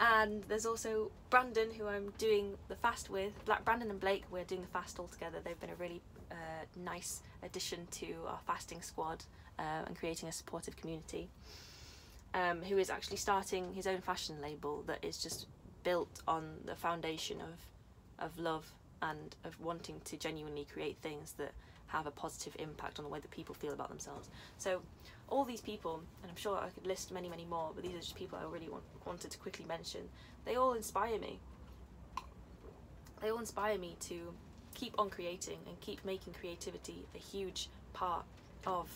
And 0.00 0.42
there's 0.44 0.64
also 0.64 1.10
Brandon, 1.28 1.70
who 1.76 1.86
I'm 1.86 2.12
doing 2.18 2.54
the 2.68 2.76
fast 2.76 3.10
with. 3.10 3.32
Black 3.44 3.64
Brandon 3.64 3.90
and 3.90 4.00
Blake, 4.00 4.24
we're 4.30 4.44
doing 4.44 4.62
the 4.62 4.68
fast 4.68 4.98
all 4.98 5.08
together. 5.08 5.38
They've 5.42 5.58
been 5.60 5.70
a 5.70 5.74
really 5.74 6.00
uh, 6.30 6.34
nice 6.76 7.22
addition 7.42 7.86
to 7.92 8.14
our 8.26 8.38
fasting 8.46 8.80
squad 8.80 9.24
uh, 9.58 9.84
and 9.86 9.96
creating 9.96 10.28
a 10.28 10.32
supportive 10.32 10.76
community. 10.76 11.28
Um, 12.34 12.62
who 12.62 12.76
is 12.76 12.90
actually 12.90 13.16
starting 13.16 13.72
his 13.72 13.86
own 13.86 14.02
fashion 14.02 14.36
label 14.42 14.84
that 14.86 15.02
is 15.02 15.16
just 15.22 15.46
built 15.82 16.20
on 16.28 16.58
the 16.66 16.74
foundation 16.74 17.40
of 17.40 17.54
of 18.18 18.38
love 18.38 18.70
and 19.02 19.36
of 19.44 19.58
wanting 19.60 20.00
to 20.04 20.16
genuinely 20.16 20.66
create 20.72 20.96
things 20.98 21.32
that 21.38 21.52
have 21.88 22.06
a 22.06 22.10
positive 22.10 22.54
impact 22.58 22.98
on 22.98 23.04
the 23.04 23.10
way 23.10 23.18
that 23.18 23.30
people 23.30 23.54
feel 23.54 23.72
about 23.72 23.88
themselves. 23.88 24.28
So 24.58 24.82
all 25.28 25.44
these 25.44 25.60
people, 25.60 26.02
and 26.22 26.30
I'm 26.30 26.36
sure 26.36 26.56
I 26.58 26.68
could 26.68 26.86
list 26.86 27.12
many, 27.12 27.28
many 27.28 27.44
more, 27.44 27.70
but 27.74 27.82
these 27.82 27.94
are 27.94 27.98
just 27.98 28.14
people 28.14 28.38
I 28.38 28.50
really 28.50 28.68
want, 28.68 28.84
wanted 29.06 29.30
to 29.30 29.38
quickly 29.38 29.64
mention. 29.66 30.02
They 30.44 30.56
all 30.56 30.74
inspire 30.74 31.18
me. 31.18 31.38
They 33.20 33.30
all 33.30 33.38
inspire 33.38 33.78
me 33.78 33.96
to 34.00 34.34
keep 34.74 34.94
on 34.98 35.10
creating 35.10 35.58
and 35.66 35.80
keep 35.80 36.04
making 36.04 36.34
creativity 36.34 37.04
a 37.14 37.18
huge 37.18 37.68
part 37.92 38.24
of 38.66 38.88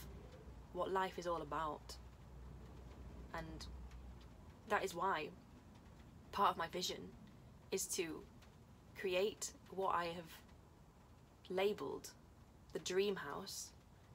what 0.75 0.93
life 0.93 1.19
is 1.19 1.27
all 1.27 1.43
about. 1.43 1.97
And 3.35 3.67
that 4.69 4.85
is 4.85 4.95
why 4.95 5.29
part 6.31 6.51
of 6.51 6.57
my 6.57 6.69
vision 6.69 6.99
is 7.71 7.87
to 7.87 8.23
create 8.99 9.53
what 9.71 9.95
I 9.95 10.05
have 10.05 10.39
labelled 11.49 12.11
the 12.73 12.79
dream 12.79 13.17
house 13.17 13.69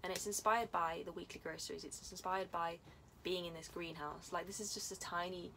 and 0.03 0.15
it's 0.15 0.28
inspired 0.28 0.71
by 0.71 1.01
the 1.05 1.11
weekly 1.11 1.41
groceries. 1.43 1.84
It's 1.84 2.11
inspired 2.11 2.51
by 2.51 2.78
being 3.23 3.45
in 3.45 3.53
this 3.53 3.67
greenhouse. 3.67 4.32
Like 4.32 4.47
this 4.47 4.59
is 4.59 4.73
just 4.73 4.91
a 4.91 4.99
tiny 4.99 5.51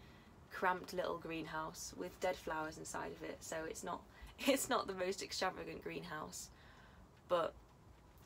cramped 0.52 0.92
little 0.92 1.18
greenhouse 1.18 1.94
with 1.96 2.18
dead 2.20 2.36
flowers 2.36 2.78
inside 2.78 3.12
of 3.12 3.22
it. 3.22 3.38
So 3.40 3.56
it's 3.68 3.84
not 3.84 4.00
it's 4.40 4.68
not 4.68 4.86
the 4.86 4.94
most 4.94 5.22
extravagant 5.22 5.84
greenhouse. 5.84 6.48
But 7.28 7.52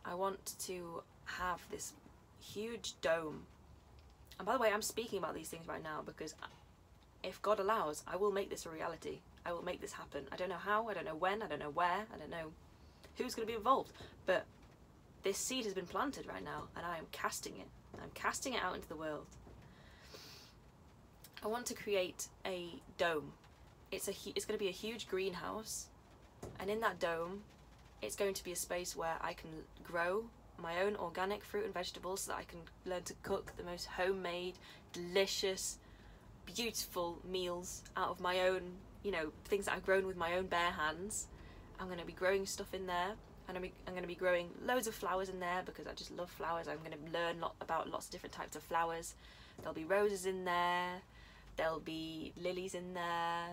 I 0.04 0.14
want 0.14 0.54
to 0.60 1.02
have 1.26 1.60
this 1.70 1.92
huge 2.40 2.94
dome. 3.02 3.42
And 4.38 4.46
by 4.46 4.54
the 4.54 4.58
way 4.58 4.70
I'm 4.72 4.82
speaking 4.82 5.18
about 5.18 5.34
these 5.34 5.48
things 5.48 5.68
right 5.68 5.82
now 5.82 6.02
because 6.04 6.34
if 7.22 7.40
God 7.42 7.60
allows 7.60 8.02
I 8.06 8.16
will 8.16 8.32
make 8.32 8.50
this 8.50 8.66
a 8.66 8.70
reality 8.70 9.18
I 9.46 9.52
will 9.52 9.64
make 9.64 9.80
this 9.80 9.92
happen. 9.92 10.24
I 10.32 10.36
don't 10.36 10.48
know 10.48 10.56
how, 10.56 10.88
I 10.88 10.94
don't 10.94 11.04
know 11.04 11.14
when, 11.14 11.42
I 11.42 11.46
don't 11.46 11.58
know 11.58 11.70
where, 11.70 12.06
I 12.12 12.18
don't 12.18 12.30
know 12.30 12.52
who's 13.16 13.34
going 13.34 13.46
to 13.46 13.52
be 13.52 13.56
involved, 13.56 13.92
but 14.26 14.44
this 15.22 15.38
seed 15.38 15.64
has 15.64 15.74
been 15.74 15.86
planted 15.86 16.26
right 16.26 16.44
now 16.44 16.64
and 16.76 16.84
I 16.84 16.98
am 16.98 17.06
casting 17.12 17.54
it. 17.54 17.68
I'm 18.02 18.10
casting 18.14 18.54
it 18.54 18.62
out 18.62 18.74
into 18.74 18.88
the 18.88 18.96
world. 18.96 19.26
I 21.42 21.48
want 21.48 21.66
to 21.66 21.74
create 21.74 22.28
a 22.46 22.68
dome. 22.98 23.32
It's 23.92 24.08
a 24.08 24.12
it's 24.34 24.44
going 24.44 24.58
to 24.58 24.62
be 24.62 24.68
a 24.68 24.72
huge 24.72 25.06
greenhouse 25.08 25.86
and 26.58 26.68
in 26.68 26.80
that 26.80 26.98
dome 26.98 27.42
it's 28.02 28.16
going 28.16 28.34
to 28.34 28.44
be 28.44 28.52
a 28.52 28.56
space 28.56 28.96
where 28.96 29.16
I 29.20 29.34
can 29.34 29.50
grow 29.82 30.24
my 30.60 30.82
own 30.82 30.96
organic 30.96 31.44
fruit 31.44 31.64
and 31.64 31.74
vegetables 31.74 32.22
so 32.22 32.32
that 32.32 32.38
I 32.38 32.44
can 32.44 32.60
learn 32.84 33.02
to 33.04 33.14
cook 33.22 33.52
the 33.56 33.64
most 33.64 33.86
homemade, 33.86 34.54
delicious, 34.92 35.78
beautiful 36.46 37.18
meals 37.28 37.82
out 37.96 38.10
of 38.10 38.20
my 38.20 38.40
own 38.40 38.62
you 39.04 39.12
know, 39.12 39.30
things 39.44 39.66
that 39.66 39.74
I've 39.74 39.84
grown 39.84 40.06
with 40.06 40.16
my 40.16 40.34
own 40.34 40.46
bare 40.46 40.72
hands. 40.72 41.28
I'm 41.78 41.86
going 41.86 42.00
to 42.00 42.06
be 42.06 42.12
growing 42.12 42.46
stuff 42.46 42.72
in 42.74 42.86
there 42.86 43.12
and 43.48 43.56
I'm, 43.58 43.62
going 43.86 44.02
to 44.02 44.08
be 44.08 44.14
growing 44.14 44.48
loads 44.64 44.86
of 44.86 44.94
flowers 44.94 45.28
in 45.28 45.38
there 45.38 45.62
because 45.64 45.86
I 45.86 45.92
just 45.92 46.10
love 46.10 46.30
flowers. 46.30 46.66
I'm 46.66 46.78
going 46.78 46.92
to 46.92 47.12
learn 47.12 47.40
lot 47.40 47.54
about 47.60 47.90
lots 47.90 48.06
of 48.06 48.12
different 48.12 48.32
types 48.32 48.56
of 48.56 48.62
flowers. 48.62 49.14
There'll 49.58 49.74
be 49.74 49.84
roses 49.84 50.26
in 50.26 50.44
there, 50.44 51.02
there'll 51.56 51.80
be 51.80 52.32
lilies 52.40 52.74
in 52.74 52.94
there, 52.94 53.48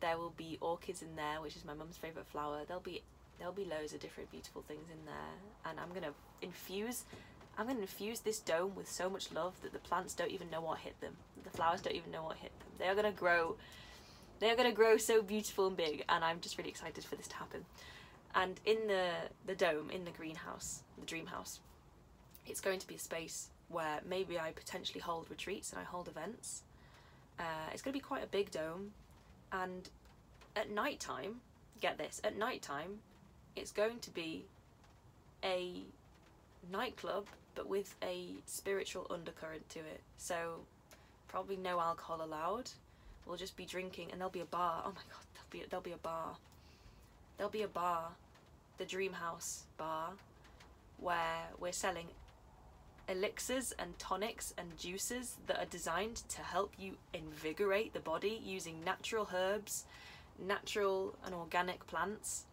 there 0.00 0.16
will 0.16 0.32
be 0.36 0.56
orchids 0.60 1.02
in 1.02 1.16
there, 1.16 1.40
which 1.40 1.56
is 1.56 1.64
my 1.64 1.74
mum's 1.74 1.96
favourite 1.96 2.28
flower. 2.28 2.62
There'll 2.66 2.82
be 2.82 3.02
there'll 3.38 3.52
be 3.52 3.64
loads 3.64 3.92
of 3.92 3.98
different 3.98 4.30
beautiful 4.30 4.62
things 4.62 4.88
in 4.92 5.04
there 5.06 5.68
and 5.68 5.80
I'm 5.80 5.88
going 5.88 6.02
to 6.02 6.14
infuse 6.40 7.04
I'm 7.58 7.66
going 7.66 7.76
to 7.76 7.82
infuse 7.82 8.20
this 8.20 8.38
dome 8.38 8.74
with 8.76 8.88
so 8.88 9.10
much 9.10 9.32
love 9.32 9.54
that 9.62 9.72
the 9.72 9.78
plants 9.80 10.14
don't 10.14 10.30
even 10.30 10.50
know 10.50 10.60
what 10.60 10.78
hit 10.78 11.00
them. 11.00 11.16
The 11.42 11.50
flowers 11.50 11.80
don't 11.82 11.94
even 11.94 12.10
know 12.10 12.24
what 12.24 12.36
hit 12.36 12.52
them. 12.58 12.68
They 12.78 12.86
are 12.86 12.94
going 12.94 13.12
to 13.12 13.18
grow 13.18 13.56
they 14.40 14.50
are 14.50 14.56
going 14.56 14.68
to 14.68 14.74
grow 14.74 14.96
so 14.96 15.22
beautiful 15.22 15.66
and 15.66 15.76
big, 15.76 16.04
and 16.08 16.24
I'm 16.24 16.40
just 16.40 16.58
really 16.58 16.70
excited 16.70 17.04
for 17.04 17.16
this 17.16 17.28
to 17.28 17.36
happen. 17.36 17.64
And 18.34 18.60
in 18.64 18.86
the 18.88 19.10
the 19.46 19.54
dome, 19.54 19.90
in 19.90 20.04
the 20.04 20.10
greenhouse, 20.10 20.82
the 20.98 21.06
dream 21.06 21.26
house, 21.26 21.60
it's 22.46 22.60
going 22.60 22.78
to 22.80 22.86
be 22.86 22.96
a 22.96 22.98
space 22.98 23.50
where 23.68 24.00
maybe 24.08 24.38
I 24.38 24.52
potentially 24.52 25.00
hold 25.00 25.30
retreats 25.30 25.70
and 25.70 25.80
I 25.80 25.84
hold 25.84 26.08
events. 26.08 26.62
Uh, 27.38 27.70
it's 27.72 27.82
going 27.82 27.92
to 27.92 27.98
be 27.98 28.04
quite 28.04 28.22
a 28.22 28.28
big 28.28 28.50
dome, 28.50 28.92
and 29.52 29.88
at 30.56 30.70
night 30.70 31.00
time, 31.00 31.40
get 31.80 31.98
this, 31.98 32.20
at 32.24 32.36
night 32.36 32.62
time, 32.62 33.00
it's 33.56 33.72
going 33.72 33.98
to 34.00 34.10
be 34.10 34.44
a 35.42 35.82
nightclub 36.70 37.26
but 37.54 37.68
with 37.68 37.94
a 38.02 38.30
spiritual 38.46 39.06
undercurrent 39.10 39.68
to 39.70 39.78
it. 39.80 40.00
So 40.16 40.60
probably 41.28 41.56
no 41.56 41.80
alcohol 41.80 42.22
allowed. 42.22 42.70
We'll 43.26 43.36
just 43.36 43.56
be 43.56 43.64
drinking 43.64 44.10
and 44.10 44.20
there'll 44.20 44.30
be 44.30 44.40
a 44.40 44.46
bar. 44.46 44.82
Oh 44.84 44.90
my 44.90 45.02
god, 45.10 45.24
there'll 45.34 45.50
be 45.50 45.68
there'll 45.70 45.82
be 45.82 45.92
a 45.92 45.96
bar. 45.96 46.36
There'll 47.36 47.50
be 47.50 47.62
a 47.62 47.68
bar, 47.68 48.10
the 48.78 48.84
Dream 48.84 49.14
House 49.14 49.64
bar, 49.76 50.10
where 50.98 51.48
we're 51.58 51.72
selling 51.72 52.06
elixirs 53.08 53.72
and 53.78 53.98
tonics 53.98 54.54
and 54.56 54.76
juices 54.78 55.36
that 55.46 55.58
are 55.58 55.66
designed 55.66 56.16
to 56.28 56.40
help 56.40 56.72
you 56.78 56.96
invigorate 57.12 57.92
the 57.92 58.00
body 58.00 58.40
using 58.42 58.82
natural 58.84 59.28
herbs, 59.34 59.84
natural 60.38 61.14
and 61.24 61.34
organic 61.34 61.86
plants 61.86 62.44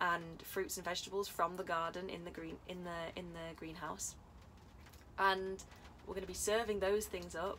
and 0.00 0.42
fruits 0.42 0.76
and 0.76 0.84
vegetables 0.84 1.28
from 1.28 1.56
the 1.56 1.62
garden 1.62 2.08
in 2.08 2.24
the 2.24 2.30
green 2.30 2.56
in 2.68 2.84
the 2.84 3.18
in 3.18 3.26
the 3.32 3.54
greenhouse. 3.56 4.14
And 5.18 5.62
we're 6.06 6.14
going 6.14 6.22
to 6.22 6.28
be 6.28 6.34
serving 6.34 6.80
those 6.80 7.06
things 7.06 7.34
up 7.34 7.58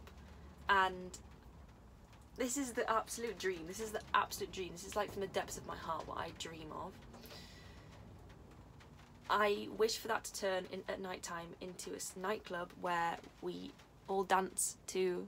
and 0.68 1.18
this 2.38 2.58
is 2.58 2.72
the 2.72 2.90
absolute 2.90 3.38
dream. 3.38 3.62
This 3.68 3.80
is 3.80 3.92
the 3.92 4.02
absolute 4.14 4.52
dream. 4.52 4.70
This 4.72 4.86
is 4.86 4.96
like 4.96 5.12
from 5.12 5.22
the 5.22 5.28
depths 5.28 5.58
of 5.58 5.66
my 5.68 5.76
heart 5.76 6.08
what 6.08 6.18
I 6.18 6.30
dream 6.40 6.72
of. 6.72 6.92
I 9.30 9.70
wish 9.78 9.98
for 9.98 10.10
that 10.10 10.26
to 10.26 10.34
turn 10.34 10.66
in, 10.72 10.84
at 10.90 11.00
night 11.00 11.24
time 11.24 11.48
into 11.62 11.92
a 11.92 12.20
nightclub 12.20 12.70
where 12.82 13.18
we 13.42 13.72
all 14.08 14.24
dance 14.24 14.76
to 14.88 15.26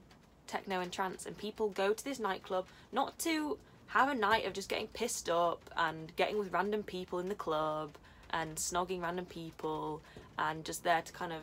techno 0.48 0.82
and 0.82 0.92
trance, 0.92 1.26
and 1.26 1.38
people 1.38 1.70
go 1.70 1.94
to 1.94 2.04
this 2.04 2.20
nightclub 2.20 2.66
not 2.92 3.18
to 3.20 3.58
have 3.88 4.10
a 4.10 4.16
night 4.16 4.46
of 4.46 4.54
just 4.54 4.70
getting 4.70 4.88
pissed 4.88 5.30
up 5.30 5.70
and 5.78 6.14
getting 6.16 6.38
with 6.38 6.52
random 6.52 6.84
people 6.84 7.20
in 7.20 7.30
the 7.30 7.36
club 7.36 7.96
and 8.32 8.56
snogging 8.56 9.02
random 9.02 9.26
people 9.26 10.02
and 10.38 10.66
just 10.66 10.84
there 10.84 11.02
to 11.02 11.14
kind 11.14 11.32
of 11.32 11.42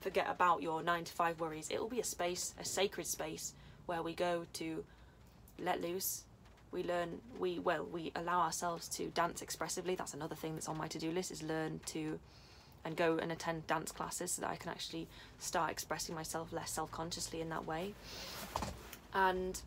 forget 0.00 0.26
about 0.30 0.62
your 0.62 0.82
nine 0.82 1.04
to 1.04 1.12
five 1.12 1.40
worries. 1.40 1.68
It 1.70 1.80
will 1.80 1.88
be 1.88 2.00
a 2.00 2.04
space, 2.04 2.54
a 2.58 2.64
sacred 2.64 3.06
space, 3.06 3.52
where 3.86 4.02
we 4.02 4.14
go 4.14 4.46
to 4.54 4.84
let 5.58 5.80
loose. 5.80 6.24
We 6.70 6.82
learn, 6.82 7.20
we 7.38 7.58
well, 7.58 7.84
we 7.84 8.12
allow 8.14 8.40
ourselves 8.40 8.88
to 8.90 9.06
dance 9.08 9.40
expressively. 9.42 9.94
That's 9.94 10.14
another 10.14 10.34
thing 10.34 10.54
that's 10.54 10.68
on 10.68 10.76
my 10.76 10.88
to 10.88 10.98
do 10.98 11.10
list 11.10 11.30
is 11.30 11.42
learn 11.42 11.80
to 11.86 12.18
and 12.84 12.96
go 12.96 13.18
and 13.18 13.32
attend 13.32 13.66
dance 13.66 13.90
classes 13.92 14.32
so 14.32 14.42
that 14.42 14.50
I 14.50 14.56
can 14.56 14.70
actually 14.70 15.08
start 15.38 15.70
expressing 15.70 16.14
myself 16.14 16.52
less 16.52 16.70
self 16.70 16.90
consciously 16.90 17.40
in 17.40 17.48
that 17.48 17.66
way. 17.66 17.94
And 19.14 19.60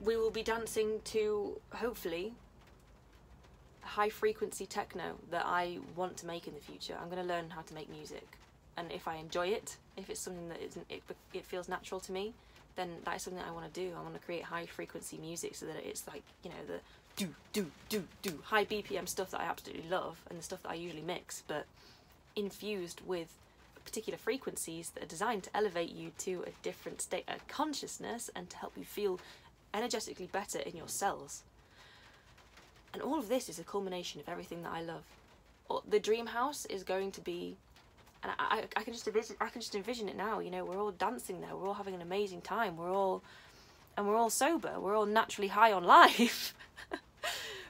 we 0.00 0.16
will 0.16 0.30
be 0.30 0.42
dancing 0.42 1.00
to 1.04 1.60
hopefully 1.74 2.34
high 3.82 4.08
frequency 4.08 4.66
techno 4.66 5.16
that 5.30 5.44
I 5.46 5.78
want 5.96 6.16
to 6.18 6.26
make 6.26 6.46
in 6.46 6.54
the 6.54 6.60
future. 6.60 6.96
I'm 7.00 7.08
going 7.08 7.22
to 7.22 7.28
learn 7.28 7.50
how 7.50 7.62
to 7.62 7.74
make 7.74 7.90
music, 7.90 8.26
and 8.76 8.90
if 8.92 9.06
I 9.06 9.16
enjoy 9.16 9.48
it, 9.48 9.76
if 9.96 10.08
it's 10.10 10.20
something 10.20 10.48
that 10.48 10.60
isn't 10.62 10.86
it, 10.88 11.02
it 11.32 11.44
feels 11.44 11.68
natural 11.68 12.00
to 12.00 12.12
me, 12.12 12.32
then 12.76 12.88
that 13.04 13.16
is 13.16 13.22
something 13.22 13.42
that 13.42 13.48
I 13.48 13.52
want 13.52 13.72
to 13.72 13.80
do. 13.80 13.92
I 13.96 14.02
want 14.02 14.14
to 14.14 14.20
create 14.20 14.44
high 14.44 14.66
frequency 14.66 15.18
music 15.18 15.54
so 15.54 15.66
that 15.66 15.76
it's 15.86 16.06
like 16.06 16.22
you 16.42 16.50
know 16.50 16.56
the 16.66 16.80
do 17.16 17.28
do 17.52 17.70
do 17.88 18.04
do 18.22 18.38
high 18.44 18.64
BPM 18.64 19.08
stuff 19.08 19.30
that 19.30 19.40
I 19.40 19.44
absolutely 19.44 19.88
love 19.88 20.20
and 20.30 20.38
the 20.38 20.42
stuff 20.42 20.62
that 20.62 20.70
I 20.70 20.74
usually 20.74 21.02
mix, 21.02 21.42
but 21.46 21.66
infused 22.34 23.02
with 23.06 23.28
particular 23.84 24.16
frequencies 24.16 24.90
that 24.90 25.02
are 25.02 25.08
designed 25.08 25.42
to 25.44 25.56
elevate 25.56 25.90
you 25.90 26.12
to 26.18 26.44
a 26.46 26.50
different 26.62 27.02
state 27.02 27.24
of 27.28 27.46
consciousness 27.48 28.30
and 28.34 28.48
to 28.50 28.56
help 28.56 28.72
you 28.76 28.84
feel 28.84 29.20
energetically 29.74 30.28
better 30.30 30.60
in 30.60 30.76
your 30.76 30.88
cells. 30.88 31.42
And 32.92 33.02
all 33.02 33.18
of 33.18 33.28
this 33.28 33.48
is 33.48 33.58
a 33.58 33.64
culmination 33.64 34.20
of 34.20 34.28
everything 34.28 34.62
that 34.62 34.72
I 34.72 34.82
love. 34.82 35.02
The 35.88 36.00
dream 36.00 36.26
house 36.26 36.66
is 36.66 36.84
going 36.84 37.12
to 37.12 37.20
be, 37.20 37.56
and 38.22 38.32
I, 38.38 38.64
I, 38.76 38.82
can 38.82 38.92
just 38.92 39.06
envision, 39.06 39.36
I 39.40 39.48
can 39.48 39.60
just 39.60 39.74
envision 39.74 40.08
it 40.08 40.16
now. 40.16 40.38
You 40.38 40.50
know, 40.50 40.64
we're 40.64 40.80
all 40.80 40.92
dancing 40.92 41.40
there. 41.40 41.56
We're 41.56 41.66
all 41.66 41.74
having 41.74 41.94
an 41.94 42.02
amazing 42.02 42.42
time. 42.42 42.76
We're 42.76 42.94
all, 42.94 43.22
and 43.96 44.06
we're 44.06 44.16
all 44.16 44.30
sober. 44.30 44.78
We're 44.78 44.96
all 44.96 45.06
naturally 45.06 45.48
high 45.48 45.72
on 45.72 45.84
life. 45.98 46.54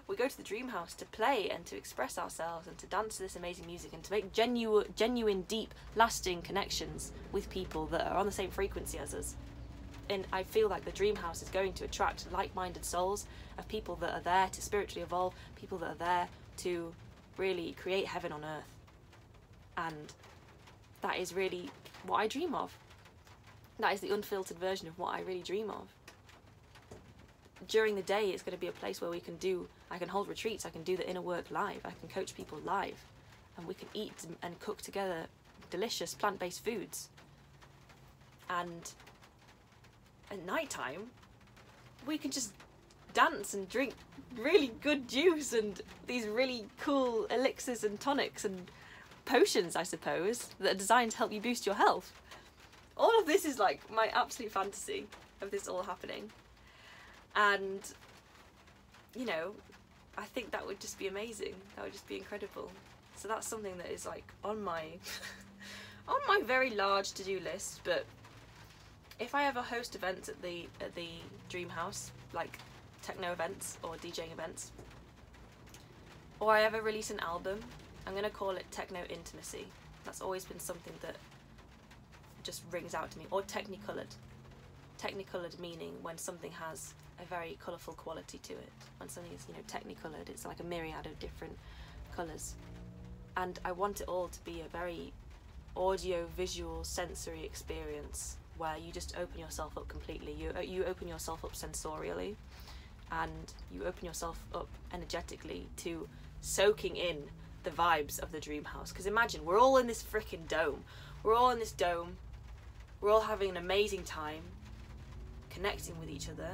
we 0.07 0.17
go 0.17 0.29
to 0.29 0.37
the 0.37 0.43
dream 0.43 0.69
house 0.69 0.95
to 0.95 1.07
play 1.07 1.49
and 1.51 1.65
to 1.67 1.77
express 1.77 2.19
ourselves 2.19 2.67
and 2.67 2.77
to 2.79 2.87
dance 2.87 3.17
to 3.17 3.23
this 3.23 3.37
amazing 3.37 3.67
music 3.67 3.93
and 3.95 4.03
to 4.05 4.13
make 4.13 4.33
genuine, 4.33 4.87
genuine, 4.95 5.43
deep, 5.43 5.75
lasting 5.97 6.43
connections 6.43 7.13
with 7.33 7.49
people 7.49 7.87
that 7.87 8.07
are 8.07 8.19
on 8.19 8.27
the 8.27 8.33
same 8.33 8.51
frequency 8.51 8.99
as 8.99 9.15
us 9.15 9.37
and 10.13 10.27
I 10.33 10.43
feel 10.43 10.69
like 10.69 10.85
the 10.85 10.93
dream 10.93 11.17
house 11.17 11.43
is 11.43 11.49
going 11.49 11.73
to 11.75 11.85
attract 11.85 12.31
like-minded 12.33 12.85
souls 12.85 13.27
of 13.59 13.67
people 13.69 13.97
that 13.97 14.13
are 14.13 14.21
there 14.21 14.49
to 14.49 14.63
spiritually 14.63 15.03
evolve, 15.03 15.35
people 15.57 15.79
that 15.79 15.91
are 15.91 15.95
there 15.95 16.29
to 16.59 16.93
really 17.37 17.75
create 17.81 18.07
heaven 18.07 18.33
on 18.33 18.45
earth. 18.45 18.65
And 19.77 20.13
that 21.03 21.19
is 21.19 21.35
really 21.35 21.69
what 22.07 22.19
I 22.19 22.27
dream 22.27 22.55
of. 22.55 22.77
That 23.79 23.93
is 23.95 24.01
the 24.01 24.15
unfiltered 24.15 24.59
version 24.59 24.89
of 24.89 24.99
what 24.99 25.15
I 25.15 25.21
really 25.21 25.43
dream 25.43 25.71
of. 25.71 25.89
During 27.69 27.95
the 27.95 28.03
day, 28.03 28.31
it's 28.31 28.43
going 28.43 28.57
to 28.57 28.61
be 28.61 28.67
a 28.67 28.73
place 28.73 29.01
where 29.01 29.11
we 29.11 29.21
can 29.21 29.37
do, 29.37 29.69
I 29.91 29.99
can 29.99 30.09
hold 30.09 30.29
retreats, 30.29 30.67
I 30.67 30.71
can 30.71 30.83
do 30.83 30.97
the 30.97 31.09
inner 31.09 31.21
work 31.21 31.51
live, 31.51 31.81
I 31.85 31.91
can 31.91 32.09
coach 32.09 32.35
people 32.35 32.59
live, 32.65 33.05
and 33.57 33.67
we 33.67 33.75
can 33.75 33.89
eat 33.95 34.27
and 34.43 34.59
cook 34.61 34.83
together 34.83 35.27
delicious 35.71 36.15
plant 36.15 36.39
based 36.39 36.65
foods. 36.65 37.09
And 38.51 38.91
at 40.31 40.45
night 40.45 40.71
time, 40.71 41.11
we 42.07 42.19
can 42.19 42.31
just 42.31 42.53
dance 43.15 43.55
and 43.55 43.69
drink 43.69 43.95
really 44.37 44.73
good 44.81 45.09
juice 45.09 45.53
and 45.53 45.81
these 46.07 46.27
really 46.27 46.67
cool 46.81 47.27
elixirs 47.27 47.85
and 47.85 48.01
tonics 48.01 48.45
and 48.45 48.71
potions, 49.25 49.77
I 49.77 49.83
suppose, 49.83 50.49
that 50.61 50.73
are 50.73 50.79
designed 50.79 51.13
to 51.13 51.17
help 51.17 51.33
you 51.33 51.41
boost 51.41 51.67
your 51.67 51.75
health. 51.75 52.13
All 52.97 53.19
of 53.19 53.27
this 53.27 53.45
is 53.45 53.59
like 53.59 53.81
my 53.91 54.09
absolute 54.13 54.53
fantasy 54.53 55.07
of 55.41 55.51
this 55.51 55.69
all 55.69 55.83
happening. 55.83 56.31
And, 57.35 57.81
you 59.17 59.25
know, 59.25 59.55
I 60.19 60.25
think 60.25 60.51
that 60.51 60.67
would 60.67 60.81
just 60.81 60.99
be 60.99 61.09
amazing. 61.09 61.55
That 61.77 61.85
would 61.85 61.93
just 61.93 62.07
be 62.07 62.17
incredible. 62.17 62.71
So 63.17 63.29
that's 63.29 63.47
something 63.47 63.77
that 63.79 63.91
is 63.91 64.07
like 64.07 64.25
on 64.45 64.63
my 64.63 64.85
on 66.09 66.21
my 66.27 66.41
very 66.45 66.71
large 66.71 67.13
to-do 67.13 67.41
list, 67.41 67.81
but 67.85 68.05
if 69.19 69.35
I 69.35 69.45
ever 69.45 69.63
host 69.63 69.95
events 69.95 70.29
at 70.29 70.41
the 70.43 70.67
at 70.81 70.95
the 70.95 71.09
Dream 71.49 71.69
House, 71.69 72.11
like 72.33 72.59
techno 73.03 73.33
events 73.33 73.79
or 73.83 73.95
DJing 73.97 74.33
events, 74.33 74.73
or 76.41 76.53
I 76.53 76.63
ever 76.63 76.83
release 76.83 77.11
an 77.11 77.21
album, 77.21 77.61
I'm 78.07 78.15
gonna 78.15 78.31
call 78.31 78.51
it 78.51 78.65
Techno 78.71 79.01
Intimacy. 79.09 79.67
That's 80.05 80.21
always 80.21 80.45
been 80.45 80.59
something 80.59 80.93
that 81.03 81.17
just 82.43 82.63
rings 82.71 82.95
out 82.95 83.11
to 83.13 83.19
me. 83.19 83.27
Or 83.31 83.43
Technicolored. 83.43 84.15
Technicolored 84.99 85.59
meaning 85.61 85.93
when 86.03 86.19
something 86.19 86.53
has 86.53 86.95
a 87.21 87.25
very 87.27 87.57
colourful 87.65 87.95
quality 87.95 88.39
to 88.39 88.53
it. 88.53 88.73
When 88.99 89.09
something 89.09 89.33
is, 89.33 89.47
you 89.49 89.55
know, 89.55 89.61
technicolored, 89.67 90.29
it's 90.29 90.45
like 90.45 90.61
a 90.61 90.65
myriad 90.65 91.07
of 91.07 91.19
different 91.19 91.57
colours. 92.15 92.55
And 93.37 93.59
I 93.65 93.73
want 93.73 94.01
it 94.01 94.09
all 94.09 94.29
to 94.29 94.45
be 94.45 94.61
a 94.61 94.69
very 94.69 95.13
audio, 95.77 96.27
visual, 96.37 96.85
sensory 96.85 97.45
experience 97.45 98.37
where 98.59 98.77
you 98.77 98.93
just 98.93 99.17
open 99.17 99.41
yourself 99.41 99.77
up 99.79 99.89
completely. 99.89 100.33
You 100.33 100.53
uh, 100.57 100.61
you 100.61 100.85
open 100.85 101.09
yourself 101.09 101.45
up 101.45 101.53
sensorially, 101.53 102.35
and 103.11 103.53
you 103.73 103.85
open 103.85 104.05
yourself 104.05 104.39
up 104.55 104.69
energetically 104.93 105.67
to 105.79 106.09
soaking 106.41 106.97
in 106.97 107.25
the 107.63 107.71
vibes 107.71 108.19
of 108.21 108.33
the 108.33 108.41
dream 108.41 108.65
house. 108.65 108.91
Because 108.91 109.07
imagine 109.07 109.45
we're 109.45 109.59
all 109.59 109.77
in 109.79 109.87
this 109.87 110.03
freaking 110.03 110.47
dome. 110.49 110.85
We're 111.23 111.35
all 111.35 111.51
in 111.51 111.59
this 111.59 111.73
dome. 111.73 112.17
We're 113.01 113.11
all 113.11 113.21
having 113.21 113.51
an 113.51 113.57
amazing 113.57 114.05
time, 114.05 114.43
connecting 115.51 115.99
with 115.99 116.09
each 116.09 116.29
other. 116.29 116.51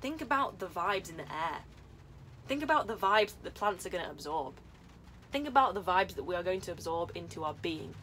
Think 0.00 0.20
about 0.20 0.58
the 0.58 0.66
vibes 0.66 1.10
in 1.10 1.16
the 1.16 1.24
air. 1.24 1.58
Think 2.48 2.62
about 2.62 2.86
the 2.86 2.96
vibes 2.96 3.32
that 3.32 3.44
the 3.44 3.50
plants 3.50 3.86
are 3.86 3.90
going 3.90 4.04
to 4.04 4.10
absorb. 4.10 4.54
Think 5.32 5.48
about 5.48 5.74
the 5.74 5.82
vibes 5.82 6.14
that 6.14 6.24
we 6.24 6.34
are 6.34 6.42
going 6.42 6.60
to 6.62 6.72
absorb 6.72 7.12
into 7.14 7.44
our 7.44 7.54
being 7.60 7.94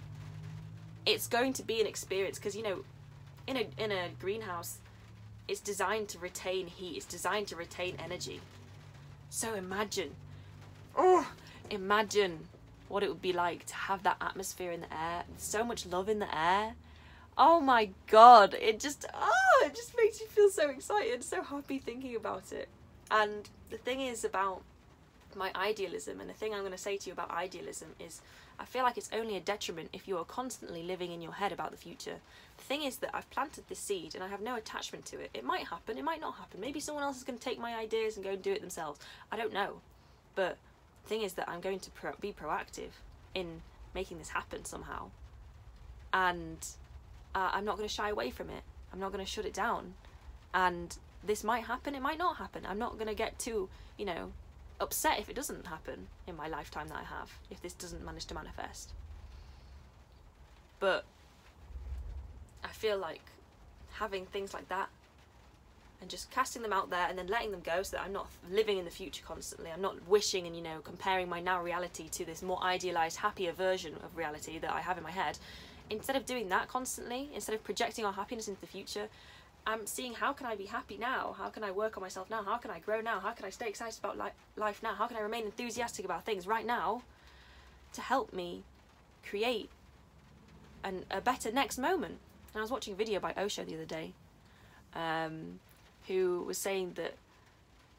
it's 1.05 1.27
going 1.27 1.53
to 1.53 1.63
be 1.63 1.81
an 1.81 1.87
experience 1.87 2.37
because 2.37 2.55
you 2.55 2.63
know 2.63 2.83
in 3.47 3.57
a 3.57 3.67
in 3.77 3.91
a 3.91 4.09
greenhouse 4.19 4.79
it's 5.47 5.59
designed 5.59 6.07
to 6.07 6.17
retain 6.19 6.67
heat 6.67 6.95
it's 6.95 7.05
designed 7.05 7.47
to 7.47 7.55
retain 7.55 7.95
energy 8.03 8.39
so 9.29 9.53
imagine 9.53 10.11
oh 10.97 11.29
imagine 11.73 12.47
what 12.87 13.03
it 13.03 13.09
would 13.09 13.21
be 13.21 13.33
like 13.33 13.65
to 13.65 13.75
have 13.75 14.03
that 14.03 14.17
atmosphere 14.21 14.71
in 14.71 14.81
the 14.81 14.93
air 14.93 15.23
so 15.37 15.63
much 15.63 15.85
love 15.85 16.07
in 16.07 16.19
the 16.19 16.37
air 16.37 16.73
oh 17.37 17.59
my 17.59 17.89
god 18.07 18.55
it 18.61 18.79
just 18.79 19.05
oh 19.13 19.63
it 19.65 19.75
just 19.75 19.95
makes 19.97 20.19
you 20.21 20.27
feel 20.27 20.49
so 20.49 20.69
excited 20.69 21.23
so 21.23 21.41
happy 21.41 21.79
thinking 21.79 22.15
about 22.15 22.51
it 22.51 22.69
and 23.09 23.49
the 23.69 23.77
thing 23.77 24.01
is 24.01 24.23
about 24.23 24.61
my 25.35 25.51
idealism. 25.55 26.19
And 26.19 26.29
the 26.29 26.33
thing 26.33 26.53
I'm 26.53 26.61
going 26.61 26.71
to 26.71 26.77
say 26.77 26.97
to 26.97 27.07
you 27.07 27.13
about 27.13 27.31
idealism 27.31 27.89
is 27.99 28.21
I 28.59 28.65
feel 28.65 28.83
like 28.83 28.97
it's 28.97 29.09
only 29.13 29.35
a 29.35 29.41
detriment 29.41 29.89
if 29.93 30.07
you 30.07 30.17
are 30.17 30.25
constantly 30.25 30.83
living 30.83 31.11
in 31.11 31.21
your 31.21 31.33
head 31.33 31.51
about 31.51 31.71
the 31.71 31.77
future. 31.77 32.17
The 32.57 32.63
thing 32.63 32.83
is 32.83 32.97
that 32.97 33.11
I've 33.13 33.29
planted 33.29 33.67
this 33.67 33.79
seed 33.79 34.15
and 34.15 34.23
I 34.23 34.27
have 34.27 34.41
no 34.41 34.55
attachment 34.55 35.05
to 35.07 35.19
it. 35.19 35.31
It 35.33 35.43
might 35.43 35.67
happen, 35.67 35.97
it 35.97 36.03
might 36.03 36.21
not 36.21 36.35
happen. 36.35 36.59
Maybe 36.59 36.79
someone 36.79 37.03
else 37.03 37.17
is 37.17 37.23
going 37.23 37.37
to 37.37 37.43
take 37.43 37.59
my 37.59 37.75
ideas 37.75 38.15
and 38.15 38.23
go 38.23 38.31
and 38.31 38.41
do 38.41 38.51
it 38.51 38.61
themselves. 38.61 38.99
I 39.31 39.37
don't 39.37 39.53
know. 39.53 39.81
But 40.35 40.57
thing 41.05 41.21
is 41.21 41.33
that 41.33 41.49
I'm 41.49 41.61
going 41.61 41.79
to 41.79 41.91
pro- 41.91 42.15
be 42.19 42.31
proactive 42.33 42.91
in 43.33 43.61
making 43.93 44.17
this 44.17 44.29
happen 44.29 44.65
somehow. 44.65 45.09
And 46.13 46.65
uh, 47.33 47.51
I'm 47.53 47.65
not 47.65 47.77
going 47.77 47.87
to 47.87 47.93
shy 47.93 48.09
away 48.09 48.29
from 48.29 48.49
it. 48.49 48.63
I'm 48.91 48.99
not 48.99 49.11
going 49.11 49.23
to 49.23 49.29
shut 49.29 49.45
it 49.45 49.53
down. 49.53 49.93
And 50.53 50.95
this 51.23 51.43
might 51.43 51.63
happen, 51.65 51.95
it 51.95 52.01
might 52.01 52.17
not 52.17 52.37
happen. 52.37 52.65
I'm 52.67 52.77
not 52.77 52.93
going 52.93 53.07
to 53.07 53.15
get 53.15 53.39
too, 53.39 53.69
you 53.97 54.05
know, 54.05 54.31
upset 54.79 55.19
if 55.19 55.29
it 55.29 55.35
doesn't 55.35 55.65
happen 55.67 56.07
in 56.27 56.35
my 56.35 56.47
lifetime 56.47 56.89
that 56.89 56.97
I 56.97 57.03
have, 57.03 57.31
if 57.49 57.61
this 57.61 57.73
doesn't 57.73 58.03
manage 58.05 58.25
to 58.25 58.35
manifest. 58.35 58.93
But 60.79 61.05
I 62.63 62.69
feel 62.69 62.97
like 62.97 63.21
having 63.93 64.25
things 64.25 64.53
like 64.53 64.69
that 64.69 64.89
and 66.03 66.09
just 66.09 66.29
casting 66.29 66.61
them 66.61 66.73
out 66.73 66.89
there 66.89 67.07
and 67.07 67.17
then 67.17 67.27
letting 67.27 67.51
them 67.51 67.61
go 67.63 67.81
so 67.81 67.95
that 67.95 68.03
I'm 68.03 68.11
not 68.11 68.27
living 68.51 68.77
in 68.77 68.83
the 68.83 68.91
future 68.91 69.23
constantly. 69.25 69.71
I'm 69.71 69.81
not 69.81 69.95
wishing 70.07 70.45
and, 70.45 70.55
you 70.55 70.61
know, 70.61 70.79
comparing 70.83 71.29
my 71.29 71.39
now 71.39 71.63
reality 71.63 72.09
to 72.09 72.25
this 72.25 72.43
more 72.43 72.61
idealized, 72.61 73.17
happier 73.17 73.53
version 73.53 73.95
of 74.03 74.17
reality 74.17 74.59
that 74.59 74.71
I 74.71 74.81
have 74.81 74.97
in 74.97 75.03
my 75.03 75.11
head. 75.11 75.39
Instead 75.89 76.17
of 76.17 76.25
doing 76.25 76.49
that 76.49 76.67
constantly, 76.67 77.29
instead 77.33 77.55
of 77.55 77.63
projecting 77.63 78.03
our 78.05 78.11
happiness 78.11 78.49
into 78.49 78.59
the 78.59 78.67
future, 78.67 79.07
I'm 79.65 79.85
seeing 79.85 80.13
how 80.13 80.33
can 80.33 80.45
I 80.45 80.57
be 80.57 80.65
happy 80.65 80.97
now? 80.97 81.35
How 81.37 81.47
can 81.47 81.63
I 81.63 81.71
work 81.71 81.95
on 81.95 82.03
myself 82.03 82.29
now? 82.29 82.43
How 82.43 82.57
can 82.57 82.69
I 82.69 82.79
grow 82.79 82.99
now? 82.99 83.21
How 83.21 83.31
can 83.31 83.45
I 83.45 83.49
stay 83.49 83.69
excited 83.69 83.97
about 83.97 84.17
li- 84.17 84.35
life 84.57 84.83
now? 84.83 84.93
How 84.93 85.07
can 85.07 85.15
I 85.15 85.21
remain 85.21 85.45
enthusiastic 85.45 86.03
about 86.03 86.25
things 86.25 86.45
right 86.45 86.65
now 86.65 87.03
to 87.93 88.01
help 88.01 88.33
me 88.33 88.63
create 89.25 89.69
an, 90.83 91.05
a 91.09 91.21
better 91.21 91.49
next 91.49 91.77
moment? 91.77 92.17
And 92.53 92.59
I 92.59 92.61
was 92.61 92.71
watching 92.71 92.93
a 92.93 92.97
video 92.97 93.21
by 93.21 93.33
Osho 93.37 93.63
the 93.63 93.75
other 93.75 93.85
day, 93.85 94.11
um, 94.93 95.59
who 96.07 96.43
was 96.43 96.57
saying 96.57 96.93
that, 96.95 97.13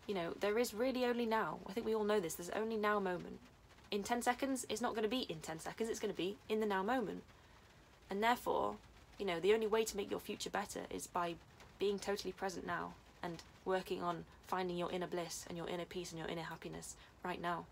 you 0.06 0.14
know, 0.14 0.34
there 0.40 0.58
is 0.58 0.74
really 0.74 1.04
only 1.04 1.26
now. 1.26 1.58
I 1.66 1.72
think 1.72 1.86
we 1.86 1.94
all 1.94 2.04
know 2.04 2.20
this. 2.20 2.34
There's 2.34 2.50
only 2.50 2.76
now 2.76 2.98
moment. 3.00 3.38
In 3.90 4.02
10 4.02 4.22
seconds, 4.22 4.66
it's 4.68 4.80
not 4.80 4.92
going 4.92 5.04
to 5.04 5.08
be 5.08 5.20
in 5.20 5.38
10 5.40 5.60
seconds, 5.60 5.88
it's 5.88 6.00
going 6.00 6.12
to 6.12 6.16
be 6.16 6.36
in 6.48 6.60
the 6.60 6.66
now 6.66 6.82
moment. 6.82 7.22
And 8.10 8.22
therefore, 8.22 8.76
you 9.18 9.26
know, 9.26 9.40
the 9.40 9.54
only 9.54 9.66
way 9.66 9.84
to 9.84 9.96
make 9.96 10.10
your 10.10 10.20
future 10.20 10.50
better 10.50 10.80
is 10.90 11.06
by 11.06 11.34
being 11.78 11.98
totally 11.98 12.32
present 12.32 12.66
now 12.66 12.94
and 13.22 13.42
working 13.64 14.02
on 14.02 14.24
finding 14.46 14.76
your 14.76 14.90
inner 14.90 15.06
bliss 15.06 15.44
and 15.48 15.56
your 15.56 15.68
inner 15.68 15.84
peace 15.84 16.10
and 16.10 16.18
your 16.18 16.28
inner 16.28 16.42
happiness 16.42 16.96
right 17.24 17.40
now. 17.40 17.64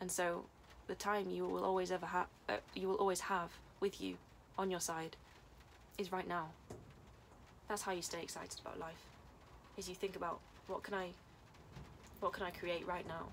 And 0.00 0.10
so, 0.10 0.44
the 0.86 0.94
time 0.94 1.30
you 1.30 1.46
will 1.46 1.64
always 1.64 1.92
ever 1.92 2.06
have, 2.06 2.26
uh, 2.48 2.56
you 2.74 2.88
will 2.88 2.96
always 2.96 3.20
have 3.20 3.50
with 3.80 4.00
you 4.00 4.16
on 4.58 4.70
your 4.70 4.80
side, 4.80 5.16
is 5.98 6.12
right 6.12 6.26
now. 6.26 6.48
That's 7.72 7.80
how 7.80 7.92
you 7.92 8.02
stay 8.02 8.20
excited 8.20 8.60
about 8.60 8.78
life. 8.78 9.02
Is 9.78 9.88
you 9.88 9.94
think 9.94 10.14
about 10.14 10.40
what 10.66 10.82
can 10.82 10.92
I, 10.92 11.08
what 12.20 12.34
can 12.34 12.42
I 12.42 12.50
create 12.50 12.86
right 12.86 13.08
now? 13.08 13.28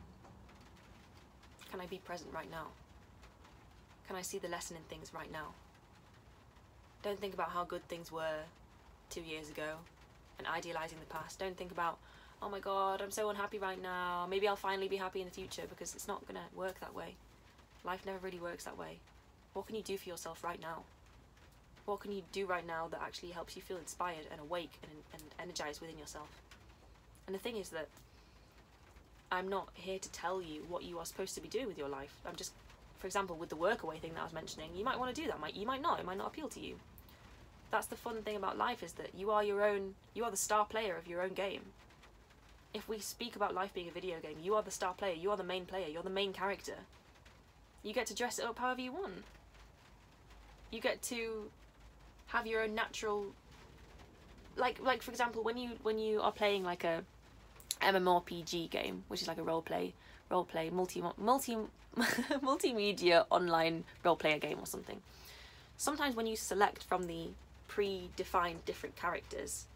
Can 1.70 1.82
I 1.82 1.88
be 1.88 1.98
present 1.98 2.34
right 2.34 2.50
now? 2.50 2.68
Can 4.08 4.16
I 4.16 4.22
see 4.22 4.38
the 4.38 4.48
lesson 4.48 4.78
in 4.78 4.84
things 4.84 5.12
right 5.14 5.30
now? 5.30 5.48
Don't 7.04 7.20
think 7.20 7.34
about 7.34 7.50
how 7.50 7.66
good 7.66 7.86
things 7.90 8.14
were 8.14 8.40
two 9.10 9.20
years 9.20 9.50
ago 9.50 9.74
and 10.38 10.48
idealizing 10.48 11.00
the 11.02 11.14
past. 11.14 11.38
Don't 11.38 11.58
think 11.58 11.74
about, 11.74 11.98
oh 12.42 12.48
my 12.48 12.62
god, 12.62 13.02
I'm 13.02 13.12
so 13.12 13.30
unhappy 13.30 13.60
right 13.60 13.82
now. 13.82 14.26
Maybe 14.30 14.48
I'll 14.48 14.56
finally 14.56 14.88
be 14.88 14.96
happy 14.96 15.20
in 15.20 15.26
the 15.26 15.34
future 15.34 15.64
because 15.70 15.94
it's 15.96 16.08
not 16.08 16.26
going 16.26 16.40
to 16.40 16.58
work 16.58 16.80
that 16.80 16.96
way. 16.96 17.16
Life 17.84 18.06
never 18.06 18.20
really 18.20 18.40
works 18.40 18.64
that 18.64 18.78
way. 18.78 19.00
What 19.52 19.68
can 19.68 19.76
you 19.76 19.84
do 19.84 19.98
for 19.98 20.08
yourself 20.08 20.46
right 20.46 20.62
now? 20.62 20.84
What 21.86 22.00
can 22.00 22.12
you 22.12 22.22
do 22.32 22.46
right 22.46 22.66
now 22.66 22.88
that 22.90 23.02
actually 23.02 23.30
helps 23.30 23.56
you 23.56 23.62
feel 23.62 23.78
inspired 23.78 24.28
and 24.32 24.40
awake 24.40 24.72
and, 24.84 24.92
and 25.14 25.24
energized 25.40 25.82
within 25.82 25.98
yourself? 25.98 26.30
And 27.26 27.36
the 27.36 27.40
thing 27.40 27.58
is 27.58 27.70
that 27.70 27.88
I'm 29.32 29.48
not 29.48 29.70
here 29.74 30.00
to 30.00 30.12
tell 30.12 30.42
you 30.42 30.66
what 30.68 30.84
you 30.84 31.00
are 31.00 31.06
supposed 31.06 31.36
to 31.36 31.42
be 31.42 31.48
doing 31.48 31.68
with 31.68 31.78
your 31.78 31.90
life. 31.90 32.14
I'm 32.26 32.36
just, 32.36 32.54
for 32.98 33.08
example, 33.08 33.36
with 33.36 33.50
the 33.50 33.56
workaway 33.56 34.00
thing 34.00 34.14
that 34.14 34.22
I 34.22 34.24
was 34.24 34.34
mentioning, 34.34 34.70
you 34.76 34.84
might 34.84 35.00
want 35.00 35.14
to 35.14 35.22
do 35.22 35.28
that. 35.28 35.40
Might 35.40 35.56
You 35.56 35.66
might 35.66 35.82
not. 35.82 36.00
It 36.00 36.06
might 36.06 36.18
not 36.18 36.28
appeal 36.28 36.50
to 36.50 36.60
you 36.60 36.76
that's 37.72 37.88
the 37.88 37.96
fun 37.96 38.22
thing 38.22 38.36
about 38.36 38.58
life 38.58 38.84
is 38.84 38.94
that 38.94 39.10
you 39.16 39.32
are 39.32 39.44
your 39.44 39.64
own 39.64 39.96
you 40.14 40.24
are 40.24 40.32
the 40.32 40.38
star 40.38 40.66
player 40.66 40.96
of 40.96 41.08
your 41.08 41.22
own 41.22 41.34
game 41.34 41.62
if 42.74 42.88
we 42.88 43.00
speak 43.00 43.36
about 43.36 43.54
life 43.54 43.74
being 43.74 43.88
a 43.88 43.92
video 43.92 44.20
game 44.20 44.38
you 44.42 44.56
are 44.56 44.64
the 44.64 44.72
star 44.72 44.94
player 44.94 45.14
you 45.14 45.30
are 45.30 45.38
the 45.38 45.44
main 45.44 45.66
player 45.66 45.88
you're 45.88 46.04
the 46.04 46.10
main 46.10 46.34
character 46.34 46.76
you 47.84 47.94
get 47.94 48.08
to 48.08 48.16
dress 48.16 48.40
it 48.40 48.46
up 48.46 48.58
however 48.58 48.82
you 48.82 48.92
want 48.92 49.24
you 50.72 50.80
get 50.80 51.02
to 51.02 51.50
have 52.30 52.48
your 52.48 52.64
own 52.64 52.74
natural 52.76 53.26
like 54.56 54.80
like 54.82 55.02
for 55.02 55.12
example 55.12 55.44
when 55.44 55.58
you 55.58 55.72
when 55.84 56.00
you 56.00 56.22
are 56.22 56.32
playing 56.32 56.64
like 56.64 56.84
a 56.84 57.04
MMORPG 57.82 58.70
game 58.70 59.04
which 59.08 59.22
is 59.22 59.28
like 59.28 59.38
a 59.38 59.44
role 59.44 59.62
play 59.62 59.94
role 60.30 60.44
play 60.44 60.70
multi 60.70 61.04
multi 61.18 61.58
multimedia 61.98 63.26
online 63.30 63.84
role 64.04 64.16
player 64.16 64.38
game 64.38 64.60
or 64.60 64.66
something 64.66 65.02
sometimes 65.78 66.16
when 66.16 66.28
you 66.28 66.36
select 66.36 66.84
from 66.84 67.04
the 67.04 67.30
pre-defined 67.70 68.66
different 68.66 68.98
characters 68.98 69.68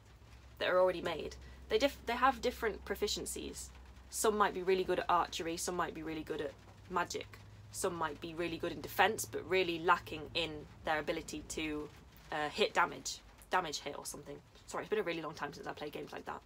that 0.59 0.67
are 0.67 0.79
already 0.79 1.01
made. 1.01 1.37
They 1.69 1.77
diff- 1.77 2.05
they 2.05 2.13
have 2.13 2.41
different 2.41 2.83
proficiencies. 2.83 3.69
Some 4.09 4.37
might 4.37 4.53
be 4.53 4.63
really 4.63 4.83
good 4.83 4.99
at 4.99 5.05
archery, 5.09 5.55
some 5.55 5.75
might 5.75 5.93
be 5.93 6.03
really 6.03 6.23
good 6.23 6.41
at 6.41 6.51
magic, 6.89 7.39
some 7.71 7.95
might 7.95 8.19
be 8.19 8.33
really 8.33 8.57
good 8.57 8.71
in 8.71 8.81
defense, 8.81 9.25
but 9.25 9.49
really 9.49 9.79
lacking 9.79 10.29
in 10.33 10.65
their 10.85 10.99
ability 10.99 11.43
to 11.49 11.89
uh, 12.33 12.49
hit 12.49 12.73
damage, 12.73 13.19
damage 13.51 13.79
hit 13.79 13.95
or 13.97 14.05
something. 14.05 14.37
Sorry, 14.65 14.83
it's 14.83 14.89
been 14.89 14.99
a 14.99 15.03
really 15.03 15.21
long 15.21 15.35
time 15.35 15.53
since 15.53 15.67
I 15.67 15.73
played 15.73 15.93
games 15.93 16.11
like 16.11 16.25
that. 16.25 16.41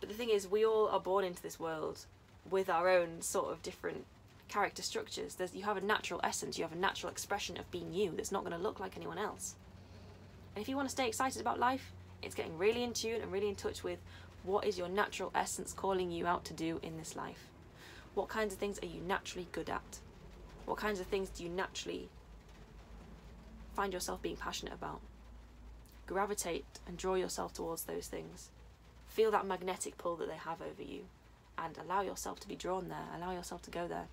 But 0.00 0.08
the 0.08 0.14
thing 0.14 0.30
is, 0.30 0.48
we 0.48 0.66
all 0.66 0.88
are 0.88 1.00
born 1.00 1.24
into 1.24 1.42
this 1.42 1.60
world 1.60 2.04
with 2.50 2.68
our 2.68 2.88
own 2.88 3.22
sort 3.22 3.52
of 3.52 3.62
different 3.62 4.04
character 4.48 4.82
structures. 4.82 5.34
There's 5.34 5.54
you 5.54 5.62
have 5.62 5.76
a 5.76 5.82
natural 5.82 6.20
essence, 6.24 6.58
you 6.58 6.64
have 6.64 6.72
a 6.72 6.78
natural 6.78 7.12
expression 7.12 7.56
of 7.56 7.70
being 7.70 7.92
you 7.92 8.12
that's 8.16 8.32
not 8.32 8.42
going 8.42 8.56
to 8.56 8.62
look 8.62 8.80
like 8.80 8.96
anyone 8.96 9.18
else. 9.18 9.54
And 10.56 10.62
if 10.62 10.68
you 10.68 10.76
want 10.76 10.88
to 10.88 10.92
stay 10.92 11.06
excited 11.06 11.40
about 11.40 11.60
life, 11.60 11.92
it's 12.22 12.34
getting 12.34 12.58
really 12.58 12.82
in 12.82 12.92
tune 12.92 13.20
and 13.22 13.30
really 13.30 13.48
in 13.48 13.54
touch 13.54 13.84
with 13.84 13.98
what 14.42 14.66
is 14.66 14.76
your 14.76 14.88
natural 14.88 15.30
essence 15.34 15.72
calling 15.72 16.10
you 16.10 16.26
out 16.26 16.44
to 16.46 16.54
do 16.54 16.80
in 16.82 16.96
this 16.96 17.14
life. 17.14 17.48
What 18.14 18.28
kinds 18.28 18.52
of 18.52 18.58
things 18.58 18.78
are 18.82 18.86
you 18.86 19.00
naturally 19.02 19.46
good 19.52 19.70
at? 19.70 20.00
What 20.64 20.78
kinds 20.78 20.98
of 20.98 21.06
things 21.06 21.28
do 21.28 21.44
you 21.44 21.48
naturally 21.48 22.08
find 23.74 23.92
yourself 23.92 24.22
being 24.22 24.36
passionate 24.36 24.74
about? 24.74 25.00
Gravitate 26.06 26.64
and 26.86 26.96
draw 26.96 27.14
yourself 27.14 27.52
towards 27.52 27.84
those 27.84 28.06
things. 28.06 28.50
Feel 29.06 29.30
that 29.30 29.46
magnetic 29.46 29.98
pull 29.98 30.16
that 30.16 30.28
they 30.28 30.36
have 30.36 30.60
over 30.60 30.82
you 30.82 31.02
and 31.58 31.76
allow 31.78 32.00
yourself 32.00 32.40
to 32.40 32.48
be 32.48 32.56
drawn 32.56 32.88
there, 32.88 33.06
allow 33.16 33.32
yourself 33.32 33.62
to 33.62 33.70
go 33.70 33.86
there. 33.86 34.06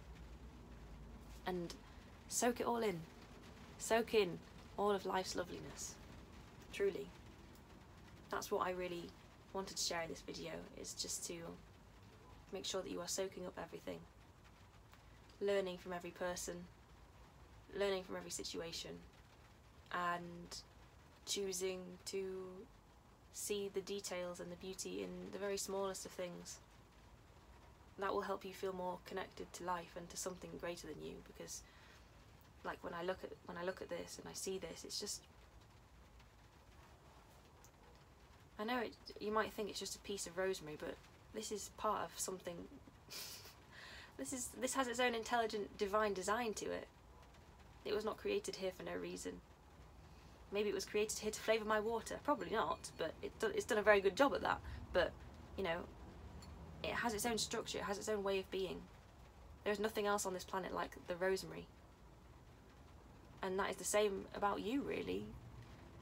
And 1.45 1.73
soak 2.27 2.59
it 2.59 2.67
all 2.67 2.77
in. 2.77 2.99
Soak 3.77 4.13
in 4.13 4.39
all 4.77 4.91
of 4.91 5.05
life's 5.05 5.35
loveliness 5.35 5.95
truly. 6.77 7.07
That's 8.29 8.51
what 8.51 8.67
I 8.67 8.71
really 8.71 9.09
wanted 9.53 9.77
to 9.77 9.83
share 9.83 10.01
in 10.03 10.09
this 10.09 10.21
video, 10.21 10.51
is 10.79 10.93
just 10.93 11.25
to 11.27 11.33
make 12.53 12.65
sure 12.65 12.81
that 12.81 12.91
you 12.91 13.01
are 13.01 13.07
soaking 13.07 13.45
up 13.45 13.57
everything. 13.61 13.99
Learning 15.41 15.77
from 15.77 15.93
every 15.93 16.11
person, 16.11 16.55
learning 17.75 18.03
from 18.03 18.15
every 18.15 18.29
situation, 18.29 18.91
and 19.91 20.61
choosing 21.25 21.81
to 22.05 22.47
see 23.33 23.69
the 23.73 23.81
details 23.81 24.39
and 24.39 24.51
the 24.51 24.55
beauty 24.55 25.03
in 25.03 25.31
the 25.31 25.37
very 25.37 25.57
smallest 25.57 26.05
of 26.05 26.11
things. 26.11 26.57
That 27.99 28.13
will 28.13 28.21
help 28.21 28.45
you 28.45 28.53
feel 28.53 28.73
more 28.73 28.99
connected 29.05 29.51
to 29.53 29.63
life 29.63 29.95
and 29.97 30.09
to 30.09 30.17
something 30.17 30.51
greater 30.59 30.87
than 30.87 31.01
you 31.03 31.13
because 31.25 31.61
like 32.63 32.77
when 32.83 32.93
I 32.93 33.03
look 33.03 33.19
at 33.23 33.31
when 33.45 33.57
I 33.57 33.63
look 33.63 33.81
at 33.81 33.89
this 33.89 34.17
and 34.19 34.27
I 34.29 34.33
see 34.33 34.57
this, 34.57 34.83
it's 34.83 34.99
just 34.99 35.21
I 38.59 38.63
know 38.63 38.79
it, 38.79 38.93
you 39.19 39.31
might 39.31 39.53
think 39.53 39.69
it's 39.69 39.79
just 39.79 39.95
a 39.95 39.99
piece 39.99 40.25
of 40.25 40.37
rosemary, 40.37 40.77
but 40.79 40.95
this 41.33 41.51
is 41.51 41.69
part 41.77 42.03
of 42.03 42.11
something. 42.19 42.55
this 44.17 44.33
is 44.33 44.49
this 44.59 44.73
has 44.73 44.87
its 44.87 44.99
own 44.99 45.13
intelligent, 45.13 45.77
divine 45.77 46.13
design 46.13 46.53
to 46.55 46.65
it. 46.65 46.87
It 47.85 47.93
was 47.93 48.03
not 48.03 48.17
created 48.17 48.57
here 48.57 48.71
for 48.75 48.83
no 48.83 48.93
reason. 48.93 49.41
Maybe 50.51 50.69
it 50.69 50.75
was 50.75 50.85
created 50.85 51.19
here 51.19 51.31
to 51.31 51.39
flavour 51.39 51.65
my 51.65 51.79
water. 51.79 52.19
Probably 52.23 52.49
not, 52.49 52.89
but 52.97 53.13
it, 53.21 53.31
it's 53.41 53.65
done 53.65 53.77
a 53.77 53.83
very 53.83 53.99
good 53.99 54.15
job 54.15 54.33
at 54.33 54.41
that. 54.41 54.61
But, 54.93 55.11
you 55.57 55.63
know, 55.63 55.79
it 56.83 56.91
has 56.91 57.13
its 57.13 57.25
own 57.25 57.37
structure, 57.37 57.79
it 57.79 57.83
has 57.83 57.97
its 57.97 58.09
own 58.09 58.23
way 58.23 58.39
of 58.39 58.49
being. 58.49 58.81
There's 59.63 59.79
nothing 59.79 60.05
else 60.05 60.25
on 60.25 60.33
this 60.33 60.45
planet 60.45 60.73
like 60.73 60.95
the 61.07 61.15
rosemary. 61.15 61.67
And 63.43 63.59
that 63.59 63.69
is 63.69 63.75
the 63.75 63.83
same 63.83 64.25
about 64.33 64.61
you, 64.61 64.81
really. 64.81 65.25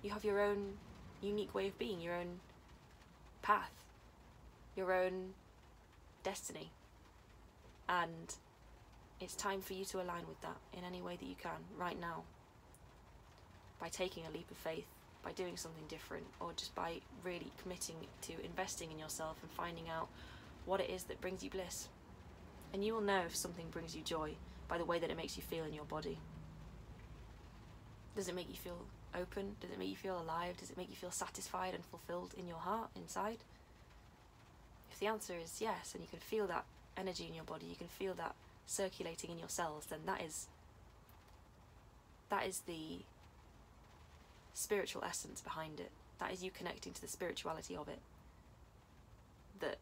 You 0.03 0.11
have 0.11 0.23
your 0.23 0.39
own 0.39 0.73
unique 1.21 1.55
way 1.55 1.67
of 1.67 1.77
being, 1.79 1.99
your 1.99 2.13
own 2.13 2.39
path, 3.41 3.71
your 4.75 4.93
own 4.93 5.33
destiny. 6.23 6.71
And 7.89 8.35
it's 9.19 9.35
time 9.35 9.61
for 9.61 9.73
you 9.73 9.85
to 9.85 10.01
align 10.01 10.27
with 10.27 10.39
that 10.41 10.57
in 10.77 10.83
any 10.83 11.01
way 11.01 11.15
that 11.15 11.25
you 11.25 11.35
can 11.35 11.51
right 11.77 11.99
now. 11.99 12.23
By 13.79 13.89
taking 13.89 14.25
a 14.25 14.31
leap 14.31 14.49
of 14.49 14.57
faith, 14.57 14.87
by 15.23 15.31
doing 15.31 15.57
something 15.57 15.83
different, 15.87 16.25
or 16.39 16.53
just 16.55 16.73
by 16.75 17.01
really 17.23 17.51
committing 17.61 17.95
to 18.21 18.33
investing 18.43 18.91
in 18.91 18.99
yourself 18.99 19.37
and 19.41 19.51
finding 19.51 19.89
out 19.89 20.07
what 20.65 20.79
it 20.79 20.89
is 20.89 21.03
that 21.03 21.21
brings 21.21 21.43
you 21.43 21.49
bliss. 21.49 21.89
And 22.73 22.83
you 22.83 22.93
will 22.93 23.01
know 23.01 23.23
if 23.25 23.35
something 23.35 23.67
brings 23.69 23.95
you 23.95 24.01
joy 24.01 24.35
by 24.67 24.77
the 24.77 24.85
way 24.85 24.99
that 24.99 25.09
it 25.09 25.17
makes 25.17 25.37
you 25.37 25.43
feel 25.43 25.65
in 25.65 25.73
your 25.73 25.85
body. 25.85 26.17
Does 28.15 28.27
it 28.27 28.35
make 28.35 28.49
you 28.49 28.55
feel 28.55 28.85
open? 29.13 29.55
Does 29.59 29.71
it 29.71 29.79
make 29.79 29.89
you 29.89 29.95
feel 29.95 30.19
alive? 30.19 30.57
Does 30.57 30.71
it 30.71 30.77
make 30.77 30.89
you 30.89 30.95
feel 30.95 31.11
satisfied 31.11 31.73
and 31.73 31.83
fulfilled 31.85 32.33
in 32.37 32.47
your 32.47 32.57
heart, 32.57 32.89
inside? 32.95 33.39
If 34.91 34.99
the 34.99 35.07
answer 35.07 35.33
is 35.41 35.59
yes, 35.59 35.93
and 35.93 36.01
you 36.01 36.07
can 36.09 36.19
feel 36.19 36.47
that 36.47 36.65
energy 36.97 37.25
in 37.27 37.33
your 37.33 37.43
body, 37.43 37.65
you 37.65 37.75
can 37.75 37.87
feel 37.87 38.13
that 38.13 38.35
circulating 38.65 39.31
in 39.31 39.39
your 39.39 39.49
cells, 39.49 39.87
then 39.89 39.99
that 40.05 40.21
is 40.21 40.47
that 42.29 42.47
is 42.47 42.61
the 42.61 42.99
spiritual 44.55 45.03
essence 45.03 45.41
behind 45.41 45.79
it. 45.79 45.91
That 46.19 46.31
is 46.33 46.43
you 46.43 46.49
connecting 46.49 46.93
to 46.93 47.01
the 47.01 47.07
spirituality 47.07 47.75
of 47.75 47.87
it. 47.87 47.99
That 49.59 49.77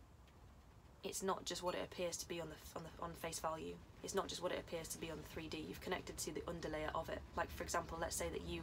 it's 1.04 1.24
not 1.24 1.46
just 1.46 1.64
what 1.64 1.76
it 1.76 1.82
appears 1.84 2.18
to 2.18 2.28
be 2.28 2.42
on 2.42 2.50
the 2.50 2.56
on 2.78 2.84
the 2.84 3.04
on 3.04 3.12
face 3.14 3.40
value. 3.40 3.76
It's 4.04 4.16
not 4.16 4.28
just 4.28 4.42
what 4.44 4.52
it 4.52 4.60
appears 4.60 4.90
to 4.90 5.00
be 5.00 5.10
on 5.10 5.18
the 5.18 5.40
3D. 5.40 5.68
You've 5.68 5.82
connected 5.82 6.18
to 6.18 6.34
the 6.34 6.42
underlayer 6.42 6.90
of 6.94 7.08
it. 7.10 7.20
Like 7.38 7.50
for 7.52 7.64
example, 7.64 7.98
let's 8.02 8.16
say 8.16 8.30
that 8.30 8.46
you 8.48 8.62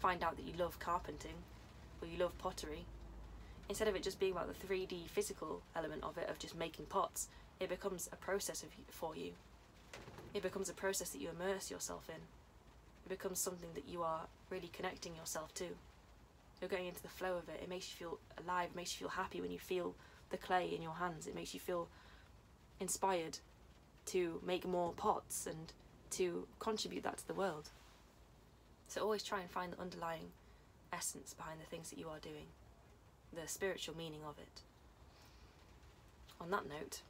find 0.00 0.24
out 0.24 0.36
that 0.36 0.46
you 0.46 0.54
love 0.58 0.78
carpenting 0.80 1.36
or 2.00 2.08
you 2.08 2.18
love 2.18 2.36
pottery. 2.38 2.84
Instead 3.68 3.88
of 3.88 3.96
it 3.96 4.02
just 4.02 4.20
being 4.20 4.32
about 4.32 4.48
the 4.48 4.66
3D 4.66 5.08
physical 5.08 5.62
element 5.76 6.02
of 6.02 6.18
it 6.18 6.28
of 6.28 6.38
just 6.38 6.56
making 6.56 6.86
pots, 6.86 7.28
it 7.60 7.68
becomes 7.68 8.08
a 8.12 8.16
process 8.16 8.62
of, 8.62 8.68
for 8.88 9.16
you. 9.16 9.32
It 10.34 10.42
becomes 10.42 10.68
a 10.68 10.74
process 10.74 11.10
that 11.10 11.20
you 11.20 11.30
immerse 11.30 11.70
yourself 11.70 12.08
in. 12.08 12.20
It 13.04 13.08
becomes 13.08 13.40
something 13.40 13.70
that 13.74 13.88
you 13.88 14.02
are 14.02 14.26
really 14.50 14.70
connecting 14.72 15.14
yourself 15.14 15.52
to. 15.54 15.66
You're 16.60 16.70
going 16.70 16.86
into 16.86 17.02
the 17.02 17.08
flow 17.08 17.36
of 17.36 17.48
it. 17.48 17.60
It 17.62 17.68
makes 17.68 17.88
you 17.90 17.96
feel 18.06 18.18
alive. 18.42 18.70
It 18.70 18.76
makes 18.76 18.92
you 18.92 19.06
feel 19.06 19.22
happy 19.22 19.40
when 19.40 19.50
you 19.50 19.58
feel 19.58 19.94
the 20.30 20.36
clay 20.36 20.72
in 20.74 20.80
your 20.80 20.94
hands. 20.94 21.26
It 21.26 21.34
makes 21.34 21.52
you 21.52 21.60
feel 21.60 21.88
inspired 22.80 23.38
to 24.06 24.40
make 24.44 24.66
more 24.66 24.92
pots 24.92 25.46
and 25.46 25.72
to 26.10 26.46
contribute 26.58 27.02
that 27.02 27.18
to 27.18 27.26
the 27.26 27.34
world. 27.34 27.70
So 28.88 29.02
always 29.02 29.22
try 29.22 29.40
and 29.40 29.50
find 29.50 29.72
the 29.72 29.80
underlying 29.80 30.30
essence 30.92 31.34
behind 31.34 31.60
the 31.60 31.66
things 31.66 31.90
that 31.90 31.98
you 31.98 32.08
are 32.08 32.18
doing, 32.20 32.46
the 33.32 33.48
spiritual 33.48 33.96
meaning 33.96 34.20
of 34.26 34.38
it. 34.38 34.62
On 36.40 36.50
that 36.50 36.68
note, 36.68 37.02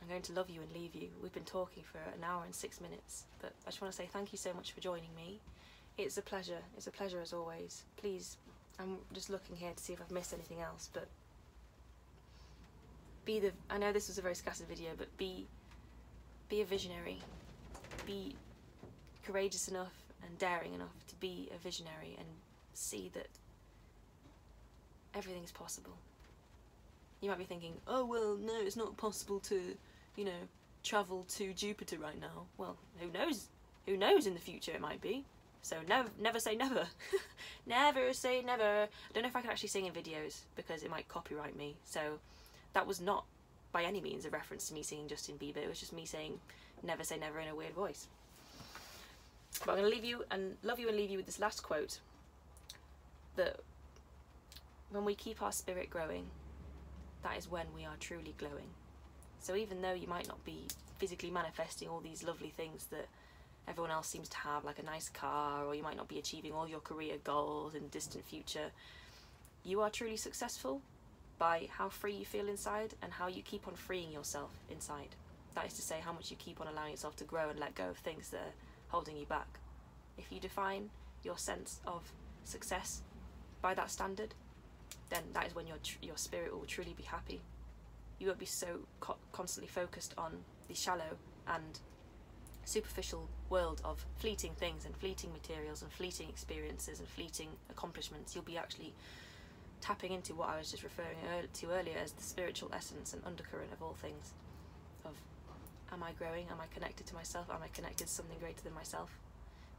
I'm 0.00 0.08
going 0.08 0.22
to 0.22 0.32
love 0.32 0.50
you 0.50 0.60
and 0.62 0.72
leave 0.72 0.94
you. 0.94 1.08
We've 1.22 1.32
been 1.32 1.44
talking 1.44 1.82
for 1.82 1.98
an 1.98 2.24
hour 2.24 2.44
and 2.44 2.54
six 2.54 2.80
minutes, 2.80 3.24
but 3.40 3.52
I 3.66 3.70
just 3.70 3.80
want 3.80 3.92
to 3.92 3.96
say 3.96 4.08
thank 4.12 4.32
you 4.32 4.38
so 4.38 4.52
much 4.54 4.72
for 4.72 4.80
joining 4.80 5.14
me. 5.16 5.40
It's 5.96 6.16
a 6.16 6.22
pleasure. 6.22 6.60
It's 6.76 6.86
a 6.86 6.90
pleasure 6.90 7.20
as 7.20 7.32
always. 7.32 7.82
Please, 7.96 8.36
I'm 8.78 8.98
just 9.12 9.30
looking 9.30 9.56
here 9.56 9.72
to 9.74 9.82
see 9.82 9.92
if 9.92 10.00
I've 10.00 10.10
missed 10.10 10.32
anything 10.32 10.60
else, 10.60 10.88
but 10.92 11.08
be 13.24 13.40
the 13.40 13.52
I 13.68 13.78
know 13.78 13.92
this 13.92 14.08
was 14.08 14.18
a 14.18 14.22
very 14.22 14.34
scattered 14.34 14.68
video, 14.68 14.90
but 14.96 15.14
be 15.18 15.46
be 16.48 16.60
a 16.60 16.64
visionary. 16.64 17.18
Be 18.06 18.36
courageous 19.24 19.68
enough 19.68 19.92
and 20.24 20.38
daring 20.38 20.74
enough 20.74 21.06
to 21.08 21.14
be 21.16 21.50
a 21.54 21.58
visionary 21.58 22.14
and 22.18 22.26
see 22.72 23.10
that 23.14 23.28
everything's 25.14 25.52
possible. 25.52 25.92
You 27.20 27.28
might 27.28 27.38
be 27.38 27.44
thinking, 27.44 27.74
oh 27.86 28.04
well, 28.06 28.36
no, 28.36 28.54
it's 28.60 28.76
not 28.76 28.96
possible 28.96 29.40
to, 29.40 29.76
you 30.18 30.24
know, 30.24 30.48
travel 30.82 31.24
to 31.36 31.54
Jupiter 31.54 31.96
right 31.96 32.20
now. 32.20 32.46
Well, 32.58 32.76
who 32.98 33.08
knows? 33.10 33.46
Who 33.86 33.96
knows 33.96 34.26
in 34.26 34.34
the 34.34 34.40
future 34.40 34.72
it 34.72 34.80
might 34.80 35.00
be. 35.00 35.24
So 35.62 35.76
never, 35.88 36.08
never 36.20 36.40
say 36.40 36.56
never. 36.56 36.86
never 37.66 38.12
say 38.12 38.42
never. 38.42 38.64
I 38.64 39.12
don't 39.14 39.22
know 39.22 39.28
if 39.28 39.36
I 39.36 39.40
can 39.40 39.50
actually 39.50 39.68
sing 39.68 39.86
in 39.86 39.92
videos 39.92 40.40
because 40.56 40.82
it 40.82 40.90
might 40.90 41.08
copyright 41.08 41.56
me. 41.56 41.76
So 41.84 42.18
that 42.72 42.86
was 42.86 43.00
not 43.00 43.24
by 43.70 43.84
any 43.84 44.00
means 44.00 44.24
a 44.24 44.30
reference 44.30 44.68
to 44.68 44.74
me 44.74 44.82
singing 44.82 45.06
Justin 45.06 45.36
Bieber. 45.36 45.58
It 45.58 45.68
was 45.68 45.78
just 45.78 45.92
me 45.92 46.04
saying 46.04 46.40
never 46.82 47.04
say 47.04 47.16
never 47.16 47.38
in 47.38 47.48
a 47.48 47.54
weird 47.54 47.74
voice. 47.74 48.08
But 49.64 49.72
I'm 49.72 49.78
going 49.78 49.90
to 49.90 49.94
leave 49.94 50.04
you 50.04 50.24
and 50.32 50.56
love 50.64 50.80
you 50.80 50.88
and 50.88 50.96
leave 50.96 51.10
you 51.10 51.16
with 51.16 51.26
this 51.26 51.38
last 51.38 51.62
quote 51.62 52.00
that 53.36 53.60
when 54.90 55.04
we 55.04 55.14
keep 55.14 55.42
our 55.42 55.52
spirit 55.52 55.90
growing, 55.90 56.26
that 57.22 57.36
is 57.36 57.48
when 57.48 57.66
we 57.74 57.84
are 57.84 57.96
truly 58.00 58.34
glowing. 58.36 58.68
So 59.40 59.56
even 59.56 59.82
though 59.82 59.92
you 59.92 60.06
might 60.06 60.28
not 60.28 60.44
be 60.44 60.66
physically 60.98 61.30
manifesting 61.30 61.88
all 61.88 62.00
these 62.00 62.22
lovely 62.22 62.50
things 62.50 62.86
that 62.86 63.06
everyone 63.68 63.90
else 63.90 64.08
seems 64.08 64.28
to 64.28 64.36
have, 64.38 64.64
like 64.64 64.78
a 64.78 64.84
nice 64.84 65.08
car, 65.08 65.64
or 65.64 65.74
you 65.74 65.82
might 65.82 65.96
not 65.96 66.08
be 66.08 66.18
achieving 66.18 66.52
all 66.52 66.68
your 66.68 66.80
career 66.80 67.16
goals 67.24 67.74
in 67.74 67.82
the 67.82 67.88
distant 67.88 68.24
future, 68.24 68.70
you 69.64 69.80
are 69.80 69.90
truly 69.90 70.16
successful 70.16 70.80
by 71.38 71.68
how 71.70 71.88
free 71.88 72.14
you 72.14 72.24
feel 72.24 72.48
inside 72.48 72.94
and 73.02 73.12
how 73.12 73.28
you 73.28 73.42
keep 73.42 73.68
on 73.68 73.74
freeing 73.74 74.10
yourself 74.10 74.50
inside. 74.70 75.14
That 75.54 75.66
is 75.66 75.74
to 75.74 75.82
say, 75.82 76.00
how 76.00 76.12
much 76.12 76.30
you 76.30 76.36
keep 76.36 76.60
on 76.60 76.66
allowing 76.66 76.90
yourself 76.90 77.16
to 77.16 77.24
grow 77.24 77.48
and 77.48 77.58
let 77.58 77.74
go 77.74 77.88
of 77.90 77.98
things 77.98 78.30
that 78.30 78.38
are 78.38 78.54
holding 78.88 79.16
you 79.16 79.26
back. 79.26 79.58
If 80.16 80.32
you 80.32 80.40
define 80.40 80.90
your 81.22 81.38
sense 81.38 81.80
of 81.86 82.02
success 82.44 83.02
by 83.60 83.74
that 83.74 83.90
standard, 83.90 84.34
then 85.10 85.22
that 85.32 85.46
is 85.46 85.54
when 85.54 85.66
your 85.66 85.78
your 86.02 86.16
spirit 86.16 86.52
will 86.52 86.66
truly 86.66 86.94
be 86.96 87.02
happy. 87.04 87.40
You 88.18 88.26
won't 88.26 88.38
be 88.38 88.46
so 88.46 88.80
co- 89.00 89.16
constantly 89.32 89.68
focused 89.68 90.14
on 90.18 90.32
the 90.68 90.74
shallow 90.74 91.16
and 91.46 91.80
superficial 92.64 93.28
world 93.48 93.80
of 93.84 94.04
fleeting 94.16 94.52
things 94.54 94.84
and 94.84 94.94
fleeting 94.96 95.32
materials 95.32 95.82
and 95.82 95.90
fleeting 95.90 96.28
experiences 96.28 96.98
and 96.98 97.08
fleeting 97.08 97.48
accomplishments. 97.70 98.34
You'll 98.34 98.44
be 98.44 98.58
actually 98.58 98.92
tapping 99.80 100.12
into 100.12 100.34
what 100.34 100.50
I 100.50 100.58
was 100.58 100.70
just 100.70 100.82
referring 100.82 101.16
to 101.52 101.70
earlier 101.70 101.96
as 102.02 102.12
the 102.12 102.22
spiritual 102.22 102.70
essence 102.74 103.14
and 103.14 103.22
undercurrent 103.24 103.72
of 103.72 103.82
all 103.82 103.94
things. 103.94 104.34
Of 105.04 105.14
am 105.92 106.02
I 106.02 106.12
growing? 106.12 106.46
Am 106.50 106.60
I 106.60 106.66
connected 106.74 107.06
to 107.06 107.14
myself? 107.14 107.46
Am 107.50 107.62
I 107.62 107.68
connected 107.68 108.06
to 108.06 108.12
something 108.12 108.38
greater 108.38 108.62
than 108.62 108.74
myself? 108.74 109.10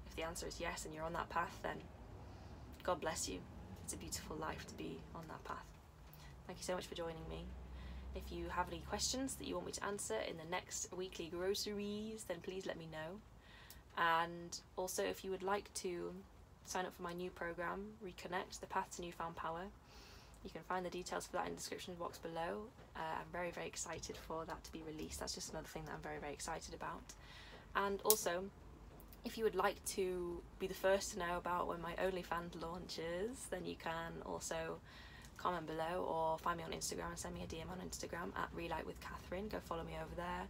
If 0.08 0.16
the 0.16 0.24
answer 0.24 0.48
is 0.48 0.60
yes 0.60 0.86
and 0.86 0.94
you're 0.94 1.04
on 1.04 1.14
that 1.14 1.30
path, 1.30 1.60
then 1.62 1.78
God 2.84 3.02
bless 3.02 3.30
you. 3.30 3.40
It's 3.84 3.94
a 3.94 3.98
beautiful 3.98 4.36
life 4.38 4.66
to 4.68 4.74
be 4.76 5.00
on 5.14 5.24
that 5.28 5.44
path. 5.44 5.66
Thank 6.48 6.60
you 6.60 6.66
so 6.66 6.74
much 6.74 6.88
for 6.88 6.96
joining 6.96 7.28
me. 7.30 7.46
If 8.16 8.32
you 8.32 8.46
have 8.50 8.68
any 8.68 8.82
questions 8.90 9.36
that 9.36 9.48
you 9.48 9.56
want 9.56 9.68
me 9.68 9.72
to 9.74 9.86
answer 9.86 10.16
in 10.28 10.38
the 10.38 10.50
next 10.50 10.92
weekly 10.96 11.28
groceries, 11.28 12.26
then 12.28 12.38
please 12.42 12.66
let 12.66 12.78
me 12.78 12.88
know. 12.92 13.20
And 13.98 14.58
also, 14.78 15.04
if 15.04 15.24
you 15.24 15.32
would 15.32 15.44
like 15.44 15.74
to 15.76 16.14
sign 16.66 16.86
up 16.86 16.96
for 16.96 17.04
my 17.04 17.14
new 17.14 17.30
program, 17.30 17.88
Reconnect 18.04 18.60
The 18.60 18.68
Path 18.68 18.96
to 18.96 19.02
Newfound 19.02 19.36
Power, 19.36 19.64
you 20.44 20.50
can 20.50 20.62
find 20.64 20.86
the 20.86 20.90
details 20.90 21.28
for 21.28 21.34
that 21.34 21.48
in 21.48 21.54
the 21.54 21.58
description 21.58 21.96
box 21.96 22.18
below. 22.18 22.64
Uh, 22.96 23.00
I'm 23.00 23.32
very, 23.32 23.52
very 23.52 23.68
excited 23.68 24.16
for 24.16 24.46
that 24.46 24.64
to 24.64 24.72
be 24.72 24.82
released. 24.88 25.20
That's 25.20 25.36
just 25.36 25.52
another 25.52 25.68
thing 25.68 25.84
that 25.86 25.94
I'm 25.94 26.02
very, 26.02 26.20
very 26.20 26.34
excited 26.34 26.74
about. 26.74 27.04
And 27.76 28.02
also, 28.04 28.46
if 29.26 29.38
you 29.38 29.44
would 29.44 29.56
like 29.56 29.84
to 29.86 30.42
be 30.60 30.68
the 30.68 30.74
first 30.74 31.14
to 31.14 31.20
know 31.20 31.38
about 31.38 31.68
when 31.68 31.82
my 31.82 31.94
OnlyFans 31.94 32.62
launches, 32.62 33.48
then 33.50 33.66
you 33.66 33.76
can 33.76 34.14
also 34.26 34.80
comment 35.42 35.66
below 35.66 36.06
or 36.08 36.38
find 36.38 36.58
me 36.58 36.64
on 36.64 36.72
Instagram 36.72 37.10
and 37.10 37.18
send 37.18 37.34
me 37.34 37.44
a 37.44 37.48
DM 37.48 37.70
on 37.72 37.80
Instagram 37.88 38.36
at 38.38 38.50
Relight 38.54 38.86
with 38.86 39.00
Catherine. 39.00 39.48
Go 39.48 39.60
follow 39.60 39.84
me 39.84 39.94
over 39.96 40.16
there. 40.16 40.48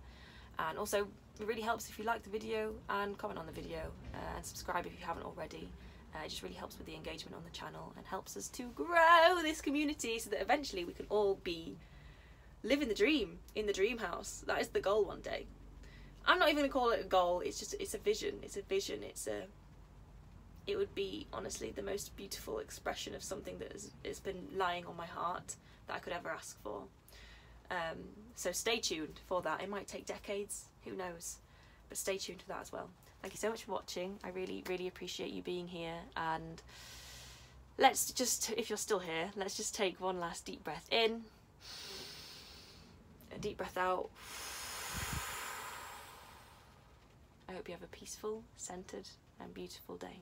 And 0.67 0.77
also, 0.77 1.07
it 1.39 1.47
really 1.47 1.61
helps 1.61 1.89
if 1.89 1.97
you 1.97 2.05
like 2.05 2.23
the 2.23 2.29
video 2.29 2.73
and 2.89 3.17
comment 3.17 3.39
on 3.39 3.45
the 3.45 3.51
video 3.51 3.79
uh, 4.13 4.35
and 4.35 4.45
subscribe 4.45 4.85
if 4.85 4.91
you 4.99 5.05
haven't 5.05 5.23
already. 5.23 5.69
Uh, 6.13 6.25
it 6.25 6.29
just 6.29 6.41
really 6.41 6.55
helps 6.55 6.77
with 6.77 6.87
the 6.87 6.95
engagement 6.95 7.35
on 7.35 7.43
the 7.43 7.51
channel 7.51 7.93
and 7.95 8.05
helps 8.05 8.35
us 8.35 8.47
to 8.49 8.63
grow 8.75 9.39
this 9.41 9.61
community 9.61 10.17
so 10.19 10.29
that 10.29 10.41
eventually 10.41 10.83
we 10.83 10.93
can 10.93 11.05
all 11.09 11.39
be 11.43 11.77
living 12.63 12.87
the 12.87 12.95
dream 12.95 13.37
in 13.55 13.65
the 13.65 13.73
dream 13.73 13.97
house. 13.97 14.43
That 14.47 14.59
is 14.59 14.69
the 14.69 14.81
goal 14.81 15.05
one 15.05 15.21
day. 15.21 15.45
I'm 16.25 16.39
not 16.39 16.49
even 16.49 16.63
gonna 16.63 16.73
call 16.73 16.89
it 16.91 17.01
a 17.01 17.07
goal. 17.07 17.41
It's 17.41 17.59
just 17.59 17.75
it's 17.79 17.93
a 17.93 17.97
vision. 17.97 18.35
It's 18.43 18.57
a 18.57 18.61
vision. 18.63 19.03
It's 19.03 19.27
a. 19.27 19.43
It 20.69 20.77
would 20.77 20.93
be 20.93 21.25
honestly 21.33 21.71
the 21.71 21.81
most 21.81 22.15
beautiful 22.15 22.59
expression 22.59 23.15
of 23.15 23.23
something 23.23 23.57
that 23.57 23.71
has, 23.71 23.89
has 24.05 24.19
been 24.19 24.47
lying 24.55 24.85
on 24.85 24.95
my 24.95 25.07
heart 25.07 25.55
that 25.87 25.95
I 25.95 25.99
could 25.99 26.13
ever 26.13 26.29
ask 26.29 26.61
for. 26.61 26.83
Um, 27.71 27.97
so 28.35 28.51
stay 28.51 28.77
tuned 28.77 29.19
for 29.25 29.41
that. 29.41 29.63
It 29.63 29.69
might 29.69 29.87
take 29.87 30.05
decades. 30.05 30.65
Who 30.85 30.91
knows? 30.95 31.37
But 31.87 31.97
stay 31.97 32.19
tuned 32.19 32.43
for 32.43 32.49
that 32.49 32.61
as 32.61 32.71
well. 32.71 32.87
Thank 33.23 33.33
you 33.33 33.39
so 33.39 33.49
much 33.49 33.63
for 33.63 33.71
watching. 33.71 34.19
I 34.23 34.29
really, 34.29 34.63
really 34.69 34.87
appreciate 34.87 35.31
you 35.31 35.41
being 35.41 35.67
here. 35.67 35.95
And 36.15 36.61
let's 37.79 38.11
just, 38.11 38.51
if 38.51 38.69
you're 38.69 38.77
still 38.77 38.99
here, 38.99 39.31
let's 39.35 39.57
just 39.57 39.73
take 39.73 39.99
one 39.99 40.19
last 40.19 40.45
deep 40.45 40.63
breath 40.63 40.87
in. 40.91 41.23
A 43.35 43.39
deep 43.39 43.57
breath 43.57 43.77
out. 43.77 44.11
I 47.49 47.53
hope 47.53 47.67
you 47.67 47.73
have 47.73 47.81
a 47.81 47.87
peaceful, 47.87 48.43
centered, 48.55 49.09
and 49.41 49.51
beautiful 49.51 49.97
day. 49.97 50.21